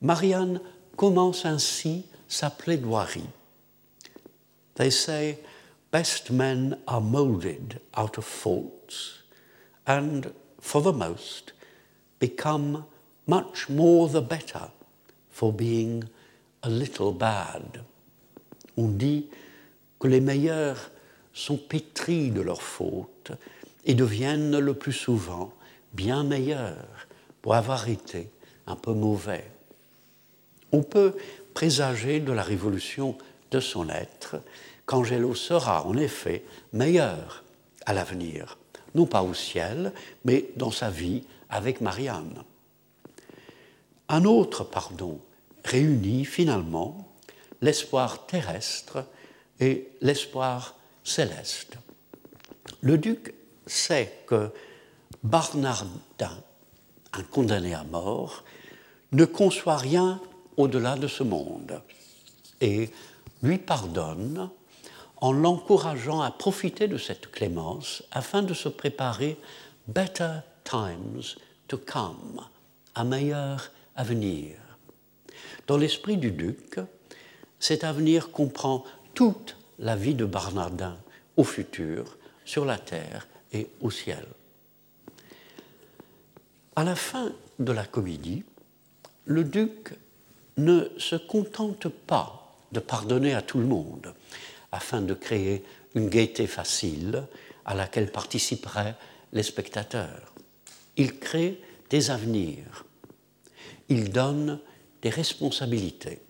Marianne 0.00 0.60
commence 0.96 1.44
ainsi 1.44 2.06
sa 2.28 2.48
plaidoirie. 2.48 3.28
They 4.76 4.92
say, 4.92 5.40
best 5.90 6.30
men 6.30 6.78
are 6.86 7.00
molded 7.00 7.80
out 7.96 8.18
of 8.18 8.24
faults, 8.24 9.24
and 9.86 10.32
for 10.60 10.80
the 10.80 10.94
most, 10.94 11.54
become 12.20 12.84
much 13.28 13.68
more 13.68 14.08
the 14.08 14.22
better 14.22 14.70
for 15.30 15.52
being 15.52 16.02
a 16.62 16.68
little 16.68 17.12
bad. 17.12 17.84
On 18.76 18.88
dit 18.88 19.26
que 20.00 20.08
les 20.08 20.20
meilleurs 20.20 20.90
sont 21.32 21.58
pétris 21.58 22.30
de 22.30 22.40
leurs 22.40 22.62
fautes 22.62 23.32
et 23.84 23.94
deviennent 23.94 24.58
le 24.58 24.74
plus 24.74 24.92
souvent 24.92 25.52
bien 25.92 26.24
meilleurs 26.24 27.06
pour 27.42 27.54
avoir 27.54 27.88
été 27.88 28.30
un 28.66 28.76
peu 28.76 28.92
mauvais. 28.92 29.44
On 30.72 30.82
peut 30.82 31.14
présager 31.54 32.20
de 32.20 32.32
la 32.32 32.42
révolution 32.42 33.16
de 33.50 33.60
son 33.60 33.88
être 33.88 34.36
qu'Angelo 34.86 35.34
sera 35.34 35.86
en 35.86 35.96
effet 35.96 36.44
meilleur 36.72 37.44
à 37.86 37.92
l'avenir, 37.92 38.58
non 38.94 39.06
pas 39.06 39.22
au 39.22 39.34
ciel, 39.34 39.92
mais 40.24 40.46
dans 40.56 40.70
sa 40.70 40.90
vie 40.90 41.24
avec 41.50 41.80
Marianne. 41.80 42.42
Un 44.08 44.24
autre 44.24 44.64
pardon 44.64 45.20
réunit 45.64 46.24
finalement 46.24 47.08
l'espoir 47.60 48.26
terrestre 48.26 49.04
et 49.60 49.88
l'espoir 50.00 50.76
céleste. 51.04 51.76
Le 52.80 52.96
duc 52.96 53.34
sait 53.66 54.22
que 54.26 54.50
Barnardin, 55.22 56.38
un 57.12 57.22
condamné 57.24 57.74
à 57.74 57.84
mort, 57.84 58.44
ne 59.12 59.24
conçoit 59.24 59.76
rien 59.76 60.20
au-delà 60.56 60.96
de 60.96 61.08
ce 61.08 61.22
monde 61.22 61.82
et 62.60 62.90
lui 63.42 63.58
pardonne 63.58 64.50
en 65.20 65.32
l'encourageant 65.32 66.20
à 66.20 66.30
profiter 66.30 66.88
de 66.88 66.98
cette 66.98 67.30
clémence 67.30 68.02
afin 68.12 68.42
de 68.42 68.54
se 68.54 68.68
préparer 68.68 69.36
better 69.86 70.40
times 70.64 71.36
to 71.66 71.78
come, 71.78 72.40
Dans 75.66 75.76
l'esprit 75.76 76.16
du 76.16 76.30
duc, 76.30 76.78
cet 77.58 77.84
avenir 77.84 78.30
comprend 78.30 78.84
toute 79.14 79.56
la 79.78 79.96
vie 79.96 80.14
de 80.14 80.24
Barnardin 80.24 80.96
au 81.36 81.44
futur, 81.44 82.16
sur 82.44 82.64
la 82.64 82.78
terre 82.78 83.26
et 83.52 83.66
au 83.80 83.90
ciel. 83.90 84.24
À 86.76 86.84
la 86.84 86.94
fin 86.94 87.32
de 87.58 87.72
la 87.72 87.84
comédie, 87.84 88.44
le 89.26 89.44
duc 89.44 89.94
ne 90.56 90.88
se 90.96 91.16
contente 91.16 91.88
pas 91.88 92.56
de 92.72 92.80
pardonner 92.80 93.34
à 93.34 93.42
tout 93.42 93.58
le 93.58 93.66
monde 93.66 94.14
afin 94.72 95.02
de 95.02 95.14
créer 95.14 95.64
une 95.94 96.08
gaieté 96.08 96.46
facile 96.46 97.24
à 97.64 97.74
laquelle 97.74 98.12
participeraient 98.12 98.94
les 99.32 99.42
spectateurs. 99.42 100.32
Il 100.96 101.18
crée 101.18 101.60
des 101.90 102.10
avenirs. 102.10 102.84
Il 103.88 104.10
donne 104.10 104.60
des 105.02 105.10
responsabilités. 105.10 106.20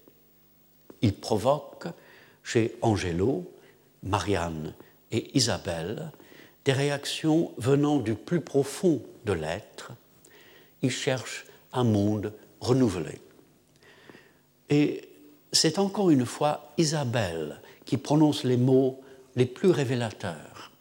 Il 1.02 1.14
provoque 1.14 1.86
chez 2.42 2.76
Angelo, 2.82 3.50
Marianne 4.02 4.74
et 5.10 5.36
Isabelle 5.36 6.12
des 6.64 6.72
réactions 6.72 7.52
venant 7.56 7.98
du 7.98 8.14
plus 8.14 8.40
profond 8.40 9.02
de 9.24 9.32
l'être. 9.32 9.92
Il 10.82 10.90
cherche 10.90 11.46
un 11.72 11.84
monde 11.84 12.32
renouvelé. 12.60 13.20
Et 14.68 15.08
c'est 15.52 15.78
encore 15.78 16.10
une 16.10 16.26
fois 16.26 16.72
Isabelle 16.76 17.60
qui 17.84 17.96
prononce 17.96 18.44
les 18.44 18.58
mots 18.58 19.00
les 19.34 19.46
plus 19.46 19.70
révélateurs. 19.70 20.72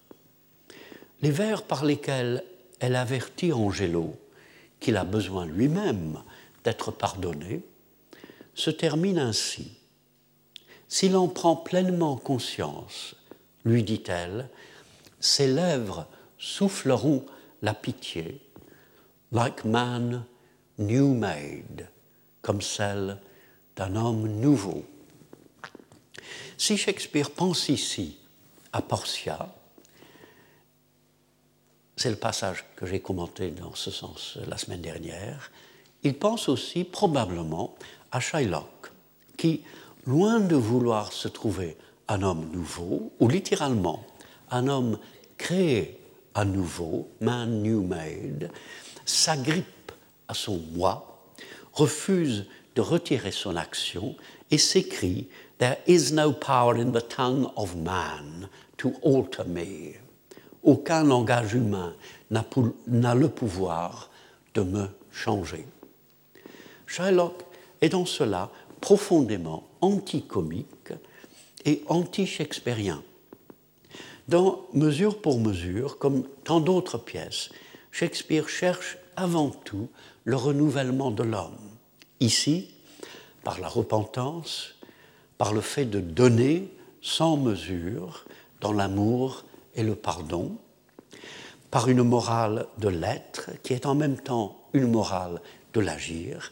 Les 1.21 1.31
vers 1.31 1.63
par 1.63 1.85
lesquels 1.85 2.43
elle 2.79 2.95
avertit 2.95 3.53
Angelo 3.53 4.13
qu'il 4.79 4.97
a 4.97 5.03
besoin 5.03 5.45
lui-même 5.45 6.21
d'être 6.67 6.91
pardonné 6.91 7.61
se 8.53 8.69
terminent 8.69 9.21
ainsi. 9.21 9.71
S'il 10.89 11.15
en 11.15 11.29
prend 11.29 11.55
pleinement 11.55 12.17
conscience, 12.17 13.15
lui 13.63 13.83
dit-elle, 13.83 14.49
ses 15.21 15.47
lèvres 15.47 16.07
souffleront 16.37 17.25
la 17.61 17.73
pitié, 17.73 18.41
like 19.31 19.63
man 19.63 20.25
new 20.77 21.13
made, 21.13 21.87
comme 22.41 22.61
celle 22.61 23.17
d'un 23.77 23.95
homme 23.95 24.27
nouveau. 24.27 24.83
Si 26.57 26.75
Shakespeare 26.75 27.31
pense 27.31 27.69
ici 27.69 28.17
à 28.73 28.81
Portia, 28.81 29.55
c'est 31.95 32.09
le 32.09 32.17
passage 32.17 32.65
que 32.75 32.85
j'ai 32.85 32.99
commenté 32.99 33.51
dans 33.51 33.73
ce 33.73 33.89
sens 33.89 34.37
la 34.45 34.57
semaine 34.57 34.81
dernière, 34.81 35.49
il 36.03 36.15
pense 36.15 36.49
aussi 36.49 36.83
probablement 36.83 37.75
à 38.11 38.19
Shylock, 38.19 38.91
qui, 39.37 39.61
loin 40.05 40.39
de 40.39 40.55
vouloir 40.55 41.11
se 41.11 41.27
trouver 41.27 41.77
un 42.07 42.21
homme 42.23 42.49
nouveau, 42.51 43.11
ou 43.19 43.27
littéralement 43.27 44.05
un 44.51 44.67
homme 44.67 44.97
créé 45.37 45.99
à 46.33 46.45
nouveau, 46.45 47.09
man 47.19 47.61
new 47.61 47.83
made, 47.83 48.51
s'agrippe 49.05 49.91
à 50.27 50.33
son 50.33 50.61
moi, 50.73 51.19
refuse 51.73 52.45
de 52.75 52.81
retirer 52.81 53.31
son 53.31 53.55
action 53.55 54.15
et 54.51 54.57
s'écrie 54.57 55.27
There 55.57 55.77
is 55.87 56.13
no 56.13 56.31
power 56.31 56.75
in 56.75 56.91
the 56.91 57.01
tongue 57.01 57.49
of 57.55 57.75
man 57.75 58.47
to 58.77 58.93
alter 59.01 59.43
me. 59.43 59.95
Aucun 60.61 61.03
langage 61.03 61.55
humain 61.55 61.95
n'a 62.29 63.15
le 63.15 63.27
pouvoir 63.27 64.11
de 64.53 64.61
me 64.61 64.87
changer. 65.11 65.65
Shylock 66.87 67.43
est 67.81 67.89
dans 67.89 68.05
cela 68.05 68.49
profondément 68.81 69.67
anticomique 69.81 70.93
et 71.65 71.83
anti-shakespearien. 71.87 73.03
Dans 74.27 74.65
Mesure 74.73 75.21
pour 75.21 75.39
mesure, 75.39 75.99
comme 75.99 76.23
tant 76.43 76.59
d'autres 76.59 76.97
pièces, 76.97 77.49
Shakespeare 77.91 78.49
cherche 78.49 78.97
avant 79.15 79.49
tout 79.49 79.89
le 80.23 80.35
renouvellement 80.35 81.11
de 81.11 81.23
l'homme. 81.23 81.57
Ici, 82.19 82.69
par 83.43 83.59
la 83.59 83.67
repentance, 83.67 84.75
par 85.37 85.53
le 85.53 85.61
fait 85.61 85.85
de 85.85 85.99
donner 85.99 86.69
sans 87.01 87.37
mesure 87.37 88.25
dans 88.59 88.73
l'amour 88.73 89.45
et 89.75 89.83
le 89.83 89.95
pardon, 89.95 90.57
par 91.71 91.87
une 91.89 92.03
morale 92.03 92.65
de 92.79 92.89
l'être 92.89 93.51
qui 93.63 93.73
est 93.73 93.85
en 93.85 93.95
même 93.95 94.17
temps 94.17 94.61
une 94.73 94.91
morale 94.91 95.41
de 95.73 95.79
l'agir. 95.79 96.51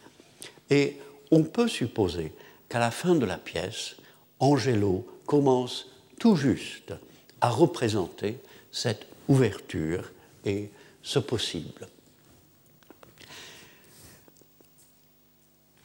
Et 0.70 0.98
on 1.32 1.44
peut 1.44 1.68
supposer 1.68 2.34
qu'à 2.70 2.80
la 2.80 2.92
fin 2.92 3.16
de 3.16 3.26
la 3.26 3.38
pièce, 3.38 3.96
Angelo 4.40 5.06
commence 5.26 5.88
tout 6.20 6.36
juste 6.36 6.94
à 7.42 7.50
représenter 7.50 8.38
cette 8.72 9.08
ouverture 9.28 10.12
et 10.46 10.70
ce 11.02 11.20
possible. 11.20 11.88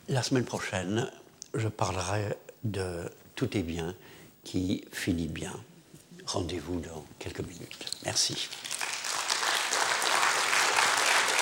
La 0.09 0.23
semaine 0.23 0.45
prochaine, 0.45 1.11
je 1.55 1.69
parlerai 1.69 2.37
de 2.65 3.05
Tout 3.37 3.57
est 3.57 3.63
bien 3.63 3.95
qui 4.45 4.85
finit 4.93 5.29
bien. 5.29 5.55
Rendez-vous 6.27 6.81
dans 6.81 7.05
quelques 7.19 7.41
minutes. 7.41 7.87
Merci. 8.05 8.49